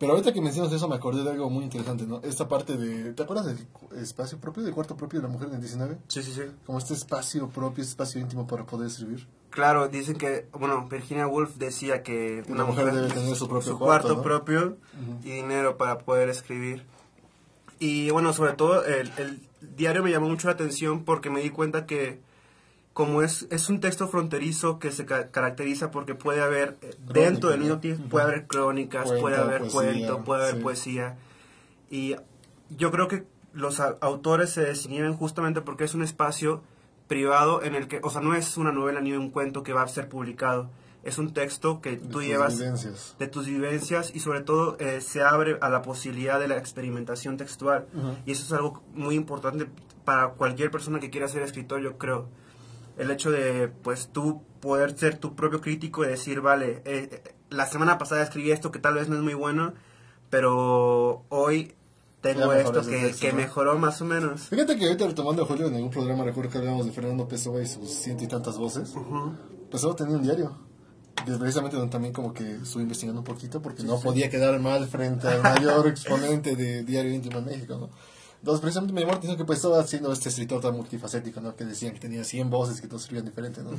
Pero 0.00 0.12
ahorita 0.12 0.32
que 0.32 0.40
mencionas 0.40 0.72
eso, 0.72 0.88
me 0.88 0.94
acordé 0.94 1.22
de 1.22 1.30
algo 1.30 1.50
muy 1.50 1.62
interesante, 1.62 2.06
¿no? 2.06 2.22
Esta 2.24 2.48
parte 2.48 2.78
de. 2.78 3.12
¿Te 3.12 3.22
acuerdas 3.22 3.44
del 3.44 3.58
espacio 4.00 4.38
propio, 4.38 4.62
del 4.62 4.72
cuarto 4.72 4.96
propio 4.96 5.20
de 5.20 5.26
la 5.26 5.30
mujer 5.30 5.48
en 5.48 5.56
el 5.56 5.60
19? 5.60 5.98
Sí, 6.08 6.22
sí, 6.22 6.32
sí. 6.32 6.40
Como 6.64 6.78
este 6.78 6.94
espacio 6.94 7.50
propio, 7.50 7.82
este 7.82 7.90
espacio 7.90 8.18
íntimo 8.18 8.46
para 8.46 8.64
poder 8.64 8.86
escribir. 8.86 9.28
Claro, 9.50 9.88
dicen 9.88 10.16
que, 10.16 10.48
bueno, 10.58 10.88
Virginia 10.88 11.26
Woolf 11.26 11.56
decía 11.56 12.02
que 12.02 12.42
Una 12.48 12.64
mujer 12.64 12.90
debe 12.94 13.08
tener 13.08 13.36
su 13.36 13.46
propio 13.46 13.78
cuarto, 13.78 13.84
cuarto 14.08 14.16
¿no? 14.16 14.22
propio 14.22 14.78
y 15.22 15.32
dinero 15.32 15.76
para 15.76 15.98
poder 15.98 16.30
escribir. 16.30 16.86
Y 17.78 18.10
bueno, 18.10 18.32
sobre 18.32 18.54
todo 18.54 18.82
el, 18.86 19.12
el 19.18 19.42
diario 19.60 20.02
me 20.02 20.10
llamó 20.10 20.30
mucho 20.30 20.48
la 20.48 20.54
atención 20.54 21.04
porque 21.04 21.28
me 21.28 21.42
di 21.42 21.50
cuenta 21.50 21.84
que 21.84 22.20
como 22.92 23.22
es, 23.22 23.46
es 23.50 23.68
un 23.70 23.80
texto 23.80 24.08
fronterizo 24.08 24.78
que 24.78 24.90
se 24.90 25.06
ca- 25.06 25.28
caracteriza 25.30 25.90
porque 25.90 26.14
puede 26.14 26.42
haber, 26.42 26.76
eh, 26.82 26.94
dentro 27.12 27.50
del 27.50 27.60
mismo 27.60 27.78
tiempo, 27.78 28.08
puede 28.08 28.24
haber 28.26 28.46
crónicas, 28.46 29.04
Cuento, 29.04 29.20
puede 29.22 29.36
haber 29.36 29.60
poesía, 29.62 29.80
cuento, 30.08 30.24
puede 30.24 30.42
haber 30.42 30.56
sí. 30.56 30.60
poesía. 30.62 31.16
Y 31.90 32.16
yo 32.70 32.90
creo 32.90 33.08
que 33.08 33.24
los 33.52 33.80
autores 33.80 34.50
se 34.50 34.62
decidieron 34.62 35.16
justamente 35.16 35.60
porque 35.60 35.84
es 35.84 35.94
un 35.94 36.02
espacio 36.02 36.62
privado 37.08 37.62
en 37.62 37.74
el 37.74 37.88
que, 37.88 38.00
o 38.02 38.10
sea, 38.10 38.20
no 38.20 38.34
es 38.34 38.56
una 38.56 38.70
novela 38.72 39.00
ni 39.00 39.12
un 39.12 39.30
cuento 39.30 39.62
que 39.62 39.72
va 39.72 39.82
a 39.82 39.88
ser 39.88 40.08
publicado, 40.08 40.70
es 41.02 41.18
un 41.18 41.32
texto 41.32 41.80
que 41.80 41.92
De 41.92 41.96
tú 41.96 42.22
llevas 42.22 42.58
vivencias. 42.58 43.16
de 43.18 43.26
tus 43.26 43.46
vivencias 43.46 44.12
y 44.14 44.20
sobre 44.20 44.42
todo 44.42 44.76
eh, 44.78 45.00
se 45.00 45.22
abre 45.22 45.56
a 45.62 45.68
la 45.70 45.82
posibilidad 45.82 46.38
de 46.38 46.46
la 46.46 46.58
experimentación 46.58 47.36
textual. 47.38 47.86
Y 48.26 48.32
eso 48.32 48.44
es 48.44 48.52
algo 48.52 48.82
muy 48.94 49.14
importante 49.14 49.66
para 50.04 50.28
cualquier 50.30 50.70
persona 50.70 51.00
que 51.00 51.08
quiera 51.10 51.26
ser 51.26 51.42
escritor, 51.42 51.80
yo 51.80 51.96
creo. 51.98 52.28
El 53.00 53.10
hecho 53.10 53.30
de, 53.30 53.68
pues, 53.68 54.10
tú 54.12 54.42
poder 54.60 54.96
ser 54.96 55.18
tu 55.18 55.34
propio 55.34 55.60
crítico 55.60 56.04
y 56.04 56.08
decir, 56.08 56.40
vale, 56.40 56.82
eh, 56.84 57.08
eh, 57.10 57.34
la 57.48 57.66
semana 57.66 57.98
pasada 57.98 58.22
escribí 58.22 58.50
esto 58.50 58.70
que 58.70 58.78
tal 58.78 58.94
vez 58.94 59.08
no 59.08 59.16
es 59.16 59.22
muy 59.22 59.34
bueno, 59.34 59.72
pero 60.28 61.24
hoy 61.30 61.74
tengo 62.20 62.52
esto 62.52 62.82
que, 62.82 63.12
que 63.18 63.30
¿no? 63.30 63.38
mejoró 63.38 63.78
más 63.78 64.00
o 64.02 64.04
menos. 64.04 64.42
Fíjate 64.42 64.76
que 64.76 64.84
ahorita 64.84 65.06
retomando 65.06 65.46
Julio 65.46 65.68
en 65.68 65.76
algún 65.76 65.90
programa 65.90 66.24
recuerdo 66.24 66.50
que 66.50 66.58
hablábamos 66.58 66.86
de 66.86 66.92
Fernando 66.92 67.26
Pessoa 67.26 67.62
y 67.62 67.66
sus 67.66 67.90
ciento 67.90 68.24
y 68.24 68.28
tantas 68.28 68.58
voces. 68.58 68.92
Pessoa 69.70 69.96
tenía 69.96 70.16
un 70.16 70.22
diario. 70.22 70.56
Precisamente 71.38 71.76
donde 71.76 71.92
también 71.92 72.14
como 72.14 72.32
que 72.32 72.56
estuve 72.56 72.82
investigando 72.82 73.20
un 73.20 73.24
poquito 73.24 73.60
porque 73.60 73.82
no 73.82 74.00
podía 74.00 74.30
quedar 74.30 74.58
mal 74.58 74.86
frente 74.86 75.28
al 75.28 75.42
mayor 75.42 75.86
exponente 75.88 76.56
de 76.56 76.82
diario 76.82 77.12
íntimo 77.12 77.38
en 77.38 77.44
México, 77.44 77.76
¿no? 77.76 77.90
Entonces 78.40 78.60
precisamente 78.62 78.94
me 78.94 79.00
llamó 79.02 79.12
la 79.12 79.18
atención 79.18 79.36
que 79.38 79.44
pues 79.44 79.58
estaba 79.58 79.78
haciendo 79.80 80.10
este 80.12 80.30
escritor 80.30 80.60
tan 80.62 80.74
multifacético, 80.74 81.40
¿no? 81.42 81.54
Que 81.54 81.64
decían 81.66 81.92
que 81.92 82.00
tenía 82.00 82.24
100 82.24 82.48
voces 82.50 82.80
que 82.80 82.86
todos 82.88 83.02
escribían 83.02 83.26
diferente, 83.26 83.62
¿no? 83.62 83.70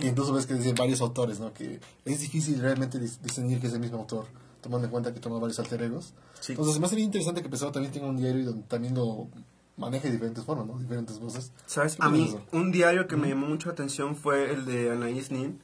Que 0.00 0.08
incluso 0.08 0.32
ves 0.32 0.44
que 0.46 0.54
decían 0.54 0.74
varios 0.74 1.00
autores, 1.00 1.38
¿no? 1.38 1.52
Que 1.54 1.78
es 2.04 2.20
difícil 2.20 2.60
realmente 2.60 2.98
dis- 3.00 3.18
discernir 3.20 3.60
que 3.60 3.68
es 3.68 3.72
el 3.74 3.80
mismo 3.80 3.98
autor, 3.98 4.26
tomando 4.60 4.86
en 4.86 4.90
cuenta 4.90 5.14
que 5.14 5.20
toma 5.20 5.38
varios 5.38 5.58
alter 5.60 5.82
egos. 5.82 6.14
Sí. 6.40 6.52
Entonces 6.52 6.80
me 6.80 6.86
hace 6.86 6.96
bien 6.96 7.06
interesante 7.06 7.42
que 7.42 7.48
Pessoa 7.48 7.70
también 7.70 7.92
tenga 7.92 8.06
un 8.08 8.16
diario 8.16 8.40
y 8.40 8.44
donde 8.44 8.64
también 8.64 8.94
lo 8.96 9.28
maneje 9.76 10.08
de 10.08 10.14
diferentes 10.14 10.42
formas, 10.44 10.66
¿no? 10.66 10.76
Diferentes 10.80 11.20
voces. 11.20 11.52
¿Sabes? 11.66 11.96
A 12.00 12.08
mí, 12.08 12.24
eso. 12.24 12.42
un 12.50 12.72
diario 12.72 13.06
que 13.06 13.14
me 13.16 13.28
llamó 13.28 13.46
mucho 13.46 13.68
la 13.68 13.74
atención 13.74 14.16
fue 14.16 14.52
el 14.52 14.64
de 14.64 14.90
Anaïs 14.92 15.30
Nin. 15.30 15.60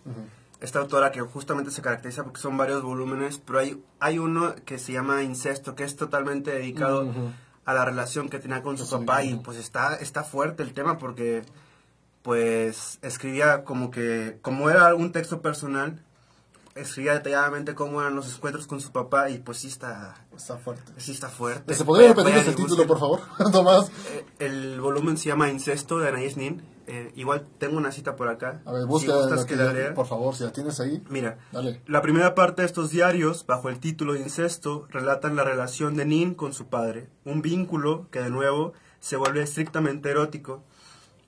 Esta 0.60 0.78
autora 0.78 1.10
que 1.10 1.20
justamente 1.20 1.72
se 1.72 1.82
caracteriza 1.82 2.22
porque 2.22 2.40
son 2.40 2.56
varios 2.56 2.82
volúmenes, 2.84 3.38
pero 3.44 3.58
hay, 3.58 3.82
hay 3.98 4.18
uno 4.20 4.54
que 4.64 4.78
se 4.78 4.92
llama 4.92 5.24
Incesto, 5.24 5.74
que 5.74 5.82
es 5.82 5.96
totalmente 5.96 6.52
dedicado. 6.52 7.12
A 7.64 7.74
la 7.74 7.84
relación 7.84 8.28
que 8.28 8.38
tenía 8.38 8.62
con 8.62 8.76
su 8.78 8.88
papá 8.88 9.22
y 9.24 9.34
pues 9.36 9.56
está, 9.58 9.96
está 9.96 10.22
fuerte 10.24 10.62
el 10.62 10.74
tema 10.74 10.98
porque 10.98 11.42
pues 12.22 12.98
escribía 13.02 13.64
como 13.64 13.90
que, 13.90 14.38
como 14.42 14.70
era 14.70 14.94
un 14.94 15.12
texto 15.12 15.42
personal, 15.42 16.02
escribía 16.74 17.12
detalladamente 17.14 17.74
cómo 17.74 18.00
eran 18.00 18.16
los 18.16 18.34
encuentros 18.34 18.66
con 18.66 18.80
su 18.80 18.92
papá 18.92 19.30
y 19.30 19.38
pues 19.38 19.58
sí 19.58 19.68
está, 19.68 20.14
Está 20.36 20.56
fuerte. 20.56 20.92
sí 20.96 21.12
está 21.12 21.28
fuerte. 21.28 21.74
¿Se 21.74 21.84
podría 21.84 22.12
vayan 22.14 22.46
el 22.46 22.54
título, 22.54 22.86
por 22.86 22.98
favor, 22.98 23.20
Tomás? 23.52 23.90
Eh, 24.10 24.24
el 24.38 24.80
volumen 24.80 25.16
se 25.16 25.28
llama 25.28 25.50
Incesto 25.50 25.98
de 25.98 26.10
Anaïs 26.12 26.36
Nin. 26.36 26.62
Eh, 26.86 27.12
igual 27.16 27.46
tengo 27.58 27.78
una 27.78 27.92
cita 27.92 28.14
por 28.14 28.28
acá. 28.28 28.60
A 28.66 28.72
ver, 28.72 28.84
busca, 28.86 29.14
la 29.14 29.36
que 29.44 29.46
que- 29.46 29.56
la 29.56 29.72
lea. 29.72 29.94
por 29.94 30.06
favor, 30.06 30.34
si 30.34 30.44
la 30.44 30.52
tienes 30.52 30.80
ahí. 30.80 31.02
Mira, 31.08 31.38
Dale. 31.50 31.80
la 31.86 32.02
primera 32.02 32.34
parte 32.34 32.60
de 32.62 32.66
estos 32.66 32.90
diarios, 32.90 33.46
bajo 33.46 33.70
el 33.70 33.80
título 33.80 34.12
de 34.12 34.20
Incesto, 34.20 34.86
relatan 34.90 35.34
la 35.36 35.44
relación 35.44 35.96
de 35.96 36.04
Nin 36.04 36.34
con 36.34 36.52
su 36.52 36.66
padre, 36.66 37.08
un 37.24 37.40
vínculo 37.40 38.08
que 38.10 38.20
de 38.20 38.28
nuevo 38.30 38.74
se 39.00 39.16
vuelve 39.16 39.42
estrictamente 39.42 40.10
erótico. 40.10 40.62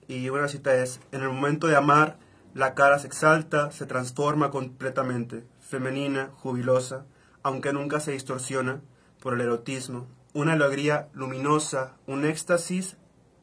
Y 0.08 0.28
una 0.28 0.48
cita 0.48 0.74
es, 0.74 1.00
en 1.10 1.22
el 1.22 1.28
momento 1.30 1.66
de 1.66 1.76
amar, 1.76 2.18
la 2.54 2.74
cara 2.74 2.98
se 2.98 3.06
exalta, 3.06 3.70
se 3.70 3.86
transforma 3.86 4.50
completamente, 4.50 5.44
femenina, 5.60 6.30
jubilosa, 6.36 7.06
aunque 7.42 7.72
nunca 7.72 7.98
se 8.00 8.12
distorsiona 8.12 8.82
por 9.20 9.34
el 9.34 9.40
erotismo. 9.40 10.06
Una 10.34 10.52
alegría 10.52 11.08
luminosa, 11.14 11.94
un 12.06 12.24
éxtasis, 12.26 12.96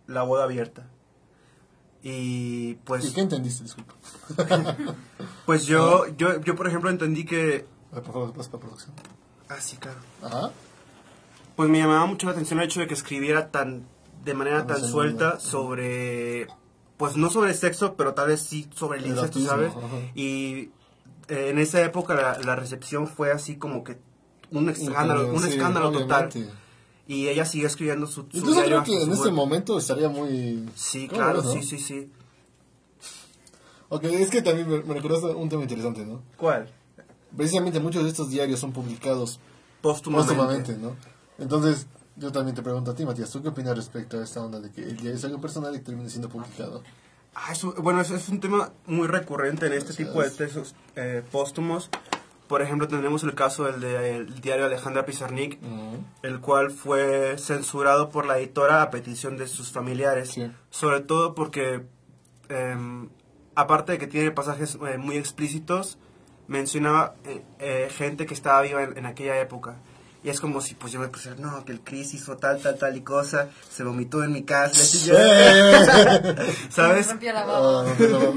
la 0.08 0.22
boda 0.24 0.44
abierta. 0.44 0.88
Y 2.04 2.74
pues... 2.84 3.06
¿Y 3.06 3.14
qué 3.14 3.22
entendiste? 3.22 3.64
Disculpa. 3.64 3.94
Pues 5.46 5.66
yo, 5.66 6.06
yo, 6.18 6.40
yo, 6.42 6.56
por 6.56 6.68
ejemplo, 6.68 6.90
entendí 6.90 7.26
que... 7.26 7.66
Por 7.92 8.04
favor, 8.06 8.34
pasa 8.34 8.50
producción. 8.52 8.94
Ah, 9.50 9.58
sí, 9.60 9.76
claro. 9.78 10.00
Ajá. 10.22 10.52
Pues 11.58 11.70
me 11.70 11.80
llamaba 11.80 12.06
mucho 12.06 12.28
la 12.28 12.32
atención 12.32 12.60
el 12.60 12.66
hecho 12.66 12.80
de 12.80 12.88
que 12.88 12.94
escribiera 12.94 13.52
tan 13.52 13.86
de 14.24 14.34
manera 14.34 14.66
tan 14.66 14.82
suelta 14.82 15.40
sobre... 15.40 16.48
Pues 16.98 17.18
no 17.18 17.30
sobre 17.30 17.54
sexo, 17.54 17.96
pero 17.96 18.14
tal 18.14 18.28
vez 18.30 18.42
sí 18.42 18.70
sobre 18.74 19.00
el 19.00 19.06
El 19.06 19.12
incesto, 19.12 19.40
autismo, 19.40 19.50
¿sabes? 19.50 19.74
ajá. 19.76 19.98
Y 20.16 20.70
eh, 21.28 21.50
en 21.50 21.60
esa 21.60 21.82
época 21.82 22.14
la, 22.16 22.38
la 22.40 22.56
recepción 22.56 23.08
fue 23.08 23.32
así 23.32 23.58
como 23.58 23.84
que 23.84 23.98
un 24.52 24.70
escándalo, 24.70 25.34
un 25.34 25.42
Sí, 25.42 25.50
escándalo 25.50 25.92
total. 25.92 26.30
obviamente. 26.32 26.63
Y 27.08 27.28
ella 27.28 27.46
siguió 27.46 27.68
escribiendo 27.68 28.08
su, 28.08 28.26
su 28.32 28.52
diario 28.52 28.82
creo 28.82 28.84
que 28.84 29.04
en 29.04 29.12
este 29.12 29.32
momento 29.32 29.78
estaría 29.78 30.08
muy... 30.08 30.70
Sí, 30.76 31.08
¿Cómo 31.08 31.20
claro, 31.22 31.42
ves, 31.42 31.46
no? 31.46 31.54
sí, 31.54 31.64
sí, 31.64 31.80
sí. 31.80 32.12
Ok, 33.90 34.06
es 34.06 34.30
que 34.30 34.42
también 34.42 34.68
me, 34.70 34.82
me 34.84 34.94
recordaste 34.96 35.28
un 35.28 35.50
tema 35.50 35.64
interesante, 35.64 36.06
¿no? 36.06 36.22
¿Cuál? 36.38 36.70
Precisamente 37.36 37.80
muchos 37.80 38.04
de 38.04 38.10
estos 38.10 38.30
diarios 38.30 38.60
son 38.60 38.72
publicados 38.72 39.40
Póstumamente. 39.82 40.34
póstumamente, 40.36 40.78
¿no? 40.78 40.96
Entonces, 41.38 41.88
yo 42.16 42.32
también 42.32 42.56
te 42.56 42.64
pregunto 42.64 42.92
a 42.92 42.96
ti, 42.96 43.06
Matías, 43.06 43.30
¿tú 43.30 43.42
qué 43.42 43.50
opinas 43.50 43.76
respecto 43.76 44.20
a 44.20 44.24
esta 44.24 44.42
onda 44.44 44.60
de 44.60 44.72
que 44.72 44.82
el 44.82 44.96
diario 44.96 45.16
es 45.16 45.26
algo 45.26 45.42
personal 45.42 45.74
y 45.76 45.80
que 45.80 45.84
termine 45.86 46.10
siendo 46.10 46.30
publicado? 46.30 46.82
Ah, 47.36 47.52
eso- 47.52 47.74
bueno, 47.80 48.02
es, 48.02 48.12
es 48.12 48.30
un 48.30 48.40
tema 48.40 48.72
muy 48.86 49.08
recurrente 49.08 49.66
en 49.66 49.74
este 49.74 49.94
tipo 49.94 50.22
de 50.22 50.30
textos 50.30 50.74
eh, 50.96 51.24
póstumos. 51.32 51.90
Por 52.54 52.62
ejemplo, 52.62 52.88
tenemos 52.88 53.24
el 53.24 53.34
caso 53.34 53.64
del, 53.64 53.82
de- 53.82 54.16
el 54.18 54.40
diario 54.40 54.66
Alejandra 54.68 55.08
Pizarnik, 55.08 55.58
el 56.22 56.40
cual 56.40 56.70
fue 56.70 57.36
censurado 57.40 58.10
por 58.10 58.28
la 58.28 58.38
editora 58.38 58.84
a 58.84 58.92
petición 58.92 59.38
de 59.38 59.48
sus 59.48 59.72
familiares. 59.72 60.30
Sí. 60.30 60.52
Sobre 60.70 61.00
todo 61.00 61.34
porque, 61.34 61.82
em, 62.50 63.10
aparte 63.56 63.94
de 63.94 63.98
que 63.98 64.06
tiene 64.06 64.30
pasajes 64.30 64.78
eh, 64.88 65.00
muy 65.00 65.18
explícitos, 65.18 65.98
mencionaba 66.48 67.16
eh, 67.26 67.42
eh, 67.58 67.88
gente 67.90 68.28
que 68.28 68.36
estaba 68.36 68.62
viva 68.62 68.84
en, 68.84 69.00
en 69.00 69.08
aquella 69.08 69.40
época. 69.40 69.78
Y 70.24 70.30
es 70.30 70.40
como 70.40 70.62
si 70.62 70.74
pues 70.76 70.94
yo 70.94 71.02
me 71.02 71.10
pusiera, 71.10 71.36
no, 71.38 71.66
que 71.66 71.74
el 71.74 71.82
Chris 71.82 72.14
hizo 72.14 72.38
tal, 72.38 72.62
tal, 72.62 72.78
tal 72.78 72.96
y 72.96 73.02
cosa, 73.02 73.50
se 73.70 73.84
vomitó 73.84 74.24
en 74.24 74.32
mi 74.32 74.44
casa, 74.44 74.80
y 74.82 75.00
yo- 75.08 75.16
¿sabes? 76.70 77.08
Rompió 77.10 77.34
la 77.34 77.42
Ah, 77.46 77.86
pero- 77.98 78.30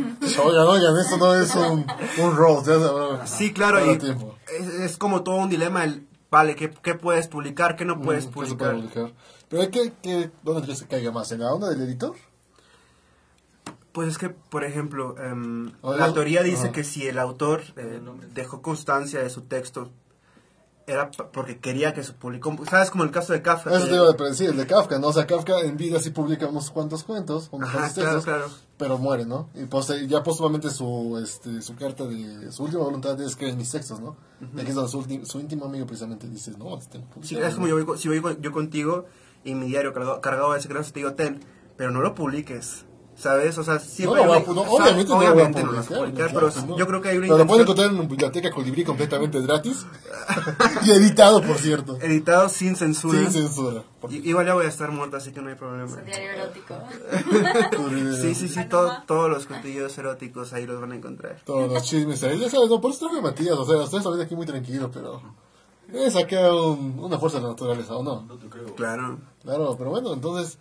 oigan, 0.44 0.66
oigan, 0.66 0.96
esto 0.99 1.16
no 1.16 1.35
es 1.35 1.55
un, 1.55 1.87
un 2.18 2.37
roast, 2.37 2.66
ya 2.66 2.81
sabrán. 2.81 3.29
Sí, 3.29 3.53
claro, 3.53 3.79
Todo 3.79 3.87
y 3.88 3.92
el 3.94 3.99
tiempo. 3.99 4.35
es, 4.59 4.66
es 4.68 4.96
como 4.96 5.22
todo 5.22 5.37
un 5.37 5.49
dilema, 5.49 5.85
el, 5.85 6.07
vale, 6.31 6.57
¿qué, 6.57 6.70
qué 6.83 6.94
puedes 6.94 7.29
publicar, 7.29 7.77
qué 7.77 7.85
no 7.85 8.01
puedes 8.01 8.25
Mm, 8.27 8.29
¿qué 8.40 8.46
se 8.49 8.55
puede 8.57 8.72
publicar? 8.75 8.75
publicar? 9.05 9.12
Pero 9.49 9.62
hay 9.62 9.68
que, 9.70 9.92
que, 10.03 10.31
¿dónde 10.42 10.62
crees 10.62 10.81
que 10.83 10.88
caiga 10.88 11.12
más? 11.12 11.31
¿En 11.31 11.40
la 11.40 11.53
onda 11.55 11.68
del 11.70 11.83
editor? 11.83 12.16
Pues 13.92 14.09
es 14.09 14.18
que, 14.18 14.29
por 14.31 14.64
ejemplo, 14.64 15.14
em, 15.18 15.72
Oigan, 15.83 16.09
la 16.09 16.12
teoría 16.12 16.42
dice 16.42 16.64
ajá. 16.64 16.72
que 16.72 16.85
si 16.85 17.07
el 17.07 17.18
autor 17.18 17.62
eh, 17.77 18.01
dejó 18.35 18.61
constancia 18.61 19.20
de 19.22 19.31
su 19.31 19.42
texto, 19.42 19.90
era 20.88 21.11
porque 21.11 21.59
quería 21.59 21.92
que 21.92 22.03
se 22.05 22.12
publicó. 22.12 22.57
¿Sabes? 22.70 22.90
Como 22.90 23.03
el 23.03 23.11
caso 23.11 23.33
de 23.33 23.42
Kafka. 23.42 23.70
Eso 23.70 23.85
que- 23.87 23.90
te 23.90 23.96
iba 23.96 24.09
a 24.09 24.31
decir, 24.31 24.51
el 24.51 24.57
de 24.57 24.66
Kafka, 24.66 24.99
¿no? 25.01 25.09
O 25.09 25.12
sea, 25.12 25.27
Kafka 25.27 25.61
en 25.62 25.77
vida 25.77 25.99
sí 26.01 26.11
publica 26.11 26.46
unos 26.46 26.70
cuantos 26.70 27.03
cuentos, 27.03 27.49
unos 27.51 27.68
Ajá, 27.68 27.79
cuantos 27.79 27.94
claro, 28.05 28.11
textos, 28.20 28.25
claro. 28.25 28.51
pero 28.79 28.99
muere, 28.99 29.27
¿no? 29.27 29.49
Y 29.55 29.64
pues, 29.64 29.90
eh, 29.90 30.07
ya 30.07 30.22
póstumamente 30.22 30.70
su, 30.70 31.20
este, 31.22 31.61
su 31.61 31.75
carta 31.75 32.05
de, 32.07 32.53
su 32.53 32.62
última 32.62 32.85
voluntad 32.85 33.20
es 33.20 33.35
que 33.35 33.49
en 33.49 33.57
mis 33.59 33.70
textos, 33.70 33.99
¿no? 34.01 34.16
Y 34.57 34.61
aquí 34.61 34.68
es 34.70 34.75
donde 34.77 34.90
su, 34.90 35.03
su 35.27 35.40
íntimo 35.40 35.64
amigo 35.64 35.87
precisamente 35.87 36.29
dice, 36.29 36.53
no, 36.57 36.79
este 36.79 37.03
Sí, 37.22 37.37
es 37.37 37.55
como 37.57 37.66
yo 37.66 37.85
voy, 37.85 37.99
si 37.99 38.09
voy 38.09 38.37
yo 38.40 38.53
contigo 38.53 39.07
y 39.44 39.55
mi 39.55 39.66
diario 39.66 39.92
cargado, 39.92 40.20
cargado 40.20 40.53
de 40.53 40.61
secretos, 40.61 40.92
te 40.92 41.01
digo, 41.01 41.14
ten, 41.14 41.40
pero 41.77 41.90
no 41.90 42.01
lo 42.01 42.14
publiques. 42.14 42.85
¿Sabes? 43.18 43.57
O 43.57 43.64
sea, 43.64 43.79
siempre. 43.79 44.20
No 44.20 44.26
lo 44.26 44.29
voy 44.29 44.37
a 44.37 44.40
hay- 44.40 44.46
pu- 44.46 44.55
no, 44.55 44.61
obviamente 44.62 45.09
no 45.09 45.14
a 45.14 45.18
obviamente 45.18 45.64
no 45.64 45.70
lo 45.72 45.76
vas 45.79 45.87
a 45.90 45.94
publicar, 45.96 46.31
claro, 46.31 46.50
pero 46.55 46.66
no. 46.66 46.76
yo 46.76 46.87
creo 46.87 47.00
que 47.00 47.09
hay 47.09 47.16
una 47.16 47.26
Pero 47.29 47.38
lo 47.38 47.46
pueden 47.46 47.62
encontrar 47.62 47.88
en 47.88 47.94
una 47.98 48.09
biblioteca 48.09 48.50
Colibrí 48.50 48.85
completamente 48.85 49.40
gratis 49.40 49.87
y 50.85 50.90
editado, 50.90 51.40
por 51.40 51.57
cierto, 51.57 51.96
editado 52.02 52.48
sin 52.50 52.76
censura. 52.76 53.18
sin 53.18 53.33
censura. 53.33 53.85
Igual 54.11 54.46
ya 54.46 54.55
voy 54.55 54.66
a 54.66 54.68
estar 54.68 54.90
muerta, 54.92 55.16
así 55.16 55.33
que 55.33 55.40
no 55.40 55.48
hay 55.48 55.55
problema. 55.55 55.87
Es 55.87 55.92
un 55.94 56.05
diario 56.05 56.31
erótico. 56.31 56.74
Sí, 58.20 58.35
sí, 58.35 58.48
sí, 58.48 58.64
todo- 58.68 58.92
todos 59.07 59.31
los 59.31 59.46
contenidos 59.46 59.96
eróticos 59.98 60.52
ahí 60.52 60.66
los 60.66 60.81
van 60.81 60.92
a 60.92 60.96
encontrar. 60.96 61.40
Todos 61.44 61.72
los 61.72 61.83
chismes 61.85 62.22
ahí, 62.24 62.38
ya 62.38 62.50
sabes, 62.50 62.68
no, 62.68 62.81
por 62.81 62.90
eso 62.90 63.00
traje 63.07 63.18
a 63.18 63.22
Matías, 63.22 63.57
o 63.57 63.64
sea, 63.64 63.76
ustedes 63.79 64.05
salen 64.05 64.20
aquí 64.20 64.37
muy 64.37 64.46
tranquilo, 64.46 64.90
pero 64.92 65.20
es 65.92 66.16
acá 66.16 66.52
un- 66.55 66.98
una 66.98 67.18
fuerza 67.18 67.38
de 67.38 67.44
la 67.44 67.50
naturaleza, 67.50 67.96
¿o 67.96 68.02
no? 68.02 68.26
Claro. 68.76 69.18
Claro, 69.42 69.74
pero 69.79 69.90
bueno, 69.90 70.12
entonces, 70.12 70.59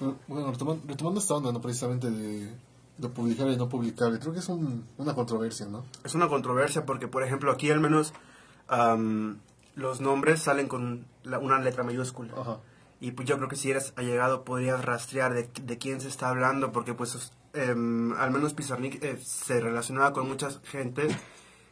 pero, 0.00 0.16
bueno, 0.26 0.50
retomando, 0.50 0.82
retomando 0.88 1.20
esta 1.20 1.34
onda, 1.34 1.52
¿no? 1.52 1.60
Precisamente 1.60 2.10
de 2.10 2.50
lo 2.98 3.10
publicable 3.14 3.52
y 3.52 3.56
no 3.56 3.68
publicable, 3.68 4.18
creo 4.18 4.32
que 4.32 4.40
es 4.40 4.48
un- 4.48 4.84
una 4.98 5.14
controversia, 5.14 5.66
¿no? 5.66 5.84
Es 6.04 6.14
una 6.16 6.28
controversia 6.28 6.84
porque, 6.84 7.06
por 7.06 7.22
ejemplo, 7.22 7.52
aquí 7.52 7.70
al 7.70 7.78
menos 7.80 8.12
am, 8.68 9.38
los 9.74 10.00
nombres 10.00 10.40
salen 10.42 10.68
con 10.68 11.06
la- 11.24 11.38
una 11.38 11.58
letra 11.60 11.82
mayúscula. 11.84 12.32
Ajá. 12.36 12.58
Y 13.00 13.12
pues 13.12 13.26
yo 13.28 13.36
creo 13.36 13.48
que 13.48 13.56
si 13.56 13.70
eres 13.70 13.92
allegado 13.96 14.44
podrías 14.44 14.84
rastrear 14.84 15.32
de, 15.34 15.48
de 15.62 15.78
quién 15.78 16.00
se 16.00 16.08
está 16.08 16.28
hablando, 16.28 16.70
porque 16.72 16.92
pues 16.94 17.32
em, 17.54 18.12
al 18.12 18.30
menos 18.30 18.52
Pizarnik 18.54 19.02
eh, 19.02 19.18
se 19.24 19.58
relacionaba 19.60 20.12
con 20.12 20.28
mucha 20.28 20.50
gente 20.64 21.08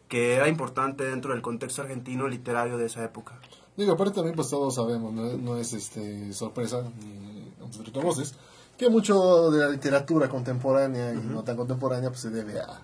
que 0.09 0.35
era 0.35 0.49
importante 0.49 1.05
dentro 1.05 1.33
del 1.35 1.43
contexto 1.43 1.83
argentino 1.83 2.27
literario 2.27 2.79
de 2.79 2.87
esa 2.87 3.05
época. 3.05 3.39
Digo, 3.77 3.93
aparte 3.93 4.15
también 4.15 4.35
pues 4.35 4.49
todos 4.49 4.75
sabemos, 4.75 5.13
no, 5.13 5.37
no 5.37 5.57
es 5.59 5.73
este 5.75 6.33
sorpresa, 6.33 6.83
ni 7.01 7.38
entre 7.77 8.03
voces, 8.03 8.35
que 8.77 8.89
mucho 8.89 9.51
de 9.51 9.59
la 9.61 9.69
literatura 9.69 10.29
contemporánea 10.29 11.13
y 11.15 11.19
no 11.19 11.43
tan 11.43 11.57
contemporánea 11.57 12.11
pues 12.11 12.21
se 12.23 12.31
debe 12.31 12.61
a 12.61 12.81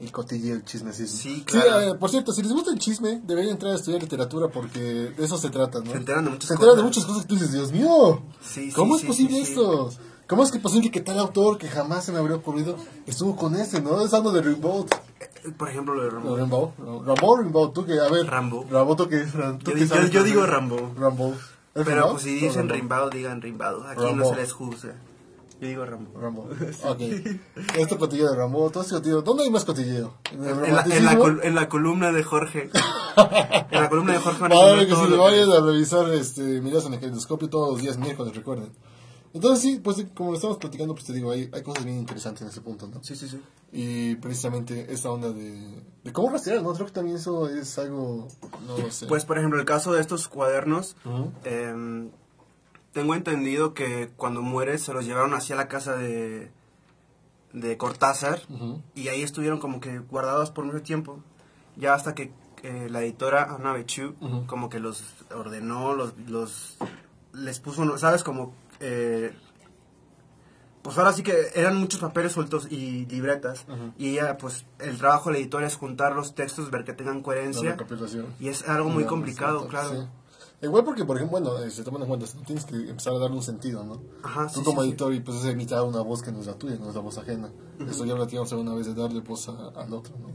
el 0.00 0.12
cotilleo, 0.12 0.54
el 0.56 0.64
chismecismo. 0.64 1.18
Sí, 1.18 1.42
claro. 1.44 1.80
eh, 1.80 1.94
por 1.96 2.08
cierto, 2.10 2.32
si 2.32 2.42
les 2.42 2.52
gusta 2.52 2.70
el 2.70 2.78
chisme, 2.78 3.20
deberían 3.24 3.54
entrar 3.54 3.72
a 3.72 3.76
estudiar 3.76 4.00
literatura 4.00 4.46
porque 4.48 4.78
de 4.80 5.24
eso 5.24 5.36
se 5.38 5.50
trata, 5.50 5.80
¿no? 5.80 5.90
Se 5.90 5.96
enteran 5.96 6.24
de 6.24 6.30
muchas 6.30 6.48
Se 6.48 6.54
enteran 6.54 6.76
de 6.76 6.82
cosas. 6.82 6.96
muchas 6.96 7.04
cosas 7.04 7.22
que 7.22 7.28
tú 7.28 7.34
dices, 7.34 7.52
Dios 7.52 7.72
mío, 7.72 8.22
Sí, 8.40 8.70
sí, 8.70 8.72
¿cómo 8.72 8.94
es 8.94 9.00
sí, 9.00 9.06
posible 9.08 9.36
sí, 9.38 9.44
sí. 9.44 9.50
esto? 9.52 9.90
¿Cómo 10.28 10.42
es 10.44 10.50
que 10.52 10.58
posible 10.60 10.90
que 10.90 11.00
tal 11.00 11.18
autor 11.18 11.56
que 11.58 11.68
jamás 11.68 12.04
se 12.04 12.12
me 12.12 12.18
habría 12.18 12.36
ocurrido 12.36 12.76
estuvo 13.06 13.34
con 13.34 13.56
ese, 13.56 13.80
no? 13.80 14.00
Es 14.02 14.12
algo 14.14 14.30
de 14.30 14.42
Rimbaud. 14.42 14.86
Eh, 15.20 15.50
Por 15.56 15.68
ejemplo, 15.70 15.94
lo 15.94 16.04
de 16.04 16.10
Rambo. 16.10 16.36
Rimbaud, 16.36 16.68
Rambo, 17.06 17.36
Rimbaud, 17.38 17.70
tú 17.70 17.86
que, 17.86 17.98
a 17.98 18.08
ver. 18.08 18.26
Rambo. 18.26 18.66
Rambo, 18.70 18.94
tú 18.94 19.08
que. 19.08 19.24
tú 19.64 19.72
Yo, 19.72 20.10
que 20.10 20.22
digo 20.24 20.44
Rambo. 20.46 20.92
Rambo. 20.98 21.32
¿Es 21.78 21.84
Pero 21.86 22.10
pues 22.10 22.22
si 22.22 22.34
dicen 22.34 22.68
Rambo? 22.68 22.74
Rimbado, 22.74 23.10
digan 23.10 23.40
Rimbado. 23.42 23.84
Aquí 23.86 24.00
Rambo. 24.02 24.16
no 24.24 24.30
se 24.30 24.36
les 24.36 24.52
juzga. 24.52 24.94
Yo 25.60 25.66
digo 25.68 25.84
Rambo. 25.84 26.18
Rambo. 26.20 26.48
Ok. 26.84 27.00
Este 27.76 27.96
cotilleo 27.98 28.30
de 28.30 28.36
Rambo, 28.36 28.70
todo 28.70 28.82
este 28.82 28.94
cotilleo. 28.94 29.22
¿Dónde 29.22 29.42
hay 29.44 29.50
más 29.50 29.64
cotilleo? 29.64 30.14
¿En 30.32 30.44
En 30.44 30.74
la, 30.74 30.82
en, 30.82 31.04
la 31.04 31.18
col- 31.18 31.40
en 31.42 31.54
la 31.54 31.68
columna 31.68 32.12
de 32.12 32.22
Jorge. 32.22 32.70
en 33.70 33.80
la 33.80 33.88
columna 33.88 34.12
de 34.14 34.18
Jorge 34.20 34.40
van 34.40 34.52
a 34.52 34.86
que 34.86 34.94
si 34.94 35.06
lo 35.08 35.18
vayan 35.22 35.50
a 35.50 35.60
revisar 35.60 36.08
este, 36.14 36.60
miras 36.60 36.84
en 36.86 36.94
el 36.94 37.00
calendoscopio 37.00 37.48
todos 37.50 37.72
los 37.72 37.82
días 37.82 37.98
miércoles, 37.98 38.34
recuerden. 38.34 38.70
Entonces 39.34 39.60
sí, 39.60 39.80
pues 39.82 40.04
como 40.14 40.34
estamos 40.34 40.56
platicando, 40.56 40.94
pues 40.94 41.06
te 41.06 41.12
digo, 41.12 41.30
hay, 41.30 41.50
hay 41.52 41.62
cosas 41.62 41.84
bien 41.84 41.98
interesantes 41.98 42.42
en 42.42 42.48
ese 42.48 42.60
punto, 42.60 42.86
¿no? 42.86 43.02
Sí, 43.02 43.14
sí, 43.14 43.28
sí. 43.28 43.40
Y 43.72 44.16
precisamente 44.16 44.92
esta 44.92 45.10
onda 45.10 45.30
de, 45.30 45.82
de 46.02 46.12
cómo 46.12 46.30
rastrear, 46.30 46.62
¿no? 46.62 46.72
Creo 46.72 46.86
que 46.86 46.92
también 46.92 47.16
eso 47.16 47.48
es 47.48 47.78
algo, 47.78 48.28
no 48.66 48.78
lo 48.78 48.90
sé. 48.90 49.06
Pues, 49.06 49.24
por 49.24 49.38
ejemplo, 49.38 49.60
el 49.60 49.66
caso 49.66 49.92
de 49.92 50.00
estos 50.00 50.28
cuadernos, 50.28 50.96
em, 51.44 52.10
tengo 52.92 53.14
entendido 53.14 53.74
que 53.74 54.10
cuando 54.16 54.40
muere 54.40 54.78
se 54.78 54.92
los 54.92 55.04
llevaron 55.04 55.34
hacia 55.34 55.56
la 55.56 55.68
casa 55.68 55.94
de, 55.94 56.50
de 57.52 57.76
Cortázar 57.76 58.40
y 58.94 59.08
ahí 59.08 59.22
estuvieron 59.22 59.60
como 59.60 59.80
que 59.80 59.98
guardados 59.98 60.50
por 60.50 60.64
mucho 60.64 60.82
tiempo. 60.82 61.20
Ya 61.76 61.94
hasta 61.94 62.14
que 62.14 62.32
eh, 62.62 62.88
la 62.90 63.02
editora 63.02 63.54
Ana 63.54 63.72
Bechu 63.72 64.14
como 64.46 64.68
que 64.68 64.80
los 64.80 65.04
ordenó, 65.34 65.94
los, 65.94 66.14
los 66.26 66.78
les 67.32 67.60
puso. 67.60 67.98
¿sabes? 67.98 68.24
Como... 68.24 68.54
eh, 68.80 69.32
pues 70.82 70.96
ahora 70.96 71.12
sí 71.12 71.22
que 71.22 71.34
eran 71.54 71.76
muchos 71.76 72.00
papeles 72.00 72.32
sueltos 72.32 72.66
y 72.70 73.04
libretas. 73.06 73.66
Y 73.98 74.10
ella, 74.10 74.38
pues, 74.38 74.64
el 74.78 74.96
trabajo 74.96 75.28
de 75.28 75.34
la 75.34 75.38
editora 75.40 75.66
es 75.66 75.76
juntar 75.76 76.14
los 76.14 76.34
textos, 76.34 76.70
ver 76.70 76.84
que 76.84 76.92
tengan 76.94 77.22
coherencia. 77.22 77.76
Y 78.40 78.48
es 78.48 78.66
algo 78.68 78.88
muy 78.88 79.04
complicado, 79.04 79.62
sí. 79.62 79.68
claro. 79.68 80.08
Igual 80.60 80.84
porque, 80.84 81.04
por 81.04 81.16
ejemplo, 81.16 81.40
bueno, 81.40 81.62
eh, 81.62 81.70
se 81.70 81.84
toman 81.84 82.02
en 82.02 82.08
cuenta, 82.08 82.26
tienes 82.44 82.64
que 82.64 82.74
empezar 82.74 83.12
a 83.14 83.18
darle 83.18 83.36
un 83.36 83.42
sentido, 83.44 83.84
¿no? 83.84 84.00
Ajá, 84.24 84.48
Tú 84.48 84.58
sí, 84.60 84.64
como 84.64 84.80
sí, 84.82 84.86
sí. 84.86 84.90
editor 84.90 85.12
y 85.14 85.20
pues 85.20 85.44
es 85.44 85.52
imitar 85.52 85.82
una 85.82 86.00
voz 86.00 86.20
que 86.20 86.32
no 86.32 86.40
es 86.40 86.46
la 86.46 86.54
tuya, 86.54 86.76
no 86.80 86.88
es 86.88 86.96
la 86.96 87.00
voz 87.00 87.16
ajena. 87.16 87.48
Esto 87.88 88.04
ya 88.04 88.16
platicamos 88.16 88.50
alguna 88.52 88.74
vez 88.74 88.86
de 88.86 88.94
darle 88.94 89.20
voz 89.20 89.48
a- 89.48 89.68
al 89.80 89.92
otro, 89.92 90.14
¿no? 90.18 90.30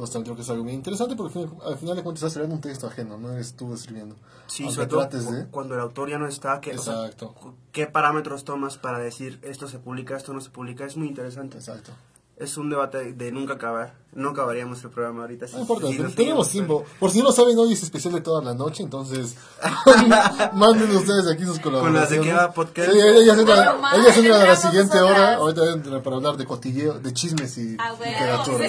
Entonces 0.00 0.14
también 0.14 0.24
creo 0.24 0.36
que 0.36 0.42
es 0.42 0.50
algo 0.50 0.64
bien 0.64 0.76
interesante 0.76 1.14
porque 1.14 1.38
al 1.38 1.44
final, 1.50 1.62
al 1.66 1.76
final 1.76 1.96
de 1.96 2.02
cuentas 2.02 2.22
estás 2.22 2.32
creando 2.34 2.54
un 2.54 2.60
texto 2.62 2.86
ajeno, 2.86 3.18
no 3.18 3.32
eres 3.32 3.52
tú 3.52 3.74
escribiendo. 3.74 4.16
Sí, 4.46 4.62
Aunque 4.62 4.74
sobre 4.76 4.86
todo 4.88 5.08
cu- 5.10 5.30
de... 5.32 5.46
cuando 5.48 5.74
el 5.74 5.80
autor 5.80 6.08
ya 6.08 6.16
no 6.18 6.26
está, 6.26 6.58
que, 6.62 6.74
o 6.74 6.78
sea, 6.78 7.04
Exacto. 7.04 7.34
¿qué 7.72 7.86
parámetros 7.86 8.44
tomas 8.44 8.78
para 8.78 8.98
decir 8.98 9.38
esto 9.42 9.68
se 9.68 9.78
publica, 9.78 10.16
esto 10.16 10.32
no 10.32 10.40
se 10.40 10.48
publica? 10.48 10.86
Es 10.86 10.96
muy 10.96 11.06
interesante. 11.08 11.58
Exacto. 11.58 11.92
Es 12.36 12.56
un 12.56 12.70
debate 12.70 13.12
de 13.12 13.30
nunca 13.32 13.54
acabar. 13.54 13.92
No 14.12 14.30
acabaríamos 14.30 14.82
el 14.82 14.90
programa 14.90 15.22
ahorita. 15.22 15.46
si- 15.46 15.54
No 15.54 15.60
importa, 15.60 15.86
si 15.86 15.96
tenemos 16.14 16.48
tiempo. 16.50 16.84
Por 16.98 17.10
si 17.12 17.18
no 17.18 17.24
lo 17.26 17.32
saben, 17.32 17.56
hoy 17.58 17.72
es 17.74 17.82
especial 17.84 18.12
de 18.14 18.20
toda 18.20 18.42
la 18.42 18.54
noche, 18.54 18.82
entonces 18.82 19.36
manden 20.52 20.90
ustedes 20.96 21.28
aquí 21.28 21.44
sus 21.44 21.60
colaboraciones. 21.60 21.80
Con 21.92 21.94
las 21.94 22.10
de 22.10 22.20
Queda 22.20 22.52
Podcast. 22.52 22.90
Sí, 22.92 22.98
ellas 22.98 23.38
entran, 23.38 23.80
Bueno, 23.80 23.96
ellas 24.02 24.16
entran 24.16 24.40
a 24.40 24.44
la 24.46 24.56
siguiente 24.56 25.00
hora, 25.00 25.34
ahorita 25.36 25.64
entran 25.72 26.02
para 26.02 26.16
hablar 26.16 26.36
de 26.36 26.44
cotilleo, 26.44 26.94
de 26.98 27.12
chismes 27.12 27.56
y 27.58 27.76
Ah, 27.78 27.92
bueno, 27.96 28.12
literatura. 28.12 28.68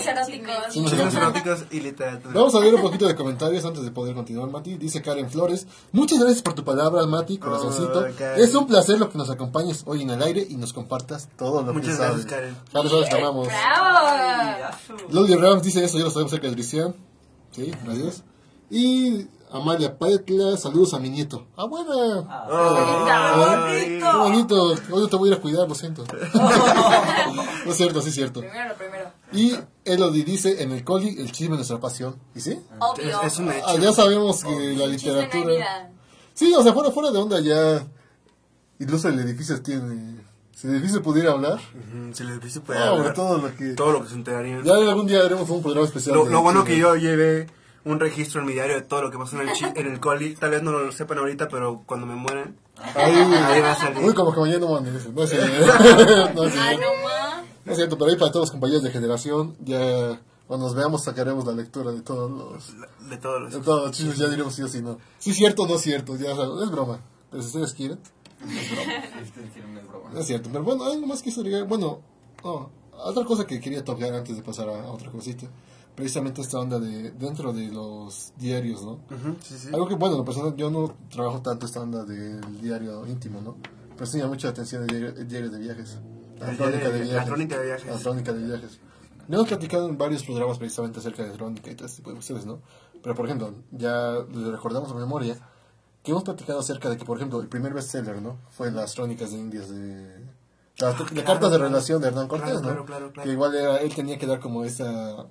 chismes 0.70 1.16
eróticos. 1.16 1.64
Y 1.72 1.80
literatura. 1.80 2.34
Vamos 2.34 2.56
a 2.56 2.60
ver 2.60 2.76
un 2.76 2.82
poquito 2.82 3.08
de 3.08 3.16
comentarios 3.16 3.66
antes 3.66 3.84
de 3.84 3.92
poder 3.92 4.14
continuar, 4.14 4.50
Mati. 4.50 4.76
Dice 4.78 5.02
Karen 5.02 5.30
Flores. 5.30 5.66
Muchas 5.92 6.20
gracias 6.20 6.42
por 6.44 6.54
tu 6.54 6.64
palabra, 6.64 7.06
Mati, 7.08 7.38
corazoncito. 7.40 8.00
Oh, 8.08 8.24
es 8.38 8.54
un 8.54 8.68
placer 8.68 9.00
lo 9.00 9.10
que 9.10 9.18
nos 9.18 9.30
acompañes 9.32 9.84
hoy 9.88 10.04
en 10.04 10.12
el 10.12 10.22
aire 10.22 10.46
y 10.48 10.56
nos 10.56 10.72
compartas 10.74 11.30
todo 11.38 11.64
lo 11.64 11.74
Muchas 11.74 11.92
que 11.92 11.96
sabes. 11.98 12.26
gracias, 12.28 12.32
Karen. 12.32 12.58
Karen, 12.72 12.90
sabes, 12.92 13.10
te 13.10 13.18
amamos. 13.18 13.48
¡Bravo! 13.48 15.31
Rams 15.36 15.64
dice 15.64 15.84
eso, 15.84 15.98
ya 15.98 16.06
lo 16.06 16.12
sabemos 16.12 16.32
cerca 16.32 16.48
de 16.48 16.54
Cristian. 16.54 16.96
Sí, 17.52 17.72
gracias. 17.84 18.24
Y 18.70 19.28
Amalia 19.52 19.98
Paetla, 19.98 20.56
saludos 20.56 20.94
a 20.94 21.00
mi 21.00 21.10
nieto. 21.10 21.46
¡Ah, 21.58 21.66
buena! 21.66 22.24
Ay. 22.30 24.00
¡Qué 24.00 24.18
bonito! 24.18 24.76
Hoy 24.92 25.10
te 25.10 25.16
voy 25.18 25.30
a 25.30 25.34
ir 25.34 25.38
a 25.38 25.42
cuidar, 25.42 25.68
lo 25.68 25.76
siento. 25.76 26.06
no 27.66 27.72
es 27.72 27.76
cierto, 27.76 28.02
sí 28.02 28.10
es 28.10 28.16
cierto. 28.16 28.40
Primero 28.40 28.70
lo 28.70 28.76
primero. 28.76 29.12
Y 29.34 29.54
Elodie 29.84 30.24
dice, 30.24 30.64
en 30.64 30.72
el 30.72 30.86
coli, 30.86 31.18
el 31.20 31.32
chisme 31.34 31.56
es 31.56 31.60
nuestra 31.60 31.82
pasión. 31.82 32.16
¿Y 32.34 32.40
sí? 32.40 32.62
Obvio. 32.80 33.22
Es, 33.22 33.34
es 33.34 33.40
un 33.40 33.52
hecho. 33.52 33.66
Ah, 33.68 33.76
ya 33.76 33.92
sabemos 33.92 34.44
que 34.44 34.74
la 34.76 34.88
literatura... 34.88 35.92
Sí, 36.34 36.54
o 36.54 36.64
sea, 36.64 36.74
fuera, 36.74 36.92
fuera 36.92 37.12
de 37.12 37.18
onda 37.18 37.42
ya... 37.42 37.86
Incluso 38.80 39.10
el 39.10 39.20
edificio 39.20 39.62
tiene... 39.62 40.22
Si 40.56 40.68
el 40.68 40.76
edificio 40.76 41.02
pudiera 41.02 41.32
hablar... 41.32 41.56
Ujú, 41.56 42.14
Si 42.14 42.24
les 42.24 42.38
hubiese 42.38 42.60
puede 42.62 42.80
No, 42.80 42.86
hablar. 42.86 43.14
todo 43.14 43.38
lo 43.40 43.56
que... 43.56 43.70
Todo 43.74 43.94
lo 43.94 44.04
que 44.04 44.10
se 44.10 44.16
enterarían. 44.16 44.64
Ya 44.64 44.74
algún 44.74 45.08
día 45.08 45.22
haremos 45.24 45.50
un 45.50 45.62
programa 45.62 45.86
especial. 45.88 46.16
Lo, 46.16 46.26
lo 46.26 46.42
bueno 46.42 46.62
chisme. 46.62 46.76
que 46.76 46.82
yo 46.82 46.96
llevé 46.96 47.48
un 47.84 48.00
registro 48.00 48.42
en 48.42 48.48
mi 48.48 48.54
diario 48.54 48.76
de 48.76 48.82
todo 48.84 49.02
lo 49.02 49.10
que 49.12 49.18
pasó 49.18 49.42
en 49.42 49.50
el, 49.50 49.56
en 49.76 49.88
el 49.92 50.00
coli. 50.00 50.36
Tal 50.36 50.52
vez 50.52 50.62
no 50.62 50.72
lo 50.72 50.92
sepan 50.92 51.18
ahorita, 51.18 51.48
pero 51.50 51.82
cuando 51.86 52.06
me 52.06 52.16
mueren. 52.16 52.56
Ahí, 52.96 53.14
Ahí 53.16 53.62
va 53.62 53.72
a 53.72 53.76
salir. 53.76 54.04
Uy, 54.04 54.14
como 54.14 54.34
que 54.34 54.40
mañana 54.40 54.60
no 54.60 54.76
amanece. 54.78 55.10
No 55.10 55.24
es 55.24 55.30
cierto. 55.32 55.50
no, 56.36 56.44
es 56.44 56.54
Ah, 56.56 56.68
cierto. 56.70 56.82
no 56.82 57.04
más. 57.04 57.44
No 57.66 57.72
es 57.72 57.78
cierto, 57.78 57.98
pero 57.98 58.12
ahí 58.12 58.18
para 58.18 58.32
todos 58.32 58.44
los 58.44 58.52
compañeros 58.52 58.84
de 58.84 58.92
generación, 58.92 59.56
ya 59.64 60.20
cuando 60.48 60.66
nos 60.68 60.76
veamos 60.76 61.04
sacaremos 61.04 61.46
la 61.46 61.54
lectura 61.54 61.92
de 61.92 62.02
todos 62.02 62.30
los, 62.30 62.74
De 63.10 63.18
todos 63.18 63.42
los. 63.42 63.54
de 63.54 63.60
todos 63.62 63.84
los 63.88 63.92
chismes, 63.96 64.18
ya 64.18 64.28
diremos 64.28 64.54
sí 64.54 64.62
o 64.64 64.68
sí 64.68 64.82
no. 64.82 64.98
Sí, 65.18 65.34
cierto 65.34 65.64
o 65.64 65.68
no 65.68 65.76
es 65.76 65.82
cierto, 65.82 66.16
ya 66.18 66.36
sabes, 66.36 66.64
es 66.64 66.72
broma. 66.72 67.00
Pero 67.32 67.42
si 67.42 67.48
ustedes 67.48 67.74
quieren, 67.74 68.00
No 70.14 70.20
es 70.20 70.26
cierto. 70.28 70.50
Pero 70.52 70.64
bueno, 70.64 70.86
algo 70.86 71.08
más 71.08 71.22
que 71.22 71.30
agregar. 71.32 71.68
Bueno, 71.68 72.00
no, 72.44 72.70
otra 73.04 73.26
cosa 73.26 73.46
que 73.46 73.60
quería 73.60 73.84
tocar 73.84 74.14
antes 74.14 74.36
de 74.36 74.42
pasar 74.44 74.70
a, 74.70 74.92
otra 74.92 75.12
cosita. 75.12 75.48
Precisamente 75.96 76.42
esta 76.42 76.60
onda 76.60 76.80
de 76.80 77.12
dentro 77.12 77.52
de 77.54 77.68
los 77.68 78.34
diarios, 78.38 78.82
¿no? 78.84 78.94
Ujú, 78.94 79.36
sí, 79.44 79.56
sí. 79.58 79.68
Algo 79.74 79.88
que, 79.88 79.96
bueno, 79.96 80.24
personal, 80.24 80.56
yo 80.56 80.72
no 80.72 80.96
trabajo 81.10 81.42
tanto 81.42 81.66
esta 81.66 81.82
onda 81.82 82.06
del 82.06 82.62
diario 82.62 83.06
íntimo, 83.08 83.42
¿no? 83.42 83.58
Pero 83.96 84.06
sí 84.06 84.18
me 84.18 84.24
llama 84.24 84.34
mucha 84.36 84.50
atención 84.50 84.84
el 84.84 84.88
diario, 84.88 85.10
el 85.10 85.28
diario 85.28 85.50
de 85.50 85.60
viajes. 85.60 85.98
La 86.40 86.56
crónica 86.56 86.90
de 86.90 86.94
de- 86.94 87.02
viajes. 87.02 87.14
la 87.14 87.26
crónica 87.26 87.58
de 87.60 87.66
viajes. 87.66 87.86
La 87.88 88.00
crónica 88.00 88.34
de 88.34 88.44
viajes. 88.46 88.80
Ya 89.28 89.36
hemos 89.36 89.48
platicado 89.48 89.88
en 89.90 89.98
varios 89.98 90.24
programas 90.24 90.58
precisamente 90.58 91.00
acerca 91.00 91.24
de 91.24 91.32
crónica 91.34 91.70
y 91.70 91.76
todo 91.76 91.86
este 91.86 91.98
tipo 91.98 92.10
de 92.10 92.16
cuestiones, 92.16 92.46
¿no? 92.46 92.62
Pero, 93.04 93.14
por 93.14 93.26
ejemplo, 93.26 93.54
ya 93.72 94.14
le 94.34 94.52
recordamos 94.52 94.92
a 94.92 94.96
memoria 94.96 95.38
que 96.04 96.12
hemos 96.12 96.24
platicado 96.24 96.60
acerca 96.60 96.90
de 96.90 96.98
que, 96.98 97.06
por 97.06 97.18
ejemplo, 97.18 97.42
el 97.42 97.48
primer 97.48 97.74
bestseller, 97.74 98.22
¿no? 98.22 98.38
Fue 98.50 98.72
las 98.72 98.96
crónicas 98.96 99.32
de 99.32 99.38
Indias 99.38 99.70
de... 99.70 100.20
Las 100.80 100.96
claro, 100.96 101.26
cartas 101.26 101.52
de 101.52 101.58
claro. 101.58 101.64
relación 101.66 102.02
de 102.02 102.08
Hernán 102.08 102.28
Cortés, 102.28 102.60
Claro, 102.60 102.86
¿no? 102.88 103.14
Que 103.22 103.30
igual 103.30 103.54
era, 103.54 103.78
él 103.78 103.94
tenía 103.94 104.18
que 104.18 104.26
dar 104.26 104.40
como 104.40 104.64
esa 104.64 105.28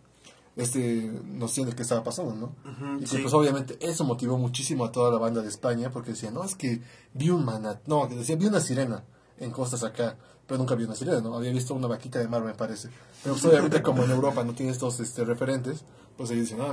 este 0.56 1.10
noción 1.24 1.68
de 1.68 1.74
qué 1.74 1.82
estaba 1.82 2.04
pasando, 2.04 2.34
¿no? 2.34 2.96
Y 2.98 3.00
que 3.00 3.06
sí. 3.06 3.18
pues 3.18 3.32
obviamente 3.34 3.78
eso 3.80 4.04
motivó 4.04 4.36
muchísimo 4.36 4.84
a 4.84 4.92
toda 4.92 5.10
la 5.10 5.18
banda 5.18 5.42
de 5.42 5.48
España 5.48 5.90
porque 5.90 6.10
decían, 6.10 6.34
no, 6.34 6.44
es 6.44 6.54
que 6.54 6.82
vi 7.14 7.30
un 7.30 7.44
manat, 7.44 7.86
no, 7.86 8.08
que 8.08 8.16
decía, 8.16 8.36
vi 8.36 8.46
una 8.46 8.60
sirena 8.60 9.04
en 9.38 9.50
costas 9.50 9.82
acá, 9.84 10.16
pero 10.46 10.58
nunca 10.58 10.74
vi 10.74 10.84
una 10.84 10.94
sirena, 10.94 11.20
¿no? 11.20 11.34
Había 11.34 11.52
visto 11.52 11.74
una 11.74 11.86
vaquita 11.86 12.18
de 12.18 12.28
mar, 12.28 12.42
me 12.42 12.54
parece. 12.54 12.88
Pero 13.22 13.34
pues 13.34 13.44
obviamente 13.44 13.82
como 13.82 14.04
en 14.04 14.10
Europa 14.10 14.44
no 14.44 14.52
tiene 14.52 14.72
estos 14.72 15.00
este, 15.00 15.24
referentes, 15.24 15.84
pues 16.16 16.30
ellos 16.30 16.50
dicen, 16.50 16.60
ah, 16.60 16.72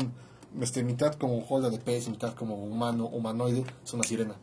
este, 0.61 0.83
mitad 0.83 1.13
como 1.15 1.41
joda 1.41 1.69
de 1.69 1.79
pez, 1.79 2.07
mitad 2.09 2.33
como 2.33 2.55
humano, 2.55 3.07
humanoide, 3.07 3.65
es 3.83 3.93
una 3.93 4.03
sirena. 4.03 4.35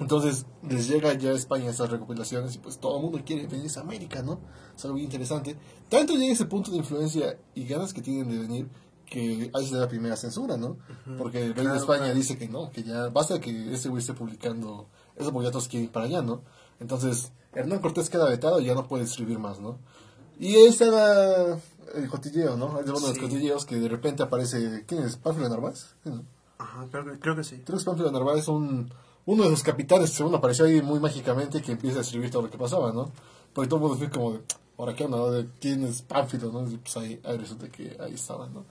Entonces 0.00 0.46
les 0.68 0.88
llega 0.88 1.14
ya 1.14 1.30
a 1.30 1.34
España 1.34 1.70
estas 1.70 1.90
recopilaciones 1.90 2.56
y 2.56 2.58
pues 2.58 2.78
todo 2.78 2.96
el 2.96 3.02
mundo 3.02 3.20
quiere 3.24 3.46
venirse 3.46 3.78
a 3.78 3.82
América, 3.82 4.22
¿no? 4.22 4.40
Es 4.76 4.84
algo 4.84 4.96
bien 4.96 5.04
interesante. 5.06 5.56
Tanto 5.88 6.14
llega 6.14 6.32
ese 6.32 6.46
punto 6.46 6.70
de 6.72 6.78
influencia 6.78 7.38
y 7.54 7.64
ganas 7.64 7.94
que 7.94 8.02
tienen 8.02 8.28
de 8.28 8.38
venir 8.38 8.68
que 9.06 9.50
ahí 9.54 9.66
se 9.68 9.74
da 9.74 9.82
la 9.82 9.88
primera 9.88 10.16
censura, 10.16 10.56
¿no? 10.56 10.78
Porque 11.16 11.38
el 11.44 11.54
rey 11.54 11.64
de 11.64 11.70
Claro, 11.70 11.76
España 11.78 11.98
claro. 12.00 12.14
dice 12.14 12.36
que 12.36 12.48
no, 12.48 12.70
que 12.72 12.82
ya 12.82 13.08
basta 13.08 13.40
que 13.40 13.72
ese 13.72 13.88
güey 13.88 14.00
esté 14.00 14.14
publicando 14.14 14.88
eso 15.16 15.32
porque 15.32 15.46
ya 15.46 15.52
todos 15.52 15.68
quieren 15.68 15.84
ir 15.84 15.92
para 15.92 16.06
allá, 16.06 16.22
¿no? 16.22 16.42
Entonces 16.80 17.30
Hernán 17.52 17.78
Cortés 17.78 18.10
queda 18.10 18.28
vetado 18.28 18.60
y 18.60 18.64
ya 18.64 18.74
no 18.74 18.88
puede 18.88 19.04
escribir 19.04 19.38
más, 19.38 19.60
¿no? 19.60 19.78
Y 20.40 20.56
ese 20.56 20.88
era 20.88 21.60
el 21.96 22.08
cotilleo, 22.08 22.56
¿no? 22.56 22.78
Es 22.80 22.86
uno 22.88 23.00
de 23.00 23.06
los 23.08 23.14
Sí. 23.14 23.20
cotilleos 23.20 23.64
que 23.64 23.76
de 23.76 23.88
repente 23.88 24.22
aparece... 24.22 24.84
¿Quién 24.86 25.02
es? 25.04 25.16
¿Pánfilo 25.16 25.48
Narváez? 25.48 25.94
Ajá, 26.58 26.86
creo 26.90 27.04
que, 27.04 27.18
creo 27.18 27.36
que 27.36 27.44
sí. 27.44 27.62
Creo 27.64 27.78
que 27.78 27.84
Pánfilo 27.84 28.10
Narváez 28.10 28.40
es 28.42 28.48
un, 28.48 28.92
uno 29.26 29.42
de 29.44 29.50
los 29.50 29.62
capitanes 29.62 30.10
que 30.10 30.16
según 30.16 30.34
apareció 30.34 30.64
ahí 30.66 30.82
muy 30.82 31.00
mágicamente 31.00 31.62
que 31.62 31.72
empieza 31.72 31.98
a 31.98 32.02
escribir 32.02 32.30
todo 32.30 32.42
lo 32.42 32.50
que 32.50 32.58
pasaba, 32.58 32.92
¿no? 32.92 33.10
Porque 33.52 33.68
todo 33.68 33.76
el 33.78 33.82
mundo 33.82 33.98
fue 33.98 34.10
como 34.10 34.32
de, 34.32 34.40
ahora 34.78 34.94
qué 34.94 35.04
onda, 35.04 35.16
¿no? 35.18 35.30
¿De 35.30 35.48
quién 35.60 35.84
es 35.84 36.02
Pánfilo, 36.02 36.50
no? 36.52 36.68
Y 36.70 36.76
pues 36.76 36.96
ahí, 36.96 37.20
ahí 37.24 37.36
resulta 37.38 37.68
que 37.68 37.96
ahí 38.00 38.14
estaba, 38.14 38.48
¿no? 38.48 38.64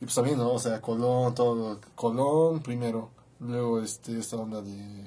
Y 0.00 0.04
pues 0.04 0.14
también, 0.14 0.38
¿no? 0.38 0.52
O 0.52 0.58
sea, 0.58 0.80
Colón, 0.80 1.34
todo, 1.34 1.80
Colón 1.94 2.60
primero, 2.60 3.10
luego 3.40 3.80
este, 3.80 4.18
esta 4.18 4.36
onda 4.36 4.60
de 4.60 5.04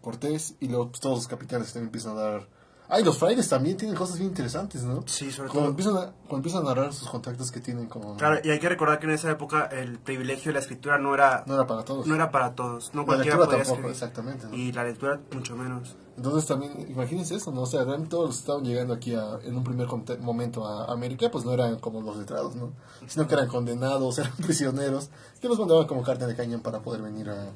Cortés 0.00 0.54
y 0.60 0.68
luego 0.68 0.88
pues, 0.88 1.00
todos 1.00 1.18
los 1.18 1.28
capitanes 1.28 1.68
también 1.72 1.86
empiezan 1.88 2.16
a 2.18 2.20
dar... 2.20 2.53
Ay, 2.96 3.02
los 3.02 3.18
frailes 3.18 3.48
también 3.48 3.76
tienen 3.76 3.96
cosas 3.96 4.18
bien 4.18 4.28
interesantes, 4.30 4.84
¿no? 4.84 5.02
Sí, 5.06 5.32
sobre 5.32 5.48
Cuando 5.48 5.70
todo. 5.70 5.70
empiezan, 5.70 5.96
a, 5.96 6.12
cuando 6.28 6.36
empiezan 6.36 6.62
a 6.62 6.66
narrar 6.66 6.92
sus 6.92 7.08
contactos 7.08 7.50
que 7.50 7.58
tienen 7.60 7.86
como... 7.86 8.16
Claro, 8.16 8.38
y 8.44 8.50
hay 8.50 8.60
que 8.60 8.68
recordar 8.68 9.00
que 9.00 9.06
en 9.06 9.12
esa 9.14 9.30
época 9.32 9.64
el 9.66 9.98
privilegio 9.98 10.50
de 10.50 10.54
la 10.54 10.60
escritura 10.60 10.96
no 10.98 11.12
era, 11.12 11.42
No 11.46 11.54
era 11.54 11.66
para 11.66 11.84
todos. 11.84 12.06
no 12.06 12.14
era 12.14 12.30
para 12.30 12.54
todos. 12.54 12.92
No 12.94 13.00
la 13.00 13.06
cualquiera 13.06 13.36
lectura 13.36 13.46
podía 13.58 13.64
tampoco, 13.64 13.88
escribir. 13.88 13.90
exactamente. 13.92 14.46
¿no? 14.46 14.54
Y 14.54 14.70
la 14.72 14.84
lectura 14.84 15.20
mucho 15.32 15.56
menos. 15.56 15.96
Entonces 16.16 16.46
también, 16.46 16.86
imagínense 16.88 17.34
eso, 17.34 17.50
¿no? 17.50 17.62
O 17.62 17.66
sea, 17.66 17.82
realmente 17.82 18.10
todos 18.10 18.26
los 18.26 18.36
que 18.36 18.40
estaban 18.42 18.64
llegando 18.64 18.94
aquí 18.94 19.14
a- 19.16 19.40
en 19.42 19.56
un 19.56 19.64
primer 19.64 19.88
momento 20.20 20.64
a 20.64 20.92
América, 20.92 21.28
pues 21.32 21.44
no 21.44 21.52
eran 21.52 21.80
como 21.80 22.00
los 22.00 22.16
letrados, 22.16 22.54
¿no? 22.54 22.70
Sino 23.08 23.26
que 23.26 23.34
eran 23.34 23.48
condenados, 23.48 24.18
eran 24.20 24.32
prisioneros, 24.36 25.10
que 25.40 25.48
los 25.48 25.58
mandaban 25.58 25.88
como 25.88 26.02
carne 26.04 26.26
de 26.26 26.36
cañón 26.36 26.60
para 26.60 26.78
poder 26.80 27.02
venir 27.02 27.28
a, 27.30 27.48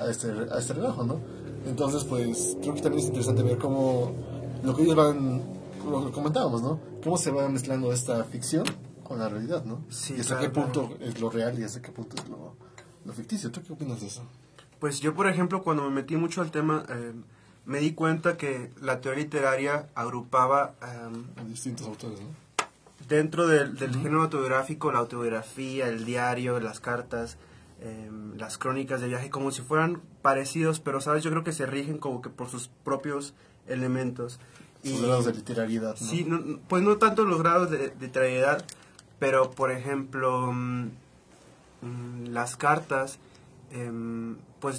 a 0.00 0.06
este, 0.08 0.30
a 0.52 0.58
este 0.58 0.74
relajo, 0.74 1.02
¿no? 1.02 1.18
Entonces, 1.66 2.04
pues, 2.04 2.56
creo 2.62 2.74
que 2.74 2.80
también 2.82 3.00
es 3.02 3.06
interesante 3.08 3.42
ver 3.42 3.58
cómo 3.58 4.12
lo 4.62 4.74
que 4.74 4.82
ellos 4.82 4.96
van, 4.96 5.42
lo 5.88 6.06
que 6.06 6.12
comentábamos, 6.12 6.62
¿no? 6.62 6.80
Cómo 7.02 7.16
se 7.16 7.30
va 7.30 7.48
mezclando 7.48 7.92
esta 7.92 8.22
ficción 8.24 8.64
con 9.02 9.18
la 9.18 9.28
realidad, 9.28 9.64
¿no? 9.64 9.84
Sí, 9.88 10.14
y 10.16 10.20
hasta 10.20 10.38
claro, 10.38 10.52
qué 10.52 10.60
punto 10.60 10.96
es 11.00 11.20
lo 11.20 11.30
real 11.30 11.58
y 11.58 11.64
hasta 11.64 11.80
qué 11.80 11.92
punto 11.92 12.16
es 12.16 12.28
lo, 12.28 12.56
lo 13.04 13.12
ficticio. 13.12 13.50
¿Tú 13.50 13.62
qué 13.62 13.72
opinas 13.72 14.00
de 14.00 14.08
eso? 14.08 14.22
Pues 14.80 15.00
yo, 15.00 15.14
por 15.14 15.28
ejemplo, 15.28 15.62
cuando 15.62 15.84
me 15.84 15.90
metí 15.90 16.16
mucho 16.16 16.42
al 16.42 16.50
tema, 16.50 16.84
eh, 16.88 17.12
me 17.64 17.78
di 17.78 17.92
cuenta 17.92 18.36
que 18.36 18.72
la 18.80 19.00
teoría 19.00 19.24
literaria 19.24 19.88
agrupaba 19.94 20.74
eh, 20.82 21.44
distintos 21.48 21.86
autores, 21.86 22.20
¿no? 22.20 22.46
dentro 23.08 23.46
del, 23.46 23.76
del 23.76 23.94
género 23.94 24.22
autobiográfico 24.22 24.90
la 24.92 24.98
autobiografía, 24.98 25.88
el 25.88 26.04
diario, 26.04 26.60
las 26.60 26.80
cartas, 26.80 27.38
eh, 27.80 28.10
las 28.36 28.58
crónicas 28.58 29.00
de 29.00 29.08
viaje, 29.08 29.30
como 29.30 29.50
si 29.50 29.62
fueran 29.62 30.02
parecidos, 30.22 30.80
pero, 30.80 31.00
¿sabes? 31.00 31.22
Yo 31.22 31.30
creo 31.30 31.44
que 31.44 31.52
se 31.52 31.66
rigen 31.66 31.98
como 31.98 32.22
que 32.22 32.30
por 32.30 32.48
sus 32.48 32.68
propios 32.68 33.34
elementos. 33.68 34.38
Sus 34.84 35.02
grados 35.02 35.24
de 35.26 35.32
literariedad, 35.34 35.96
¿no? 36.00 36.06
Sí, 36.06 36.24
no- 36.24 36.60
pues 36.68 36.82
no 36.82 36.96
tanto 36.98 37.24
los 37.24 37.40
grados 37.42 37.70
de, 37.70 37.78
de 37.90 37.94
literariedad, 38.00 38.64
pero 39.18 39.50
por 39.50 39.70
ejemplo, 39.72 40.52
mm, 40.52 40.90
mm, 41.82 42.24
las 42.28 42.56
cartas, 42.56 43.18
em, 43.72 44.36
pues 44.60 44.78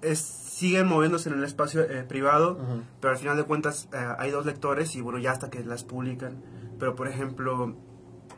es, 0.00 0.18
siguen 0.20 0.86
moviéndose 0.86 1.28
en 1.28 1.36
el 1.38 1.44
espacio 1.44 1.82
eh, 1.82 2.04
privado, 2.04 2.52
Ujú. 2.52 2.82
pero 3.00 3.12
al 3.12 3.18
final 3.18 3.36
de 3.36 3.44
cuentas 3.44 3.88
eh, 3.92 3.96
hay 4.18 4.30
dos 4.30 4.46
lectores 4.46 4.94
y 4.96 5.00
bueno, 5.00 5.18
ya 5.18 5.32
hasta 5.32 5.50
que 5.50 5.62
las 5.64 5.84
publican. 5.84 6.36
Pero 6.78 6.94
por 6.94 7.08
ejemplo, 7.08 7.74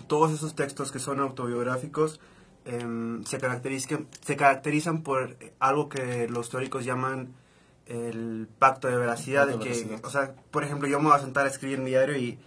todos 0.07 0.33
esos 0.33 0.55
textos 0.55 0.91
que 0.91 0.99
son 0.99 1.21
autobiográficos 1.21 2.21
em, 2.65 3.23
se, 3.25 3.39
caracterizan, 3.39 4.07
se 4.23 4.37
caracterizan 4.37 5.03
por 5.03 5.37
algo 5.61 5.89
que 5.89 6.27
los 6.29 6.49
teóricos 6.51 6.85
llaman 6.85 7.35
el 7.91 8.49
pacto 8.59 8.89
de 8.89 8.97
veracidad, 8.97 9.47
Pacto 9.47 9.59
de 9.59 9.65
que, 9.65 9.71
veracidad. 9.71 10.05
o 10.05 10.11
sea, 10.11 10.35
por 10.51 10.65
ejemplo, 10.65 10.89
yo 10.89 11.01
me 11.01 11.09
voy 11.09 11.17
a 11.17 11.21
sentar 11.21 11.47
a 11.47 11.49
escribir 11.49 11.79
mi 11.79 11.91
diario 11.91 12.17
y, 12.17 12.39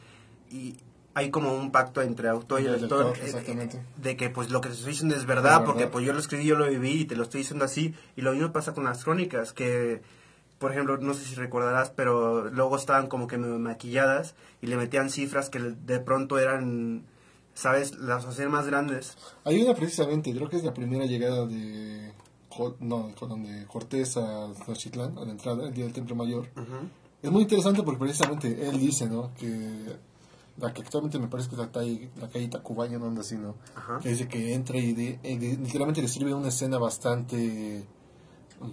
y 0.50 0.78
hay 1.16 1.30
como 1.30 1.54
un 1.54 1.72
pacto 1.72 2.02
entre 2.02 2.30
autor 2.30 2.62
y 2.62 2.66
el 2.66 2.82
lector, 2.82 3.16
eh, 3.18 3.22
exactamente. 3.24 3.82
de 3.98 4.18
que 4.18 4.30
pues 4.30 4.50
lo 4.50 4.62
que 4.62 4.70
te 4.70 4.76
estoy 4.76 4.92
diciendo 4.92 5.16
es 5.16 5.26
verdad, 5.26 5.64
porque 5.66 5.88
pues 5.88 6.06
yo 6.06 6.14
lo 6.14 6.20
escribí, 6.20 6.46
yo 6.46 6.56
lo 6.56 6.68
viví 6.68 7.02
y 7.02 7.06
te 7.06 7.16
lo 7.16 7.24
estoy 7.24 7.42
diciendo 7.42 7.66
así, 7.66 7.94
y 8.16 8.22
lo 8.22 8.32
mismo 8.32 8.52
pasa 8.52 8.74
con 8.74 8.86
las 8.86 9.04
crónicas, 9.04 9.54
que 9.54 10.02
por 10.64 10.72
ejemplo, 10.72 10.98
no 10.98 11.14
sé 11.14 11.26
si 11.26 11.36
recordarás, 11.36 11.90
pero 11.90 12.50
luego 12.50 12.78
estaban 12.78 13.08
como 13.08 13.28
que 13.28 13.38
maquilladas 13.38 14.34
y 14.62 14.68
le 14.68 14.78
metían 14.78 15.10
cifras 15.10 15.50
que 15.50 15.60
de 15.60 16.00
pronto 16.00 16.40
eran, 16.40 17.04
¿sabes? 17.54 17.98
Las 17.98 18.26
hacían 18.26 18.50
más 18.50 18.66
grandes. 18.66 19.18
Hay 19.44 19.62
una 19.62 19.76
precisamente, 19.76 20.34
creo 20.34 20.48
que 20.48 20.56
es 20.56 20.64
la 20.64 20.74
primera 20.74 21.06
llegada 21.06 21.46
de, 21.46 22.14
no, 22.80 23.08
de 23.08 23.14
Colón, 23.16 23.44
de 23.44 23.66
Cortés 23.68 24.18
a 24.18 24.52
Tenochtitlán, 24.66 25.18
a 25.18 25.26
la 25.26 25.32
entrada, 25.32 25.68
el 25.68 25.74
día 25.74 25.84
del 25.86 25.94
Templo 25.94 26.16
Mayor. 26.16 26.50
Es 27.22 27.32
muy 27.32 27.44
interesante 27.44 27.84
porque 27.84 28.00
precisamente 28.00 28.68
él 28.68 28.80
dice, 28.80 29.08
¿no? 29.08 29.32
Que 29.36 29.96
la 30.58 30.74
que 30.74 30.82
actualmente 30.82 31.18
me 31.20 31.28
parece 31.28 31.50
que 31.50 31.56
es 31.56 31.60
la, 31.60 31.72
calle- 31.72 32.10
la 32.20 32.30
calle 32.30 32.48
Tacubaya, 32.48 33.00
no 33.00 33.08
anda 33.08 33.22
así, 33.22 33.38
¿no? 33.38 33.56
Ajá. 33.76 34.00
Que 34.00 34.10
dice 34.10 34.28
que 34.28 34.54
entra 34.54 34.78
y, 34.78 34.94
de- 34.94 35.20
y 35.24 35.38
de- 35.38 35.58
literalmente 35.58 36.02
describe 36.02 36.34
una 36.34 36.50
escena 36.50 36.78
bastante, 36.78 37.86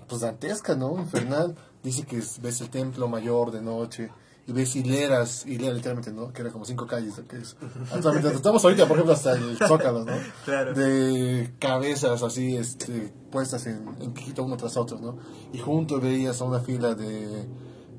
pues 0.08 0.20
dantesca, 0.20 0.74
¿no? 0.74 0.98
Infernal. 1.00 1.56
Dice 1.82 2.04
que 2.04 2.18
es- 2.18 2.40
ves 2.42 2.60
el 2.60 2.70
Templo 2.70 3.08
Mayor 3.08 3.50
de 3.50 3.62
noche 3.62 4.10
y 4.50 4.52
ves 4.52 4.74
hileras, 4.74 5.46
hileras 5.46 5.76
literalmente, 5.76 6.12
¿no? 6.12 6.32
Que 6.32 6.42
era 6.42 6.50
como 6.50 6.64
cinco 6.64 6.84
calles, 6.84 7.16
lo 7.16 7.24
que 7.24 7.36
es. 7.36 7.56
Actualmente, 7.92 8.34
estamos 8.34 8.64
ahorita, 8.64 8.88
por 8.88 8.96
ejemplo, 8.96 9.14
hasta 9.14 9.34
el 9.34 9.56
Zócalo, 9.56 10.04
¿no? 10.04 10.12
Claro. 10.44 10.74
De 10.74 11.54
cabezas 11.60 12.20
así, 12.24 12.56
este, 12.56 13.14
puestas 13.30 13.64
en, 13.66 13.86
en 14.00 14.12
pijito 14.12 14.42
uno 14.42 14.56
tras 14.56 14.76
otro, 14.76 14.98
¿no? 14.98 15.18
Y 15.52 15.58
junto 15.58 16.00
veías 16.00 16.40
a 16.40 16.46
una 16.46 16.58
fila 16.58 16.96
de, 16.96 17.46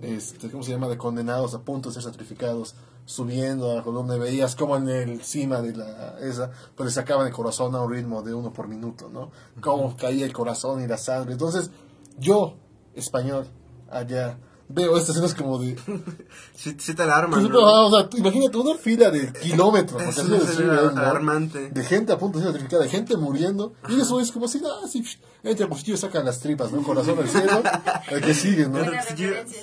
este, 0.02 0.52
¿cómo 0.52 0.62
se 0.62 0.72
llama? 0.72 0.89
De 0.89 0.97
condenados 0.97 1.54
a 1.54 1.62
punto 1.62 1.88
de 1.88 1.93
ser 1.93 2.04
sacrificados, 2.04 2.76
subiendo 3.06 3.72
a 3.72 3.76
la 3.76 3.82
columna 3.82 4.18
y 4.18 4.20
veías 4.20 4.58
como 4.58 4.76
en 4.76 4.89
el 4.89 5.24
cima 5.24 5.62
de 5.62 5.74
la, 5.74 6.20
esa, 6.20 6.52
pues 6.76 6.88
le 6.88 6.91
sacaban 6.91 7.28
el 7.28 7.34
corazón 7.34 7.74
a 7.76 7.82
un 7.82 7.89
ritmo 7.89 8.24
de 8.24 8.34
uno 8.34 8.52
por 8.52 8.68
minuto, 8.68 9.10
¿no? 9.10 9.32
Cómo 9.62 9.95
caía 9.95 10.26
el 10.26 10.34
corazón 10.34 10.84
y 10.84 10.88
la 10.88 10.97
sangre. 10.97 11.32
Entonces, 11.32 11.72
yo, 12.20 12.58
español, 12.93 13.47
allá, 13.89 14.38
veo 14.74 14.97
estas 14.97 15.15
escenas 15.15 15.34
como 15.34 15.57
de, 15.59 15.76
Sí, 16.55 16.76
sí 16.78 16.93
te 16.93 17.03
alarman, 17.03 17.41
pues, 17.41 17.51
¿no? 17.51 17.61
no, 17.61 17.88
o 17.88 17.91
sea, 17.91 18.09
tú 18.09 18.17
imagínate 18.17 18.57
una 18.57 18.76
fila 18.78 19.09
de 19.09 19.32
kilómetros, 19.34 20.01
Es 20.17 20.59
¿no? 20.59 20.72
alarmante. 20.89 21.69
De 21.69 21.84
gente 21.84 22.13
a 22.13 22.17
punto 22.17 22.39
de 22.39 22.45
ser 22.45 22.53
sacrificada, 22.53 22.84
de 22.84 22.89
gente 22.89 23.17
muriendo, 23.17 23.74
y 23.89 23.99
eso 24.01 24.19
es 24.19 24.32
como 24.32 24.45
así, 24.45 24.61
ah, 24.65 24.88
sí, 24.88 25.03
entra 25.43 25.65
el 25.65 25.69
cuchillo 25.72 25.95
y 25.95 25.97
sacan 25.97 26.26
las 26.26 26.39
tripas, 26.39 26.72
¿no? 26.72 26.84
Corazón 26.84 27.19
al 27.19 27.28
cielo, 27.28 27.61
el 28.09 28.22
que 28.22 28.34
sigue, 28.34 28.67
¿no? 28.67 28.80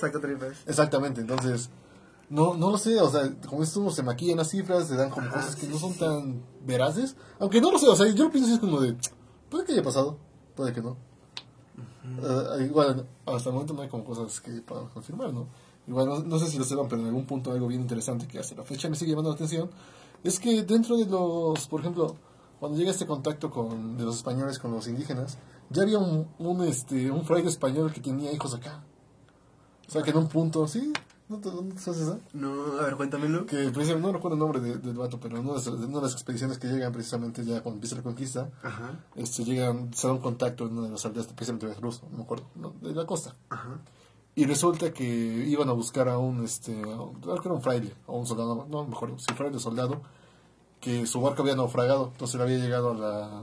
Saco 0.01 0.21
tripas. 0.21 0.57
Exactamente, 0.67 1.21
entonces, 1.21 1.71
no, 2.31 2.55
no 2.55 2.71
lo 2.71 2.79
sé, 2.79 3.01
o 3.01 3.11
sea, 3.11 3.31
como 3.47 3.63
esto 3.63 3.91
se 3.91 4.03
maquilla 4.03 4.33
en 4.33 4.39
las 4.39 4.51
cifras, 4.51 4.89
se 4.89 4.97
dan 4.97 5.11
como 5.11 5.31
cosas 5.31 5.57
que 5.57 5.67
no 5.67 5.79
son 5.79 5.95
tan 5.95 6.43
veraces, 6.65 7.17
aunque 7.39 7.61
no 7.61 7.73
lo 7.73 7.79
sé, 7.79 7.89
o 7.89 7.97
sea, 7.97 8.07
yo 8.09 8.25
lo 8.25 8.31
pienso 8.31 8.51
así 8.51 8.61
como 8.61 8.81
de, 8.81 8.97
puede 9.49 9.65
que 9.65 9.73
haya 9.73 9.83
pasado, 9.83 10.19
puede 10.55 10.73
que 10.73 10.83
no. 10.83 11.08
Eh, 12.23 12.65
igual, 12.65 13.07
hasta 13.27 13.49
el 13.49 13.55
momento 13.55 13.75
no 13.75 13.83
hay 13.83 13.89
como 13.89 14.05
cosas 14.05 14.41
que 14.41 14.61
para 14.63 14.83
confirmar, 14.89 15.33
¿no? 15.33 15.47
Igual, 15.87 16.07
no, 16.07 16.19
no 16.21 16.39
sé 16.39 16.47
si 16.47 16.59
lo 16.59 16.65
sepan, 16.65 16.89
pero 16.89 17.03
en 17.03 17.09
algún 17.09 17.27
punto 17.27 17.53
algo 17.53 17.67
bien 17.67 17.81
interesante 17.81 18.27
que 18.27 18.39
hasta 18.39 18.55
la 18.55 18.63
fecha 18.65 18.89
me 18.89 18.97
sigue 18.97 19.13
llamando 19.13 19.31
la 19.31 19.37
atención, 19.37 19.71
es 20.23 20.39
que 20.39 20.63
dentro 20.63 20.97
de 20.97 21.07
los, 21.07 21.67
por 21.69 21.81
ejemplo, 21.81 22.17
cuando 22.61 22.77
llega 22.77 22.91
este 22.91 23.07
contacto 23.07 23.51
con, 23.51 23.97
de 23.97 24.05
los 24.05 24.17
españoles 24.17 24.59
con 24.59 24.73
los 24.73 24.87
indígenas, 24.89 25.39
ya 25.71 25.83
había 25.83 25.99
un, 25.99 26.27
un, 26.39 26.63
este, 26.63 27.11
un 27.11 27.25
fraile 27.25 27.49
español 27.49 27.93
que 27.93 28.01
tenía 28.01 28.33
hijos 28.33 28.55
acá. 28.55 28.83
O 29.87 29.91
sea, 29.91 30.03
que 30.03 30.11
en 30.11 30.19
un 30.19 30.29
punto, 30.29 30.67
¿sí? 30.67 30.93
¿No 31.29 31.39
te, 31.39 31.51
no 31.51 31.63
te 31.75 31.79
sabes 31.79 32.01
eso? 32.01 32.19
No, 32.33 32.79
a 32.81 32.85
ver, 32.85 32.97
cuéntamelo. 32.97 33.45
Que 33.45 33.57
precisamente, 33.71 34.07
no 34.07 34.13
recuerdo 34.15 34.35
el 34.37 34.39
nombre 34.41 34.61
de- 34.61 34.79
del 34.79 34.97
vato, 34.97 35.19
pero 35.21 35.37
en 35.39 35.45
una 35.45 35.53
de, 35.53 35.59
las, 35.59 35.67
en 35.67 35.85
una 35.85 35.97
de 35.99 36.03
las 36.03 36.13
expediciones 36.15 36.59
que 36.59 36.69
llegan 36.69 36.91
precisamente 36.93 37.45
ya 37.45 37.61
cuando 37.63 37.77
empieza 37.77 37.97
la 37.97 38.03
conquista, 38.03 38.51
Ajá, 38.63 38.99
este, 39.15 39.45
llegan, 39.45 39.93
se 39.93 40.07
da 40.07 40.15
un 40.15 40.21
contacto 40.21 40.67
en 40.67 40.73
una 40.79 40.87
de 40.87 40.93
las 40.93 41.05
aldeas, 41.05 41.27
precisamente 41.27 41.67
de 41.67 41.71
Veracruz, 41.73 42.03
no 42.11 42.17
me 42.19 42.23
acuerdo, 42.25 42.47
no, 42.55 42.73
de 42.81 42.95
la 42.95 43.05
costa. 43.05 43.35
ajá. 43.51 43.79
Y 44.35 44.45
resulta 44.47 44.93
que 44.93 45.05
iban 45.05 45.69
a 45.69 45.73
buscar 45.73 46.09
a 46.09 46.17
un, 46.17 46.45
este, 46.45 46.73
creo 46.81 47.13
que 47.43 47.49
era 47.49 47.53
un 47.55 47.61
fraile, 47.63 47.93
o 48.07 48.19
un 48.19 48.27
soldado, 48.27 48.67
no 48.71 48.87
mejor, 48.87 49.13
sí, 49.19 49.35
fraile 49.35 49.59
soldado, 49.59 50.01
que 50.81 51.07
su 51.07 51.21
barco 51.21 51.43
había 51.43 51.57
naufragado, 51.57 52.11
entonces 52.13 52.37
él 52.37 52.43
había 52.43 52.59
llegado 52.59 52.93
a 52.93 52.95
la, 52.95 53.43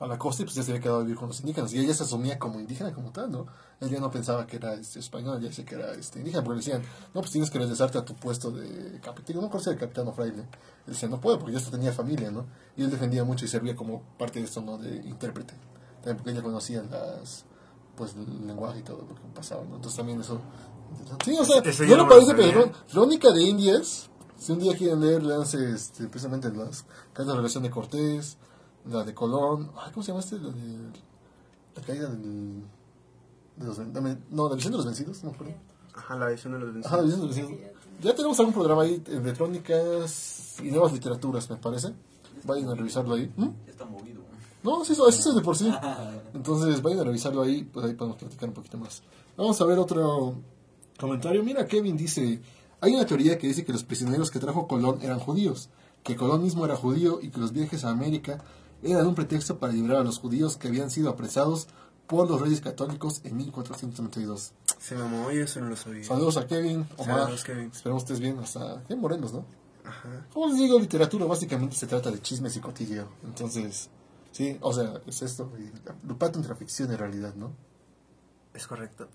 a 0.00 0.06
la 0.06 0.18
costa 0.18 0.42
y 0.42 0.46
pues 0.46 0.56
ya 0.56 0.62
se 0.62 0.70
había 0.72 0.82
quedado 0.82 1.00
a 1.00 1.02
vivir 1.02 1.16
con 1.16 1.28
los 1.28 1.40
indígenas. 1.40 1.72
Y 1.74 1.78
ella 1.78 1.92
se 1.92 2.04
asumía 2.04 2.38
como 2.38 2.58
indígena 2.58 2.92
como 2.92 3.12
tal, 3.12 3.30
¿no? 3.30 3.46
Él 3.80 3.90
ya 3.90 4.00
no 4.00 4.10
pensaba 4.10 4.46
que 4.46 4.56
era 4.56 4.72
este, 4.72 4.98
español, 4.98 5.40
ya 5.40 5.48
decía 5.48 5.64
que 5.64 5.74
era 5.74 5.92
este, 5.92 6.18
indígena, 6.20 6.42
porque 6.42 6.58
le 6.58 6.64
decían, 6.64 6.82
no, 7.14 7.20
pues 7.20 7.30
tienes 7.30 7.50
que 7.50 7.58
regresarte 7.58 7.98
a 7.98 8.04
tu 8.04 8.14
puesto 8.14 8.50
de 8.50 8.98
capitán, 9.00 9.36
no 9.36 9.60
si 9.60 9.68
era 9.68 9.78
capitán 9.78 10.12
fraile. 10.14 10.40
Él 10.86 10.94
decía, 10.94 11.08
no 11.08 11.20
puedo, 11.20 11.38
porque 11.38 11.52
ya 11.52 11.70
tenía 11.70 11.92
familia, 11.92 12.30
¿no? 12.30 12.46
Y 12.78 12.82
él 12.82 12.90
defendía 12.90 13.24
mucho 13.24 13.44
y 13.44 13.48
servía 13.48 13.76
como 13.76 14.02
parte 14.18 14.38
de 14.38 14.46
esto, 14.46 14.62
¿no? 14.62 14.78
De 14.78 14.96
intérprete. 14.96 15.52
También 15.96 16.16
porque 16.16 16.30
ella 16.30 16.42
conocía 16.42 16.82
las, 16.82 17.44
pues, 17.94 18.14
el 18.14 18.46
lenguaje 18.46 18.78
y 18.78 18.82
todo 18.82 19.02
lo 19.06 19.14
que 19.14 19.20
pasaba, 19.34 19.64
¿no? 19.64 19.76
Entonces 19.76 19.96
también 19.96 20.20
eso... 20.20 20.40
Sí, 21.24 21.36
o 21.38 21.44
sea, 21.44 21.62
no 21.62 21.96
lo 21.96 22.08
parece, 22.08 22.34
pero 22.34 22.72
Crónica 22.90 23.30
de 23.30 23.42
Indias, 23.42 24.08
si 24.38 24.52
un 24.52 24.58
día 24.58 24.74
quieren 24.74 25.00
leer, 25.02 25.22
leanse 25.22 25.70
este, 25.70 26.08
precisamente 26.08 26.50
las 26.50 26.84
cartas 27.12 27.28
de 27.28 27.34
relación 27.34 27.62
de 27.62 27.70
Cortés, 27.70 28.38
la 28.88 29.04
de 29.04 29.14
Colón, 29.14 29.70
ay, 29.76 29.90
¿cómo 29.92 30.02
se 30.02 30.08
llama 30.08 30.20
este? 30.20 30.38
La 30.38 30.50
de 30.50 30.90
la 31.76 31.82
caída 31.82 32.08
del, 32.08 32.62
de 33.56 33.66
los, 33.66 33.78
no, 34.30 34.48
la 34.48 34.54
visión 34.54 34.72
de 34.72 34.76
los 34.78 34.86
vencidos, 34.86 35.22
no 35.22 35.30
me 35.30 35.36
acuerdo. 35.36 35.54
Ajá, 35.94 36.16
la 36.16 36.28
visión 36.28 36.52
de 36.52 36.58
los 36.60 36.72
vencidos. 36.72 36.86
Ajá, 36.86 36.96
la 36.96 37.02
visión 37.02 37.20
de 37.20 37.26
los 37.26 37.36
vencidos. 37.36 37.60
Ya 38.02 38.14
tenemos 38.14 38.38
algún 38.38 38.54
programa 38.54 38.82
ahí 38.82 39.02
eh, 39.06 39.20
de 39.20 39.32
crónicas 39.34 40.56
y 40.62 40.70
nuevas 40.70 40.92
literaturas, 40.92 41.48
me 41.50 41.56
parece. 41.56 41.92
Vayan 42.44 42.70
a 42.70 42.74
revisarlo 42.74 43.14
ahí. 43.14 43.30
¿Mm? 43.36 43.48
Ya 43.66 43.72
está 43.72 43.84
movido. 43.84 44.22
No, 44.62 44.84
sí, 44.84 44.92
eso, 44.92 45.08
eso 45.08 45.30
es 45.30 45.34
de 45.34 45.42
por 45.42 45.56
sí. 45.56 45.72
Entonces, 46.34 46.82
vayan 46.82 47.00
a 47.00 47.04
revisarlo 47.04 47.42
ahí, 47.42 47.64
pues 47.64 47.86
ahí 47.86 47.94
podemos 47.94 48.18
platicar 48.18 48.48
un 48.48 48.54
poquito 48.54 48.78
más. 48.78 49.02
Vamos 49.36 49.60
a 49.60 49.64
ver 49.64 49.78
otro 49.78 50.34
comentario. 50.98 51.42
Mira, 51.42 51.66
Kevin 51.66 51.96
dice, 51.96 52.40
hay 52.80 52.94
una 52.94 53.06
teoría 53.06 53.38
que 53.38 53.46
dice 53.46 53.64
que 53.64 53.72
los 53.72 53.84
prisioneros 53.84 54.30
que 54.30 54.38
trajo 54.38 54.66
Colón 54.66 54.98
eran 55.02 55.18
judíos, 55.18 55.70
que 56.02 56.16
Colón 56.16 56.42
mismo 56.42 56.64
era 56.64 56.76
judío 56.76 57.20
y 57.22 57.30
que 57.30 57.40
los 57.40 57.52
viajes 57.52 57.84
a 57.84 57.90
América 57.90 58.42
eran 58.82 59.06
un 59.06 59.14
pretexto 59.14 59.58
para 59.58 59.72
liberar 59.72 59.98
a 59.98 60.04
los 60.04 60.18
judíos 60.18 60.56
que 60.56 60.68
habían 60.68 60.90
sido 60.90 61.10
apresados 61.10 61.68
por 62.06 62.28
los 62.28 62.40
Reyes 62.40 62.60
Católicos 62.60 63.20
en 63.24 63.36
1492. 63.36 64.52
Se 64.78 64.94
mamó 64.96 65.30
y 65.30 65.38
eso 65.38 65.60
no 65.60 65.68
lo 65.68 65.76
sabía. 65.76 66.04
Saludos 66.04 66.36
a 66.38 66.46
Kevin, 66.46 66.86
Omar. 66.96 67.20
Saludos, 67.20 67.44
Kevin. 67.44 67.70
Esperemos 67.72 68.02
estés 68.02 68.20
bien 68.20 68.38
hasta 68.38 68.82
en 68.88 68.98
Morelos, 68.98 69.32
¿no? 69.32 69.44
Ajá. 69.84 70.26
Como 70.32 70.48
les 70.48 70.56
digo, 70.56 70.78
literatura 70.78 71.26
básicamente 71.26 71.76
se 71.76 71.86
trata 71.86 72.10
de 72.10 72.20
chismes 72.20 72.56
y 72.56 72.60
cotilleo. 72.60 73.08
Entonces, 73.24 73.90
sí, 74.32 74.58
o 74.60 74.72
sea, 74.72 75.00
es 75.06 75.22
esto. 75.22 75.52
Lo 76.06 76.18
pato 76.18 76.38
entre 76.38 76.54
ficción 76.54 76.92
y 76.92 76.96
realidad, 76.96 77.34
¿no? 77.34 77.52
Es 78.54 78.66
correcto. 78.66 79.08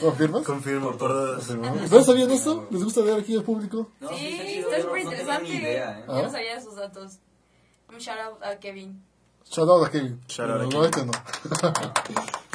¿Confirmas? 0.00 0.44
Confirmo 0.44 0.96
por 0.96 1.12
dos. 1.12 1.48
¿Ustedes 1.48 2.06
sabían 2.06 2.30
esto? 2.30 2.68
¿Les 2.70 2.84
gusta 2.84 3.00
ver 3.00 3.18
aquí 3.18 3.36
al 3.36 3.42
público? 3.42 3.90
No, 4.00 4.10
sí, 4.10 4.26
está 4.28 4.44
chido, 4.46 4.68
está 4.68 4.78
yo 4.78 4.84
súper 4.84 5.02
interesante. 5.02 5.74
¿eh? 5.74 5.82
Ah. 5.82 6.04
Yo 6.06 6.22
no 6.22 6.30
sabía 6.30 6.54
de 6.54 6.62
sus 6.62 6.76
datos. 6.76 7.18
Un 7.92 7.98
shout 7.98 8.18
out 8.18 8.44
a 8.44 8.58
Kevin. 8.58 9.02
Shout 9.50 9.68
out 9.68 9.86
a 9.86 9.90
Kevin. 9.90 10.20
Shout 10.28 10.50
out 10.50 10.60
a 10.60 10.64
no, 10.64 10.68
Kevin. 10.68 10.84
este 10.84 11.06
no. 11.06 11.12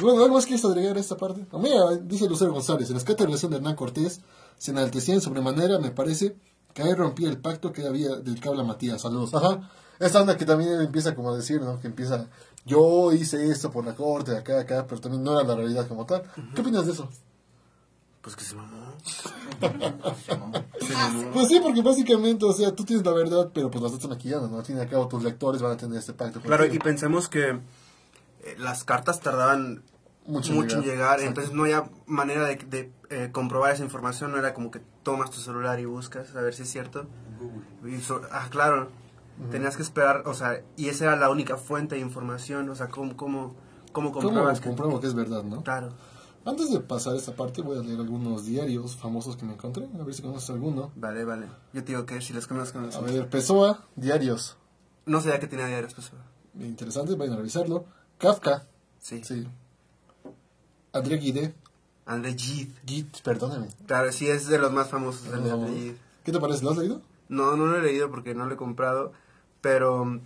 bueno, 0.00 0.22
¿algo 0.22 0.34
más 0.36 0.46
quieres 0.46 0.64
agregar 0.64 0.96
a 0.96 1.00
esta 1.00 1.16
parte? 1.16 1.44
A 1.52 1.58
mí, 1.58 1.68
eh, 1.70 2.00
dice 2.02 2.28
Lucero 2.28 2.52
González, 2.52 2.88
en 2.88 2.94
la 2.94 2.98
escata 2.98 3.24
relación 3.24 3.50
de 3.50 3.56
Hernán 3.58 3.76
Cortés 3.76 4.20
se 4.58 4.70
enaltecía 4.70 5.14
en 5.14 5.20
sobremanera, 5.20 5.78
me 5.78 5.90
parece, 5.90 6.36
que 6.72 6.82
ahí 6.82 6.94
rompía 6.94 7.28
el 7.28 7.38
pacto 7.38 7.72
que 7.72 7.86
había 7.86 8.16
del 8.16 8.40
que 8.40 8.48
habla 8.48 8.62
Matías. 8.62 9.02
Saludos. 9.02 9.34
Ajá. 9.34 9.70
Esta 9.98 10.20
onda 10.20 10.36
que 10.36 10.44
también 10.44 10.80
empieza 10.80 11.14
como 11.14 11.32
a 11.32 11.36
decir, 11.36 11.60
¿no? 11.60 11.80
Que 11.80 11.86
empieza, 11.86 12.26
yo 12.64 13.12
hice 13.12 13.48
esto 13.50 13.70
por 13.70 13.84
la 13.84 13.94
corte, 13.94 14.32
de 14.32 14.38
acá, 14.38 14.60
acá, 14.60 14.86
pero 14.88 15.00
también 15.00 15.22
no 15.22 15.38
era 15.38 15.48
la 15.48 15.54
realidad 15.54 15.86
como 15.86 16.06
tal. 16.06 16.22
¿Qué 16.54 16.60
opinas 16.60 16.86
de 16.86 16.92
eso? 16.92 17.08
Pues 18.24 18.36
que 18.36 18.42
se 18.44 18.56
mamó. 18.56 18.94
Pues 21.32 21.48
sí, 21.48 21.60
porque 21.62 21.82
básicamente, 21.82 22.44
o 22.46 22.52
sea, 22.52 22.74
tú 22.74 22.84
tienes 22.84 23.04
la 23.04 23.12
verdad, 23.12 23.50
pero 23.52 23.70
pues 23.70 23.82
la 23.82 23.88
estás 23.88 24.08
maquillando, 24.08 24.48
¿no? 24.48 24.58
Al 24.58 24.64
fin 24.64 24.78
y 24.78 24.80
al 24.80 24.88
cabo, 24.88 25.08
tus 25.08 25.22
lectores 25.22 25.60
van 25.60 25.72
a 25.72 25.76
tener 25.76 25.98
este 25.98 26.14
pacto. 26.14 26.40
Claro, 26.40 26.64
y 26.66 26.78
pensemos 26.78 27.28
que 27.28 27.50
eh, 27.50 28.56
las 28.58 28.84
cartas 28.84 29.20
tardaban 29.20 29.82
Mucho 30.26 30.52
mucho, 30.54 30.76
en 30.78 30.84
en 30.84 30.88
llegar, 30.88 31.18
exacto. 31.20 31.28
entonces 31.42 31.52
no 31.54 31.64
había 31.64 31.84
manera 32.06 32.44
de, 32.46 32.56
de, 32.56 32.90
eh, 33.10 33.28
comprobar 33.30 33.72
esa 33.74 33.84
información, 33.84 34.32
no 34.32 34.38
era 34.38 34.54
como 34.54 34.70
que 34.70 34.80
tomas 35.02 35.30
tu 35.30 35.40
celular 35.40 35.78
y 35.80 35.84
buscas 35.84 36.34
a 36.34 36.40
ver 36.40 36.54
si 36.54 36.62
es 36.62 36.70
cierto. 36.70 37.06
Y 37.84 37.98
so- 38.00 38.22
ah, 38.32 38.46
claro, 38.50 38.88
tenías 39.50 39.76
que 39.76 39.82
esperar, 39.82 40.22
o 40.26 40.32
sea, 40.32 40.62
y 40.78 40.88
esa 40.88 41.04
era 41.04 41.16
la 41.16 41.28
única 41.28 41.58
fuente 41.58 41.96
de 41.96 42.00
información, 42.00 42.70
o 42.70 42.74
sea, 42.74 42.88
¿cómo, 42.88 43.16
cómo, 43.18 43.54
cómo 43.92 44.12
¿Cómo 44.12 44.28
comprabas 44.28 44.60
que- 44.60 45.00
que 45.00 45.06
es 45.06 45.14
verdad, 45.14 45.42
no? 45.44 45.62
Claro. 45.62 45.92
Antes 46.46 46.70
de 46.70 46.80
pasar 46.80 47.16
esta 47.16 47.34
parte, 47.34 47.62
voy 47.62 47.78
a 47.78 47.82
leer 47.82 47.98
algunos 48.00 48.44
diarios 48.44 48.96
famosos 48.96 49.36
que 49.36 49.46
me 49.46 49.54
encontré, 49.54 49.88
a 49.98 50.02
ver 50.04 50.14
si 50.14 50.20
conoces 50.22 50.50
alguno. 50.50 50.92
Vale, 50.94 51.24
vale. 51.24 51.46
Yo 51.72 51.82
te 51.82 51.92
digo 51.92 52.04
que 52.04 52.20
si 52.20 52.32
los 52.34 52.46
conozco, 52.46 52.78
no 52.80 52.88
A 52.88 52.92
sé. 52.92 53.00
ver, 53.00 53.30
Pessoa, 53.30 53.84
diarios. 53.96 54.56
No 55.06 55.20
sabía 55.22 55.40
que 55.40 55.46
tenía 55.46 55.66
diarios, 55.66 55.94
pues. 55.94 56.10
Interesante, 56.60 57.14
vayan 57.14 57.34
a 57.34 57.36
revisarlo. 57.38 57.86
Kafka, 58.18 58.66
Sí. 59.00 59.22
sí. 59.24 59.46
André 60.92 61.16
Guide, 61.16 61.54
André 62.06 62.34
Gide. 62.38 62.72
Git, 62.86 63.20
perdóname. 63.22 63.68
Claro, 63.86 64.12
sí 64.12 64.28
es 64.28 64.46
de 64.46 64.58
los 64.58 64.70
más 64.72 64.88
famosos. 64.88 65.26
André 65.32 65.50
Gide. 65.72 65.96
¿Qué 66.24 66.30
te 66.32 66.38
parece? 66.40 66.62
¿Lo 66.64 66.70
has 66.70 66.76
leído? 66.76 67.00
No, 67.28 67.56
no 67.56 67.66
lo 67.66 67.78
he 67.78 67.82
leído 67.82 68.10
porque 68.10 68.34
no 68.34 68.46
lo 68.46 68.54
he 68.54 68.56
comprado, 68.56 69.12
pero 69.60 70.20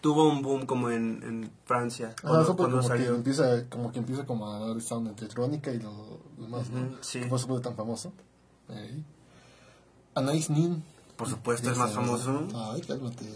tuvo 0.00 0.28
un 0.28 0.42
boom 0.42 0.66
como 0.66 0.90
en, 0.90 1.22
en 1.22 1.50
Francia 1.64 2.14
cuando, 2.22 2.42
eso 2.42 2.56
cuando 2.56 2.76
como 2.78 2.88
que 2.88 2.98
salió. 2.98 3.14
empieza, 3.14 3.68
como 3.68 3.92
que 3.92 3.98
empieza 3.98 4.24
como 4.26 4.48
a 4.50 4.58
dar 4.58 4.76
onda 4.94 5.10
entre 5.10 5.28
Trónica 5.28 5.70
y 5.72 5.78
lo, 5.80 6.20
lo 6.38 6.44
demás, 6.44 6.70
¿no? 6.70 6.96
Sí. 7.02 7.20
Por 7.20 7.38
fue 7.38 7.60
tan 7.60 7.76
famoso. 7.76 8.12
Ey. 8.68 9.04
Anais 10.14 10.50
Nin. 10.50 10.82
Por 11.16 11.28
supuesto, 11.28 11.70
es 11.70 11.76
más 11.76 11.92
famoso. 11.92 12.46
Ay, 12.54 12.80
cálmate. 12.80 13.26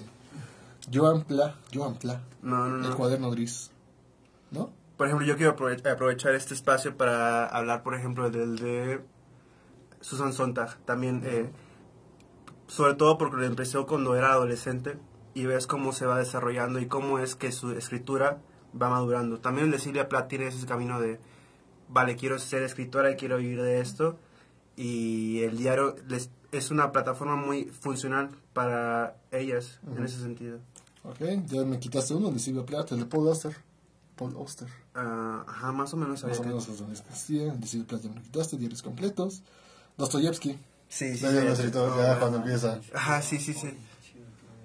Joan 0.92 1.22
Pla, 1.24 1.56
Joan 1.74 1.94
Pla. 1.96 2.20
No, 2.42 2.66
no, 2.68 2.76
El 2.84 2.90
no. 2.90 2.96
cuaderno 2.96 3.30
gris. 3.30 3.70
¿No? 4.50 4.70
Por 4.96 5.06
ejemplo, 5.06 5.26
yo 5.26 5.36
quiero 5.36 5.56
aprove- 5.56 5.90
aprovechar 5.90 6.34
este 6.34 6.54
espacio 6.54 6.96
para 6.96 7.46
hablar, 7.46 7.82
por 7.82 7.94
ejemplo, 7.94 8.30
del 8.30 8.56
de 8.58 9.04
Susan 10.00 10.32
Sontag. 10.32 10.76
También, 10.84 11.22
eh, 11.24 11.50
sobre 12.68 12.94
todo 12.94 13.18
porque 13.18 13.36
lo 13.36 13.44
empezó 13.44 13.86
cuando 13.86 14.14
era 14.16 14.32
adolescente 14.32 14.96
y 15.34 15.46
ves 15.46 15.66
cómo 15.66 15.92
se 15.92 16.06
va 16.06 16.18
desarrollando 16.18 16.78
y 16.80 16.86
cómo 16.86 17.18
es 17.18 17.34
que 17.34 17.50
su 17.52 17.72
escritura 17.72 18.38
va 18.80 18.88
madurando. 18.90 19.38
También 19.40 19.76
Silvia 19.78 20.08
Plath 20.08 20.28
tiene 20.28 20.46
ese 20.48 20.66
camino 20.66 21.00
de, 21.00 21.18
vale, 21.88 22.16
quiero 22.16 22.38
ser 22.38 22.62
escritora 22.62 23.10
y 23.10 23.16
quiero 23.16 23.36
vivir 23.38 23.62
de 23.62 23.80
esto. 23.80 24.18
Y 24.76 25.42
el 25.42 25.56
diario 25.56 25.96
les- 26.08 26.30
es 26.52 26.70
una 26.70 26.92
plataforma 26.92 27.36
muy 27.36 27.64
funcional 27.66 28.30
para 28.52 29.16
ellas 29.32 29.80
en 29.96 30.02
ese 30.04 30.20
sentido. 30.20 30.58
Ok, 31.04 31.18
ya 31.46 31.64
me 31.64 31.78
quitaste 31.78 32.14
uno 32.14 32.30
de 32.30 32.38
Silvia 32.38 32.64
Plath, 32.64 32.92
el 32.92 33.00
de 33.00 33.06
Paul 33.06 33.28
Auster. 33.28 33.54
Paul 34.16 34.34
Auster. 34.36 34.68
Ah, 34.94 35.44
ajá, 35.46 35.72
más 35.72 35.92
o 35.92 35.96
menos. 35.96 36.24
Más 36.24 36.38
o 36.38 36.42
menos 36.44 36.66
de 36.66 37.66
Silvia 37.66 37.86
Plath 37.86 38.02
ya 38.02 38.08
me 38.08 38.14
lo 38.16 38.22
quitaste, 38.22 38.56
diarios 38.56 38.82
completos. 38.82 39.42
Dostoyevsky. 39.96 40.58
Sí, 40.88 41.16
sí, 41.16 41.22
Ya, 41.24 41.32
ya 41.44 41.56
sí. 41.56 41.62
sé, 41.62 41.70
todo, 41.70 41.96
ya 41.96 42.18
cuando 42.18 42.38
empieza. 42.38 42.80
Ajá, 42.94 43.20
sí, 43.22 43.38
sí, 43.38 43.52
sí. 43.52 43.76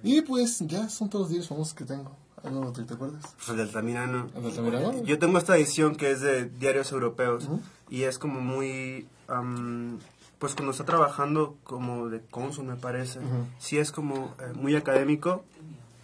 Y 0.04 0.22
pues 0.22 0.60
ya 0.60 0.90
son 0.90 1.10
todos 1.10 1.24
los 1.24 1.30
diarios 1.30 1.48
famosos 1.50 1.74
que 1.74 1.86
tengo. 1.86 2.12
¿Algo 2.44 2.62
otro 2.62 2.84
que 2.84 2.88
te 2.88 2.94
acuerdas? 2.94 3.24
Pues 3.36 3.50
el 3.50 3.58
de 3.58 3.64
Altamirano. 3.64 4.30
¿El 4.36 4.44
de 4.44 4.50
Altamirano? 4.50 5.04
Yo 5.04 5.20
tengo 5.20 5.38
esta 5.38 5.58
edición 5.58 5.96
que 5.96 6.12
es 6.12 6.22
de 6.22 6.46
diarios 6.46 6.92
europeos 6.92 7.48
y 7.90 8.04
es 8.04 8.18
como 8.18 8.40
muy... 8.40 9.08
am, 9.28 10.00
pues 10.38 10.56
cuando 10.56 10.72
está 10.72 10.86
trabajando 10.86 11.58
como 11.66 12.08
de 12.08 12.22
cónsul, 12.22 12.64
me 12.66 12.78
parece. 12.78 13.20
Ujú. 13.20 13.46
Sí 13.60 13.78
es 13.78 13.92
como 13.92 14.34
eh, 14.40 14.54
muy 14.56 14.74
académico. 14.76 15.44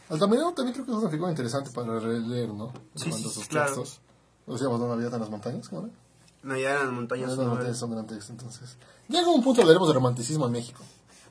Altamirano 0.10 0.54
también 0.54 0.74
creo 0.74 0.86
que 0.86 0.92
es 0.92 0.98
una 0.98 1.10
figura 1.10 1.32
interesante 1.32 1.70
para 1.72 2.00
releer, 2.00 2.50
¿no? 2.50 2.74
Sí, 2.96 3.10
Cuando 3.10 3.30
sí, 3.30 3.34
sus 3.34 3.48
claro. 3.48 3.68
textos. 3.68 4.02
¿Lo 4.46 4.54
decíamos 4.54 4.80
dónde 4.80 4.94
había 4.96 5.08
en 5.16 5.22
las 5.22 5.30
montañas? 5.30 5.70
¿Cómo 5.70 5.84
era? 5.84 5.92
No, 6.44 6.58
ya 6.58 6.74
en 6.74 6.86
las 6.86 6.92
montañas. 6.92 7.30
Las 7.30 7.38
no, 7.38 7.46
montañas 7.46 7.78
son 7.78 7.92
gran 7.92 8.08
texto, 8.08 8.34
entonces. 8.34 8.78
Llega 9.08 9.30
un 9.30 9.42
punto 9.42 9.62
hablaremos 9.62 9.88
de 9.88 9.94
romanticismo 9.94 10.46
en 10.48 10.52
México 10.52 10.84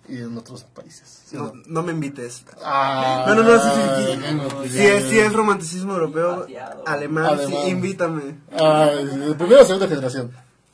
y 0.09 0.19
en 0.19 0.37
otros 0.37 0.65
países. 0.65 1.23
¿sí 1.27 1.37
no, 1.37 1.53
no 1.67 1.83
me 1.83 1.93
invites. 1.93 2.45
Ah, 2.63 3.25
No, 3.29 3.35
no, 3.37 3.43
no, 3.43 3.59
sí, 3.59 3.69
sí, 3.71 4.21
sí. 4.65 4.69
Si 4.71 4.87
es, 4.87 5.05
si 5.05 5.19
es 5.19 5.33
romanticismo 5.33 5.95
europeo, 5.95 6.41
Pateado. 6.41 6.83
alemán, 6.87 7.25
Alemán. 7.27 7.47
sí, 7.65 7.71
invítame. 7.71 8.39
Ay, 8.53 9.05
de 9.07 9.35
primera 9.35 9.63
o 9.63 9.65
segunda 9.65 9.89
generación. 9.89 10.31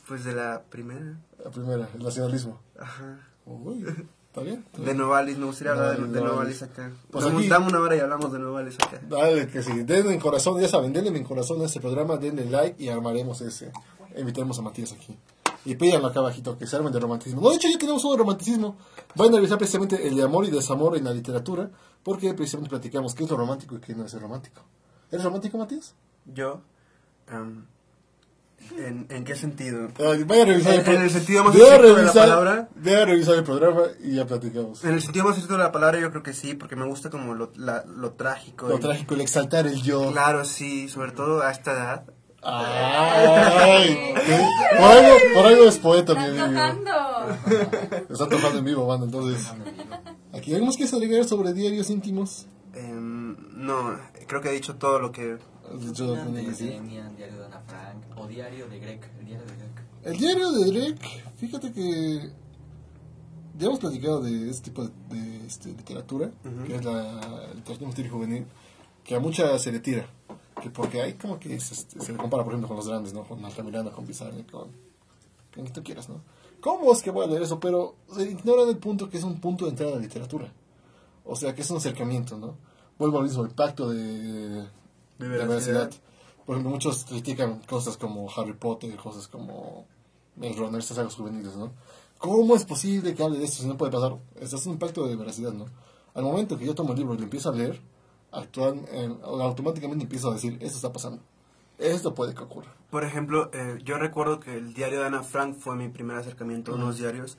Pues 0.09 0.25
de 0.25 0.35
la 0.35 0.63
primera. 0.69 1.17
La 1.45 1.51
primera, 1.51 1.89
el 1.95 2.03
nacionalismo. 2.03 2.61
Ajá. 2.79 3.19
Uy, 3.47 3.85
¿está 4.29 4.41
bien? 4.43 4.65
¿Está 4.67 4.79
De 4.79 4.85
bien? 4.85 4.99
Novalis, 4.99 5.39
me 5.39 5.47
gustaría 5.47 5.73
hablar 5.73 5.93
de, 5.93 5.99
Novalis, 6.03 6.15
de 6.15 6.21
Novalis. 6.23 6.63
Acá. 6.63 6.91
Pues 7.11 7.25
Pues 7.25 7.35
aquí- 7.35 7.49
dame 7.49 7.67
una 7.69 7.81
hora 7.81 7.97
y 7.97 8.01
hablamos 8.01 8.33
de 8.33 8.39
Novalis 8.39 8.75
acá. 8.77 9.01
Dale, 9.09 9.47
que 9.49 9.63
sí. 9.63 9.73
Denle 9.85 10.13
en 10.15 10.21
corazón, 10.21 10.61
ya 10.61 10.69
saben, 10.69 10.93
denle 10.93 11.17
en 11.17 11.25
corazón 11.25 11.63
a 11.63 11.67
este 11.67 11.81
programa, 11.81 12.17
denle 12.17 12.45
like 12.47 12.83
y 12.83 12.89
armaremos 12.89 13.41
ese. 13.41 13.73
Invitaremos 14.17 14.59
a 14.59 14.63
Matías 14.63 14.93
aquí. 14.93 15.17
Y 15.65 15.75
pídanlo 15.75 16.09
acá 16.09 16.21
abajito, 16.21 16.57
que 16.57 16.67
se 16.67 16.77
armen 16.77 16.93
de 16.93 17.01
romanticismo. 17.01 17.41
No, 17.43 17.51
de 17.51 17.57
hecho 17.57 17.69
ya 17.71 17.79
tenemos 17.79 18.03
uno 18.05 18.13
de 18.15 18.19
romanticismo. 18.19 18.77
Van 19.15 19.33
a 19.33 19.37
revisar 19.37 19.59
precisamente 19.59 20.07
el 20.09 20.17
de 20.17 20.23
amor 20.23 20.45
y 20.47 20.51
desamor 20.51 20.97
en 20.97 21.05
la 21.05 21.13
literatura, 21.13 21.71
porque 22.03 22.33
precisamente 22.35 22.71
platicamos 22.71 23.15
qué 23.15 23.25
es 23.25 23.31
lo 23.31 23.37
romántico 23.37 23.77
y 23.77 23.81
qué 23.81 23.95
no 23.95 24.05
es 24.07 24.15
el 24.15 24.21
romántico. 24.21 24.63
¿Eres 25.11 25.25
romántico, 25.25 25.59
Matías? 25.59 25.95
Yo, 26.25 26.63
am, 27.29 27.67
¿en, 28.79 29.07
¿en 29.11 29.25
qué 29.25 29.35
sentido? 29.37 29.89
Ay, 29.99 30.25
Vaya 30.25 30.43
a 30.43 30.47
revisar 30.47 30.75
En- 30.75 30.85
pro- 30.85 30.93
en 30.95 31.03
el 31.03 31.11
sentido 31.11 31.45
más 31.45 31.55
estricto 31.55 31.95
de 31.97 32.03
la 32.05 32.13
palabra. 32.13 32.69
Ve 32.77 32.97
a 32.97 33.05
revisar 33.05 33.35
el 33.35 33.45
programa 33.45 33.83
y 34.03 34.15
ya 34.15 34.27
platicamos. 34.27 34.85
En 34.85 34.95
el 34.95 35.03
sentido 35.03 35.25
más 35.27 35.35
estricto 35.35 35.57
de 35.59 35.65
la 35.65 35.73
palabra, 35.73 35.99
yo 36.01 36.11
creo 36.11 36.23
que 36.23 36.33
sí, 36.33 36.55
porque 36.55 36.77
me 36.77 36.87
gusta 36.87 37.11
como 37.11 37.35
lo, 37.35 37.51
la- 37.57 37.85
lo 37.85 38.13
trágico. 38.13 38.69
Lo 38.69 38.77
y- 38.77 38.81
trágico, 38.81 39.15
el 39.15 39.21
exaltar 39.21 39.67
el 39.67 39.83
yo. 39.83 40.11
Claro, 40.13 40.45
sí, 40.45 40.89
sobre 40.89 41.13
todo 41.13 41.43
a 41.43 41.51
esta 41.51 41.73
edad. 41.73 42.05
Ay, 42.43 44.15
¿qué? 44.27 44.49
por, 44.77 44.87
algo, 44.87 45.17
por 45.35 45.47
algo 45.47 45.65
es 45.65 45.79
poeta, 45.79 46.15
mi 46.15 46.25
¡Están 46.25 46.57
amigo. 46.57 46.85
tocando! 46.85 48.15
Está 48.15 48.29
tocando 48.29 48.59
en 48.59 48.65
vivo, 48.65 48.87
mano, 48.87 49.05
entonces. 49.05 49.47
Aquí 50.33 50.53
más 50.61 50.77
que 50.77 50.85
agregar 50.85 51.25
sobre 51.25 51.53
diarios 51.53 51.91
íntimos. 51.91 52.47
Em, 52.75 53.37
no, 53.57 53.99
creo 54.27 54.41
que 54.41 54.49
he 54.49 54.53
dicho 54.53 54.77
todo 54.77 54.99
lo 54.99 55.13
que... 55.13 55.39
Has 55.73 55.87
dicho 55.87 56.05
lo 56.05 56.15
que 56.15 56.21
Opinan 56.21 56.27
tenía 56.27 56.41
que 56.41 56.45
de 56.45 56.51
decir. 56.51 56.73
Demian, 56.73 57.17
diario 57.17 57.39
de 57.39 57.45
Ana 57.47 57.61
Frank 57.61 58.19
o 58.19 58.27
diario 58.27 58.69
de 58.69 58.79
Greg, 58.81 59.01
el 59.19 59.27
diario 59.27 59.47
de 59.47 59.57
Greg. 59.57 59.71
El 60.03 60.17
diario 60.17 60.53
de 60.53 60.73
Drake, 60.73 61.25
fíjate 61.37 61.73
que 61.73 62.31
ya 63.59 63.67
hemos 63.67 63.79
platicado 63.79 64.23
de 64.23 64.49
este 64.49 64.71
tipo 64.71 64.85
de, 64.85 64.91
de, 65.11 65.47
este, 65.47 65.69
literatura, 65.69 66.31
que 66.67 66.75
es 66.75 66.85
la 66.85 67.53
literatura 67.55 67.83
infantil 67.83 68.07
y 68.07 68.09
juvenil, 68.09 68.47
que 69.05 69.15
a 69.15 69.21
mucha 69.21 69.59
se 69.59 69.71
le 69.71 69.81
tira. 69.81 70.09
Que 70.61 70.71
porque 70.71 71.01
hay 71.01 71.15
como 71.15 71.39
que 71.39 71.59
se, 71.61 71.75
se 71.75 72.13
le 72.13 72.19
compara, 72.19 72.45
por 72.45 72.53
ejemplo, 72.53 72.69
con 72.69 72.77
los 72.77 72.89
grandes, 72.89 73.13
¿no? 73.13 73.25
Con 73.25 73.45
Altamirano, 73.45 73.91
con 73.93 74.05
Pizarro, 74.05 74.35
con 74.51 74.69
quien 75.51 75.73
tú 75.73 75.83
quieras, 75.83 76.09
¿no? 76.09 76.21
¿Cómo 76.61 76.93
es 76.93 77.03
que 77.03 77.11
voy 77.11 77.25
a 77.25 77.29
leer 77.29 77.43
eso? 77.43 77.59
Pero 77.59 77.95
se 78.15 78.31
ignora 78.31 78.63
el 78.63 78.77
punto 78.77 79.09
que 79.09 79.19
es 79.19 79.25
un 79.25 79.41
punto 79.41 79.65
de 79.65 79.71
entrada 79.71 79.93
a 79.93 79.95
la 79.97 80.03
literatura. 80.03 80.53
O 81.25 81.35
sea, 81.35 81.55
que 81.55 81.63
es 81.63 81.71
un 81.71 81.79
acercamiento, 81.79 82.37
¿no? 82.37 82.57
Vuelvo 82.99 83.19
al 83.19 83.25
mismo, 83.25 83.45
el 83.45 83.51
pacto 83.51 83.91
de, 83.91 84.63
de 85.19 85.39
la 85.39 85.47
veracidad. 85.47 85.91
Por 86.45 86.57
ejemplo, 86.57 86.73
muchos 86.73 87.05
critican 87.05 87.61
cosas 87.61 87.97
como 87.97 88.29
Harry 88.37 88.53
Potter, 88.53 88.95
cosas 88.97 89.29
como 89.29 89.87
Maze 90.37 90.55
Runner, 90.55 90.81
estas 90.81 90.97
sagas 90.97 91.15
juveniles, 91.15 91.57
¿no? 91.57 91.71
¿Cómo 92.19 92.55
es 92.55 92.65
posible 92.65 93.15
que 93.15 93.23
hable 93.23 93.39
de 93.39 93.45
esto 93.45 93.63
si 93.63 93.69
no 93.69 93.79
puede 93.79 93.93
pasar? 93.93 94.19
Esto 94.39 94.57
es 94.57 94.67
un 94.67 94.79
pacto 94.79 95.07
de 95.07 95.17
veracidad, 95.17 95.53
¿no? 95.53 95.67
Al 96.13 96.25
momento 96.25 96.59
que 96.59 96.67
yo 96.67 96.75
tomo 96.75 96.93
el 96.93 96.99
libro 96.99 97.15
y 97.15 97.19
lo 97.19 97.25
empiezo 97.25 97.49
a 97.49 97.53
leer, 97.53 97.81
actual, 98.33 98.83
eh, 98.91 99.09
automáticamente 99.23 100.05
empiezo 100.05 100.31
a 100.31 100.35
decir, 100.35 100.55
esto 100.61 100.77
está 100.77 100.93
pasando. 100.93 101.23
Esto 101.79 102.15
puede 102.15 102.35
que 102.35 102.43
ocurra. 102.43 102.75
Por 102.91 103.05
ejemplo, 103.05 103.51
eh, 103.53 103.79
yo 103.83 103.97
recuerdo 103.97 104.39
que 104.39 104.57
el 104.57 104.75
diario 104.75 105.01
de 105.01 105.07
Ana 105.07 105.23
Frank 105.23 105.57
fue 105.57 105.77
mi 105.77 105.89
primer 105.89 106.17
acercamiento 106.17 106.73
a 106.73 106.75
unos 106.75 106.99
diarios 106.99 107.39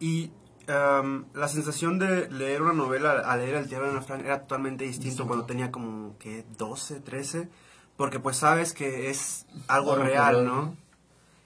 y 0.00 0.30
em, 0.66 1.24
la 1.34 1.48
sensación 1.48 1.98
de 1.98 2.30
leer 2.30 2.62
una 2.62 2.72
novela 2.72 3.12
a 3.12 3.36
leer 3.36 3.56
el 3.56 3.68
diario 3.68 3.88
de 3.88 3.92
Ana 3.92 4.02
Frank 4.02 4.24
era 4.24 4.42
totalmente 4.42 4.84
distinto 4.84 5.26
cuando 5.26 5.44
tenía 5.44 5.70
como 5.70 6.16
que 6.18 6.44
12, 6.56 7.00
13, 7.00 7.48
porque 7.96 8.18
pues 8.18 8.38
sabes 8.38 8.72
que 8.72 9.10
es 9.10 9.46
algo 9.68 9.92
Algo 9.92 10.04
real, 10.04 10.46
¿no? 10.46 10.54
¿no? 10.62 10.76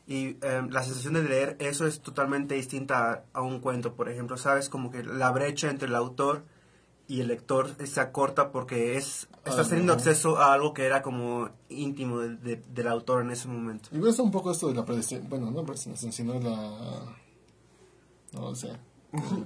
Y 0.06 0.36
em, 0.42 0.70
la 0.70 0.84
sensación 0.84 1.14
de 1.14 1.24
leer 1.24 1.56
eso 1.58 1.84
es 1.84 2.00
totalmente 2.00 2.54
distinta 2.54 3.24
a, 3.34 3.38
a 3.38 3.42
un 3.42 3.58
cuento, 3.58 3.94
por 3.94 4.08
ejemplo, 4.08 4.36
sabes 4.36 4.68
como 4.68 4.92
que 4.92 5.02
la 5.02 5.32
brecha 5.32 5.68
entre 5.68 5.88
el 5.88 5.96
autor 5.96 6.44
y 7.08 7.20
el 7.20 7.28
lector 7.28 7.70
se 7.86 8.00
acorta 8.00 8.50
porque 8.50 8.96
es 8.96 9.28
Ah, 9.44 9.62
teniendo 9.68 9.92
no. 9.92 9.98
acceso 9.98 10.38
a 10.38 10.52
algo 10.52 10.74
que 10.74 10.84
era 10.86 11.02
como 11.02 11.50
íntimo 11.68 12.18
de- 12.18 12.36
de- 12.36 12.56
del 12.74 12.88
autor 12.88 13.22
en 13.22 13.30
ese 13.30 13.46
momento. 13.46 13.88
Y 13.92 13.98
ves 13.98 14.18
un 14.18 14.30
poco 14.32 14.50
esto 14.50 14.66
de 14.68 14.74
la 14.74 14.84
predestinación, 14.84 15.30
bueno, 15.30 15.50
no 15.52 15.62
predestinación, 15.64 16.10
sino 16.12 16.34
la... 16.40 17.02
No 18.32 18.54
sé, 18.54 18.72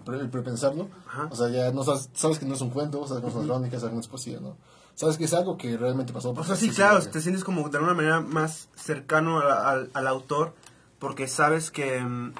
el, 0.07 0.15
el 0.15 0.31
prepensarlo. 0.31 0.89
Ajá. 1.07 1.29
O 1.31 1.37
sea, 1.37 1.49
ya 1.51 1.71
no 1.71 1.85
sabes, 1.85 2.09
sabes 2.15 2.39
que 2.39 2.47
no 2.47 2.55
es 2.55 2.61
un 2.63 2.71
cuento, 2.71 3.07
sabes 3.07 3.21
que 3.23 3.27
no 3.27 3.29
es 3.29 3.37
una 3.37 3.45
crónica, 3.55 3.77
sabes 3.79 3.91
que 3.91 3.95
no 3.97 4.01
es 4.01 4.09
poesía, 4.09 4.41
¿no? 4.41 4.57
Sabes 4.95 5.17
que 5.19 5.25
es 5.25 5.35
algo 5.35 5.57
que 5.57 5.77
realmente 5.77 6.13
pasó. 6.13 6.31
O 6.31 6.45
sea, 6.45 6.57
sí, 6.57 6.71
claro, 6.71 7.01
te 7.03 7.21
sientes 7.21 7.45
como 7.45 7.69
de 7.69 7.77
alguna 7.79 7.95
manera 7.95 8.21
más 8.21 8.69
cercano 8.75 9.39
a- 9.41 9.71
al- 9.71 9.91
al 9.95 10.07
autor 10.07 10.55
porque 10.99 11.29
sabes 11.29 11.71
que, 11.71 12.01
mm, 12.01 12.33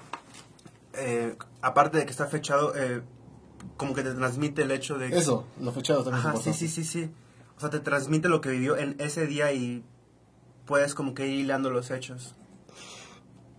eh, 0.95 1.37
aparte 1.63 1.99
de 1.99 2.05
que 2.05 2.11
está 2.11 2.27
fechado, 2.27 2.75
eh, 2.75 3.03
como 3.77 3.95
que 3.95 4.03
te 4.03 4.13
transmite 4.15 4.63
el 4.63 4.71
hecho 4.71 4.99
de... 4.99 5.09
Eso, 5.17 5.45
lo 5.61 5.73
fechado 5.73 6.03
también 6.05 6.27
Ajá, 6.27 6.37
sí, 6.37 6.53
sí, 6.53 6.69
sí, 6.69 6.85
sí. 6.85 7.11
O 7.57 7.61
sea, 7.61 7.71
te 7.71 7.81
transmite 7.81 8.29
lo 8.29 8.41
que 8.41 8.51
vivió 8.51 8.77
en 8.77 8.97
ese 9.01 9.27
día 9.27 9.53
y 9.53 9.85
puedes 10.67 10.95
como 10.95 11.15
que 11.15 11.27
ir 11.27 11.41
hilando 11.41 11.71
los 11.71 11.91
hechos. 11.91 12.35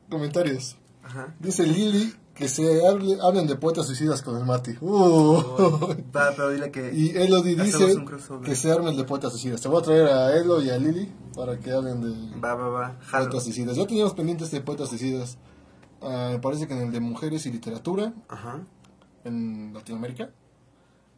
Comentarios. 0.10 0.78
Ajá. 1.04 1.34
Dice 1.40 1.66
Lili 1.66 2.14
que 2.34 2.48
se 2.48 2.82
hable- 2.84 3.20
hablen 3.22 3.46
de 3.48 3.56
poetas 3.56 3.86
suicidas 3.86 4.22
con 4.22 4.38
el 4.38 4.46
Mati. 4.46 4.72
Uh. 4.82 5.96
Va, 6.16 6.32
pero 6.36 6.50
dile 6.50 6.72
que... 6.72 6.92
y 6.94 7.10
Elodie 7.16 7.56
dice 7.56 7.96
que 8.44 8.56
se 8.56 8.72
armen 8.72 8.96
de 8.98 9.04
poetas 9.04 9.32
suicidas. 9.32 9.62
Te 9.62 9.68
voy 9.68 9.80
a 9.80 9.84
traer 9.84 10.08
a 10.08 10.36
Elo 10.38 10.62
y 10.62 10.70
a 10.70 10.78
Lili 10.78 11.12
para 11.36 11.60
que 11.60 11.72
hablen 11.72 12.02
de 12.02 12.40
Va, 12.40 12.56
va, 12.56 12.70
va. 12.70 13.00
Poetas 13.12 13.44
suicidas. 13.44 13.76
Ya 13.76 13.86
teníamos 13.86 14.14
pendientes 14.14 14.50
de 14.52 14.62
poetas 14.62 14.90
suicidas. 14.90 15.38
Me 16.02 16.40
parece 16.40 16.68
que 16.68 16.74
en 16.74 16.82
el 16.82 16.92
de 16.92 17.00
mujeres 17.00 17.46
y 17.46 17.52
literatura 17.52 18.14
Ajá. 18.28 18.60
En 19.24 19.74
Latinoamérica 19.74 20.32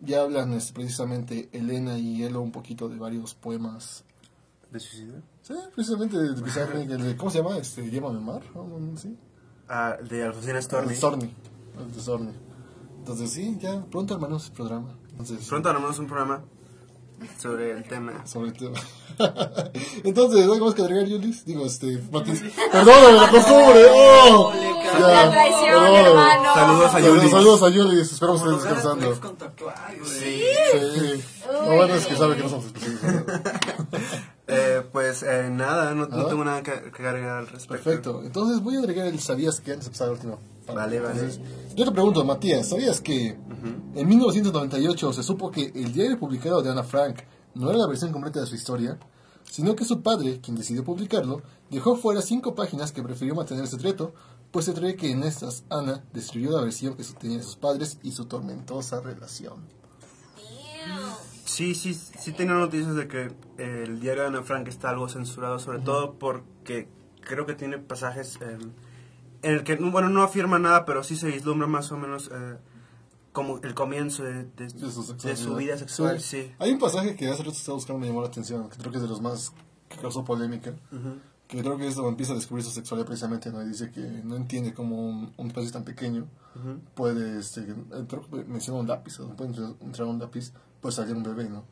ya 0.02 0.22
hablan 0.22 0.54
este, 0.54 0.74
precisamente 0.74 1.50
Elena 1.54 1.98
y 1.98 2.24
Elo 2.24 2.42
un 2.42 2.52
poquito 2.52 2.90
de 2.90 2.98
varios 2.98 3.36
poemas. 3.36 4.04
¿De 4.72 4.80
suicidio? 4.80 5.22
Sí, 5.44 5.54
precisamente 5.76 6.18
de 6.18 6.28
el 6.92 7.04
de- 7.04 7.16
¿cómo 7.18 7.30
se 7.32 7.38
llama? 7.42 7.58
Este, 7.58 7.90
Llévame 7.90 8.20
Mar, 8.20 8.42
¿no? 8.56 8.98
¿Sí? 8.98 9.16
Ah, 9.70 9.96
de 10.08 10.24
Alfonsina 10.24 10.62
Storni. 10.62 10.96
Storni. 10.96 11.34
De. 11.96 12.32
Entonces 13.00 13.30
sí, 13.32 13.58
ya 13.60 13.86
pronto 13.86 14.14
hermanos 14.16 14.48
el 14.48 14.54
programa. 14.54 14.96
Entonces, 15.12 15.48
Pronto 15.48 15.70
haremos 15.70 16.00
un 16.00 16.08
programa 16.08 16.44
sobre 17.40 17.72
el 17.72 17.84
tema. 17.84 18.26
sobre 18.26 18.50
el 18.50 18.54
tema. 18.58 18.80
Entonces, 20.04 20.44
¿algo 20.44 20.66
más 20.66 20.76
que 20.76 20.82
agregar, 20.82 21.06
Yulis? 21.06 21.46
Digo, 21.46 21.66
este, 21.66 22.00
Matis. 22.12 22.42
Perdóname 22.72 23.14
la 23.14 23.30
costumbre. 23.30 23.86
¡Oh! 23.92 24.54
La 25.00 25.32
traición, 25.32 25.66
perdóname. 25.66 26.00
hermano. 26.10 26.54
Saludos 26.54 26.94
a 26.94 27.00
Yulis. 27.00 27.32
saludos 27.32 27.64
a 27.64 27.70
Yulis. 27.70 28.12
Esperamos 28.12 28.42
Lograr 28.42 28.62
descansando. 28.62 29.16
güey. 29.60 30.06
Sí. 30.06 31.24
Lo 31.52 31.76
bueno 31.76 31.96
es 31.96 32.06
que 32.06 32.16
sabe 32.16 32.36
que 32.36 32.44
no 32.44 32.50
somos 32.50 32.66
exclusivos. 32.66 33.24
Eh, 34.48 34.84
pues 34.92 35.24
eh, 35.24 35.50
nada, 35.50 35.94
no, 35.96 36.08
tengo 36.08 36.44
nada 36.44 36.62
que, 36.64 36.92
que 36.92 37.08
agregar 37.08 37.38
al 37.38 37.48
respecto. 37.48 37.84
Perfecto. 37.84 38.22
Entonces 38.24 38.62
voy 38.62 38.76
a 38.76 38.80
agregar 38.80 39.08
el 39.08 39.20
sabías 39.20 39.62
que 39.62 39.72
antes 39.72 39.86
de 39.86 39.92
pasar 39.92 40.08
al 40.08 40.14
último. 40.14 40.40
Vale, 40.68 41.00
vale. 41.00 41.20
Entonces, 41.20 41.40
yo 41.76 41.86
te 41.86 41.92
pregunto, 41.92 42.24
Matías, 42.24 42.70
¿sabías 42.70 43.02
que 43.02 43.38
en 43.96 44.08
1998 44.08 45.14
se 45.14 45.24
supo 45.24 45.52
que 45.52 45.72
el 45.76 45.94
diario 45.94 46.20
publicado 46.20 46.62
de 46.62 46.70
Ana 46.70 46.84
Frank 46.84 47.22
no 47.56 47.70
era 47.70 47.80
la 47.80 47.88
versión 47.88 48.12
completa 48.12 48.40
de 48.40 48.48
su 48.48 48.56
historia, 48.56 48.98
sino 49.50 49.76
que 49.76 49.86
su 49.86 50.02
padre, 50.02 50.40
quien 50.42 50.58
decidió 50.58 50.84
publicarlo, 50.84 51.42
dejó 51.70 51.96
fuera 51.96 52.22
cinco 52.22 52.56
páginas 52.56 52.92
que 52.92 53.04
prefirió 53.04 53.36
mantener 53.36 53.68
secreto, 53.68 54.14
pues 54.52 54.66
se 54.66 54.74
cree 54.74 54.96
que 54.96 55.12
en 55.12 55.24
estas 55.24 55.64
Ana 55.70 56.04
destruyó 56.14 56.52
la 56.52 56.62
versión 56.62 56.96
que 56.96 57.04
tenían 57.04 57.44
sus 57.44 57.56
padres 57.56 57.98
y 58.04 58.12
su 58.12 58.26
tormentosa 58.26 59.02
relación. 59.02 59.56
Sí, 61.46 61.76
sí, 61.76 61.94
sí 61.94 62.32
tengo 62.32 62.54
noticias 62.54 62.96
de 62.96 63.08
que 63.08 63.32
eh, 63.58 63.84
el 63.86 64.00
diario 64.00 64.24
de 64.24 64.28
Ana 64.30 64.44
Frank 64.44 64.68
está 64.68 64.90
algo 64.90 65.10
censurado, 65.10 65.60
sobre 65.60 65.80
todo 65.80 66.14
porque 66.14 66.88
creo 67.22 67.46
que 67.46 67.54
tiene 67.54 67.78
pasajes 67.80 68.38
eh, 68.42 68.58
en 69.42 69.52
el 69.54 69.64
que, 69.64 69.76
bueno, 69.76 70.10
no 70.10 70.24
afirma 70.24 70.58
nada, 70.60 70.86
pero 70.86 71.04
sí 71.04 71.16
se 71.16 71.28
vislumbra 71.28 71.68
más 71.68 71.92
o 71.92 71.98
menos 71.98 72.30
eh, 72.34 72.58
como 73.34 73.58
el 73.60 73.74
comienzo 73.74 74.24
de, 74.24 74.46
de- 74.46 74.68
De 74.68 74.92
su, 74.92 75.18
de 75.28 75.36
su 75.36 75.56
vida 75.56 75.78
sexual, 75.78 76.22
sí. 76.22 76.54
Hay 76.60 76.72
un 76.72 76.80
pasaje 76.80 77.16
que 77.16 77.28
hace 77.28 77.44
rato 77.44 77.58
estaba 77.58 77.76
buscando 77.76 78.00
me 78.00 78.08
llamó 78.08 78.22
la 78.22 78.28
atención, 78.28 78.70
que 78.70 78.78
creo 78.78 78.92
que 78.92 78.98
es 78.98 79.04
de 79.04 79.10
los 79.10 79.22
más 79.22 79.52
que 79.90 79.98
causó 79.98 80.24
polémica. 80.24 80.74
Que 81.48 81.62
creo 81.62 81.78
que 81.78 81.88
es 81.88 81.96
donde 81.96 82.10
empieza 82.12 82.32
a 82.34 82.36
descubrir 82.36 82.64
su 82.66 82.72
sexualidad 82.72 83.06
precisamente, 83.06 83.52
¿no? 83.52 83.62
Y 83.62 83.68
dice 83.68 83.92
que 83.92 84.02
no 84.02 84.36
entiende 84.36 84.74
cómo 84.74 84.96
un, 85.08 85.34
un 85.38 85.52
país 85.52 85.72
tan 85.72 85.84
pequeño 85.84 86.26
puede, 86.96 87.40
este, 87.40 87.62
eh, 87.62 87.76
creo 88.08 88.28
que 88.30 88.44
menciona 88.46 88.80
un 88.80 88.88
lápiz, 88.88 89.20
¿no? 89.20 89.36
puede 89.36 89.50
entrar, 89.52 89.74
entrar 89.82 90.08
un 90.08 90.20
lápiz, 90.20 90.52
puede 90.82 90.96
salir 90.96 91.16
un 91.16 91.24
bebé, 91.24 91.50
¿no? 91.50 91.64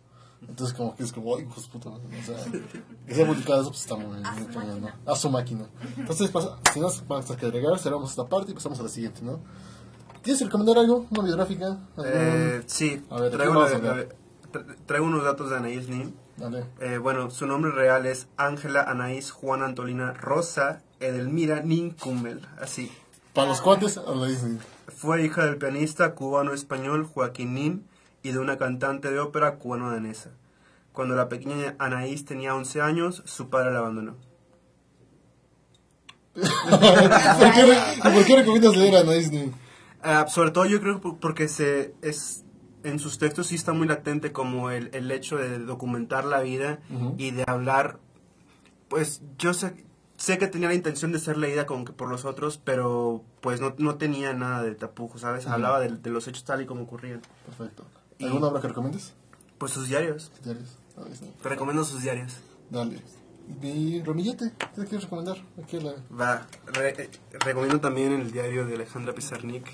Entonces 0.47 0.75
como 0.75 0.95
que 0.95 1.03
es 1.03 1.11
como, 1.13 1.35
ay, 1.35 1.43
hijos 1.43 1.65
de 1.65 1.69
puta, 1.71 1.89
¿no? 1.89 1.95
o 1.97 2.23
sea, 2.25 2.35
que 3.07 3.13
sea 3.15 3.27
publicado 3.27 3.61
eso, 3.61 3.69
pues 3.69 3.81
está 3.81 3.95
muy, 3.95 4.19
máquina. 4.21 4.99
A 5.05 5.15
su 5.15 5.29
máquina. 5.29 5.65
Entonces, 5.97 6.29
pasa, 6.31 6.57
si 6.73 6.79
no 6.79 6.89
más 7.07 7.25
que 7.25 7.45
agregar, 7.45 7.77
cerramos 7.79 8.09
esta 8.09 8.25
parte 8.27 8.51
y 8.51 8.55
pasamos 8.55 8.79
a 8.79 8.83
la 8.83 8.89
siguiente, 8.89 9.21
¿no? 9.21 9.39
¿Quieres 10.23 10.41
recomendar 10.43 10.77
algo? 10.79 11.05
¿Una 11.11 11.23
biográfica? 11.23 11.77
¿Algún- 11.95 12.11
Eh, 12.13 12.63
sí, 12.65 13.03
A 13.09 13.21
ver, 13.21 13.31
¿de 13.31 13.37
traigo, 13.37 13.53
una- 13.59 14.05
traigo 14.85 15.05
unos 15.05 15.23
datos 15.23 15.49
de 15.49 15.57
Anaís 15.57 15.87
Nin. 15.89 16.15
Dale. 16.37 16.65
Eh, 16.79 16.97
bueno, 16.97 17.29
su 17.29 17.45
nombre 17.47 17.71
real 17.71 18.05
es 18.05 18.27
Ángela 18.37 18.81
Anaís 18.83 19.31
Juana 19.31 19.65
Antolina 19.65 20.13
Rosa 20.13 20.81
Edelmira 20.99 21.61
Nin 21.61 21.91
Kummel, 21.91 22.41
así. 22.59 22.91
Para 23.33 23.47
los 23.47 23.61
cuates, 23.61 23.97
a 23.97 24.01
la 24.15 24.27
Disney. 24.27 24.59
Fue 24.95 25.23
hija 25.23 25.45
del 25.45 25.57
pianista 25.57 26.13
cubano-español 26.15 27.05
Joaquín 27.05 27.53
Nin 27.53 27.87
y 28.23 28.31
de 28.31 28.39
una 28.39 28.57
cantante 28.57 29.11
de 29.11 29.19
ópera 29.19 29.55
cubano-danesa. 29.55 30.31
Cuando 30.93 31.15
la 31.15 31.29
pequeña 31.29 31.75
Anaís 31.79 32.25
tenía 32.25 32.53
11 32.55 32.81
años, 32.81 33.23
su 33.25 33.49
padre 33.49 33.71
la 33.71 33.79
abandonó. 33.79 34.15
¿Por 36.35 36.41
qué, 37.53 37.63
por 38.03 38.37
recomiendas 38.37 38.75
leer 38.75 38.95
a 38.95 39.03
Disney? 39.03 39.51
Ah, 40.01 40.25
sobre 40.27 40.51
todo 40.51 40.65
yo 40.65 40.79
creo 40.81 40.99
por- 41.01 41.19
porque 41.19 41.47
se 41.47 41.93
es 42.01 42.43
en 42.83 42.99
sus 42.99 43.17
textos 43.17 43.47
sí 43.47 43.55
está 43.55 43.73
muy 43.73 43.87
latente 43.87 44.31
como 44.31 44.69
el, 44.71 44.89
el 44.93 45.09
hecho 45.11 45.37
de 45.37 45.59
documentar 45.59 46.25
la 46.25 46.41
vida 46.41 46.79
Ujú. 46.93 47.15
y 47.17 47.31
de 47.31 47.43
hablar 47.47 47.99
pues 48.87 49.21
yo 49.37 49.53
sé 49.53 49.85
sé 50.17 50.37
que 50.37 50.47
tenía 50.47 50.67
la 50.67 50.75
intención 50.75 51.11
de 51.11 51.19
ser 51.19 51.37
leída 51.37 51.65
como 51.65 51.85
que 51.85 51.93
por 51.93 52.09
los 52.09 52.25
otros 52.25 52.57
pero 52.63 53.23
pues 53.41 53.59
no, 53.61 53.73
no 53.77 53.95
tenía 53.95 54.33
nada 54.33 54.61
de 54.63 54.75
tapujo 54.75 55.17
sabes 55.17 55.45
Ujú. 55.45 55.53
hablaba 55.53 55.79
de, 55.79 55.89
de 55.89 56.09
los 56.09 56.27
hechos 56.27 56.43
tal 56.43 56.61
y 56.61 56.65
como 56.65 56.83
ocurrían 56.83 57.21
Perfecto. 57.45 57.85
Y- 58.17 58.25
¿Alguna 58.25 58.47
obra 58.47 58.61
que 58.61 58.67
recomiendes? 58.67 59.13
pues 59.57 59.71
sus 59.71 59.87
diarios 59.87 60.31
Diarios. 60.43 60.77
A 60.97 61.05
Disney. 61.07 61.33
te 61.41 61.49
recomiendo 61.49 61.83
sus 61.83 62.01
diarios 62.03 62.33
Dale. 62.69 63.01
Mi 63.61 64.01
Romillete, 64.03 64.53
¿qué 64.75 64.85
quieres 64.85 65.03
recomendar? 65.03 65.35
Aquí 65.61 65.77
la... 65.79 65.93
va 66.17 66.47
re- 66.67 66.95
eh, 67.03 67.09
recomiendo 67.43 67.81
también 67.81 68.13
el 68.13 68.31
diario 68.31 68.65
de 68.65 68.75
Alejandra 68.75 69.13
Pizarnik 69.13 69.65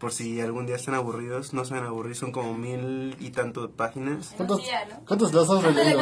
por 0.00 0.12
si 0.12 0.40
algún 0.40 0.66
día 0.66 0.76
están 0.76 0.94
aburridos 0.94 1.52
no 1.52 1.64
se 1.64 1.74
van 1.74 1.84
a 1.84 1.88
aburrir 1.88 2.16
son 2.16 2.32
como 2.32 2.54
mil 2.54 3.14
y 3.20 3.30
tanto 3.30 3.60
de 3.62 3.68
páginas 3.68 4.32
¿Cuántas, 4.36 4.58
Un 4.58 4.64
día, 4.64 4.84
¿no? 4.86 5.04
¿Cuántas 5.06 5.32
las 5.34 5.50
has 5.50 5.62
releído? 5.62 6.00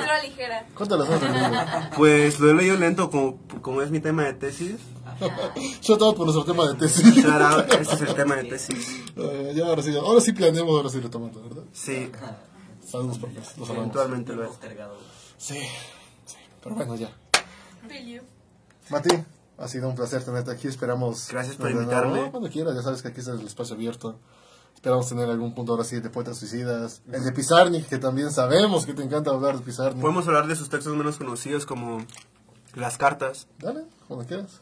¿Cuántas 0.74 0.98
las 1.00 1.10
has 1.10 1.20
releído? 1.20 1.50
Pues 1.96 2.38
lo 2.38 2.50
he 2.50 2.54
leído 2.54 2.76
lento, 2.76 3.10
como, 3.10 3.38
como 3.60 3.82
es 3.82 3.90
mi 3.90 4.00
tema 4.00 4.24
de 4.24 4.34
tesis. 4.34 4.76
Shout 5.82 6.00
out 6.00 6.16
por 6.16 6.26
nuestro 6.26 6.44
tema 6.44 6.68
de 6.68 6.74
tesis. 6.76 7.24
Out, 7.24 7.74
ese 7.74 7.94
es 7.96 8.00
el 8.02 8.14
tema 8.14 8.36
de 8.36 8.44
tesis. 8.44 9.02
Ya 9.54 9.66
ahora 9.66 9.82
sí, 9.82 9.92
ahora 9.96 10.20
sí 10.20 10.32
planeamos, 10.32 10.76
ahora 10.76 10.88
sí 10.88 11.00
retomando, 11.00 11.42
¿verdad? 11.42 11.64
Sí, 11.72 12.10
Saludos, 12.88 13.18
papás, 13.18 13.58
los 13.58 13.68
amamos. 13.68 13.76
eventualmente 13.78 14.32
lo 14.34 14.44
es. 14.44 14.50
Sí, 15.36 15.58
sí, 16.24 16.36
pero 16.62 16.76
bueno, 16.76 16.94
ya. 16.94 17.10
Mati, 18.90 19.10
ha 19.58 19.68
sido 19.68 19.88
un 19.88 19.94
placer 19.94 20.22
tenerte 20.22 20.50
aquí, 20.50 20.68
esperamos... 20.68 21.28
Gracias 21.30 21.56
por 21.56 21.70
invitarme. 21.70 22.30
Cuando 22.30 22.48
quieras, 22.48 22.74
ya 22.76 22.82
sabes 22.82 23.02
que 23.02 23.08
aquí 23.08 23.20
es 23.20 23.26
el 23.26 23.44
espacio 23.44 23.74
abierto. 23.74 24.18
Esperamos 24.74 25.08
tener 25.08 25.28
algún 25.28 25.54
punto 25.54 25.72
ahora 25.72 25.82
sí 25.82 25.98
de 25.98 26.08
poetas 26.08 26.38
suicidas. 26.38 27.02
El 27.10 27.24
de 27.24 27.32
Pizarnik, 27.32 27.88
que 27.88 27.98
también 27.98 28.30
sabemos 28.30 28.86
que 28.86 28.94
te 28.94 29.02
encanta 29.02 29.32
hablar 29.32 29.58
de 29.58 29.64
Pizarnik. 29.64 30.00
Podemos 30.00 30.26
hablar 30.28 30.46
de 30.46 30.54
sus 30.54 30.68
textos 30.68 30.96
menos 30.96 31.18
conocidos 31.18 31.66
como 31.66 31.98
Las 32.74 32.96
Cartas. 32.96 33.48
Dale, 33.58 33.84
cuando 34.06 34.24
quieras. 34.24 34.60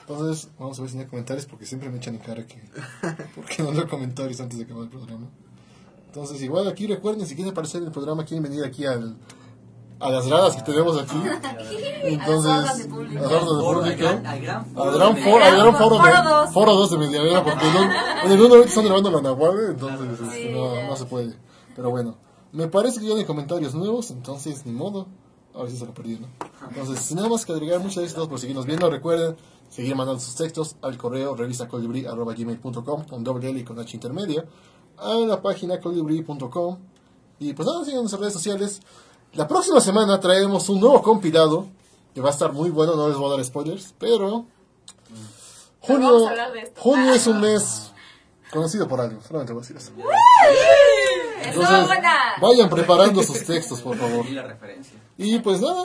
Entonces, 0.00 0.50
vamos 0.58 0.78
a 0.78 0.82
ver 0.82 0.90
si 0.90 0.98
hay 0.98 1.06
comentarios 1.06 1.46
porque 1.46 1.64
siempre 1.64 1.88
me 1.88 1.96
echan 1.96 2.16
en 2.16 2.20
cara 2.20 2.46
que. 2.46 2.62
porque 3.34 3.62
no 3.62 3.72
leo 3.72 3.88
comentarios 3.88 4.38
antes 4.40 4.58
de 4.58 4.64
acabar 4.64 4.84
el 4.84 4.90
programa. 4.90 5.28
Entonces, 6.08 6.42
igual 6.42 6.68
aquí 6.68 6.86
recuerden, 6.86 7.26
si 7.26 7.34
quieren 7.34 7.52
aparecer 7.52 7.80
en 7.80 7.86
el 7.86 7.92
programa, 7.92 8.26
quieren 8.26 8.42
venir 8.42 8.64
aquí 8.64 8.84
al, 8.84 9.16
a 10.00 10.10
las 10.10 10.26
gradas 10.26 10.56
que 10.56 10.62
tenemos 10.62 10.98
aquí. 11.00 11.16
Entonces, 12.02 12.50
A 12.52 12.56
las 12.56 12.70
hordas 12.70 12.78
de 12.78 12.84
público. 12.86 13.24
al 13.26 13.96
gran- 13.96 14.26
al 14.26 14.40
gran 14.40 14.64
foro 14.66 14.82
Al 14.84 14.98
gran 14.98 15.14
de 15.14 15.22
foro, 15.22 15.44
al 15.44 15.56
gran 15.56 15.76
foro, 15.76 15.96
de, 16.02 16.30
dos. 16.30 16.50
foro 16.52 16.74
2 16.74 16.90
de 16.90 16.98
Mediavera, 16.98 17.44
porque 17.44 17.66
en, 17.66 18.30
el 18.32 18.40
uno 18.40 18.54
ahorita 18.54 18.68
están 18.68 18.84
grabando 18.84 19.10
la 19.10 19.20
Nahuatl, 19.22 19.70
entonces 19.70 20.20
este, 20.20 20.42
Sí, 20.48 20.48
no, 20.52 20.86
no 20.88 20.96
se 20.96 21.04
puede. 21.06 21.34
Pero 21.74 21.90
bueno, 21.90 22.16
me 22.52 22.68
parece 22.68 23.00
que 23.00 23.06
ya 23.06 23.12
no 23.14 23.18
hay 23.18 23.24
comentarios 23.24 23.74
nuevos, 23.74 24.10
entonces 24.10 24.64
ni 24.66 24.72
modo. 24.72 25.06
A 25.54 25.62
ver 25.62 25.70
si 25.70 25.78
se 25.78 25.86
lo 25.86 25.94
perdí, 25.94 26.18
¿no? 26.18 26.26
Entonces, 26.68 26.98
sin 27.00 27.16
nada 27.16 27.30
más 27.30 27.46
que 27.46 27.52
agregar, 27.52 27.78
muchas 27.80 27.96
gracias 27.96 28.12
a 28.12 28.16
todos 28.16 28.28
por 28.28 28.38
seguirnos 28.38 28.66
viendo. 28.66 28.90
Recuerden 28.90 29.36
seguir 29.70 29.96
mandando 29.96 30.20
sus 30.20 30.34
textos 30.36 30.76
al 30.82 30.98
correo 30.98 31.34
revistacolibri.com 31.34 33.04
con 33.08 33.24
doble 33.24 33.48
L 33.50 33.60
y 33.60 33.64
con 33.64 33.78
H 33.78 33.96
intermedia, 33.96 34.44
a 34.98 35.14
la 35.14 35.40
página 35.40 35.80
colibri.com. 35.80 36.78
Y 37.38 37.52
pues 37.54 37.66
nada, 37.66 37.84
sigan 37.84 38.00
nuestras 38.00 38.20
redes 38.20 38.34
sociales. 38.34 38.80
La 39.34 39.46
próxima 39.46 39.80
semana 39.80 40.18
traemos 40.20 40.68
un 40.68 40.80
nuevo 40.80 41.02
compilado 41.02 41.66
que 42.14 42.20
va 42.20 42.28
a 42.30 42.32
estar 42.32 42.52
muy 42.52 42.70
bueno, 42.70 42.96
no 42.96 43.08
les 43.08 43.16
voy 43.16 43.30
a 43.32 43.36
dar 43.36 43.44
spoilers, 43.44 43.94
pero 43.98 44.46
junio, 45.80 46.06
vamos 46.12 46.26
a 46.26 46.30
hablar 46.30 46.52
de 46.52 46.60
esto. 46.60 46.80
junio 46.80 47.12
es 47.12 47.26
un 47.26 47.40
mes 47.40 47.92
conocido 48.50 48.88
por 48.88 49.00
algo, 49.00 49.20
solamente 49.20 49.52
voy 49.52 49.60
a 49.62 49.66
decir 49.68 49.76
eso. 49.76 49.92
Vayan 52.40 52.70
preparando 52.70 53.22
sus 53.22 53.44
textos, 53.44 53.80
por 53.82 53.96
favor. 53.96 54.26
Y 54.26 54.32
la 54.32 54.42
referencia. 54.44 54.98
Y 55.18 55.38
pues 55.40 55.60
nada, 55.60 55.84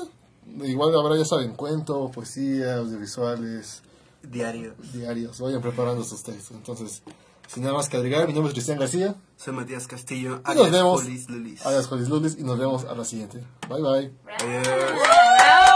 igual 0.63 0.95
habrá, 0.97 1.17
ya 1.17 1.25
saben, 1.25 1.53
cuento, 1.53 2.09
poesía, 2.11 2.75
audiovisuales, 2.75 3.81
Diario. 4.23 4.75
diarios, 4.93 5.39
vayan 5.41 5.61
preparando 5.61 6.03
sus 6.03 6.23
textos. 6.23 6.55
Entonces, 6.55 7.01
sin 7.51 7.63
nada 7.63 7.75
más 7.75 7.89
que 7.89 7.97
agregar, 7.97 8.27
mi 8.27 8.33
nombre 8.33 8.49
es 8.49 8.53
Cristian 8.53 8.79
García, 8.79 9.15
Soy 9.37 9.53
Matías 9.53 9.87
Castillo. 9.87 10.41
y 10.51 10.55
nos 10.55 10.71
vemos 10.71 11.03
Lulis. 11.29 11.65
a 11.65 11.71
las 11.71 11.87
Jolis 11.87 12.07
Lulis 12.09 12.37
y 12.39 12.43
nos 12.43 12.57
vemos 12.57 12.85
a 12.85 12.93
la 12.95 13.03
siguiente. 13.03 13.43
Bye 13.67 13.81
bye. 13.81 14.11
Adiós. 14.39 15.70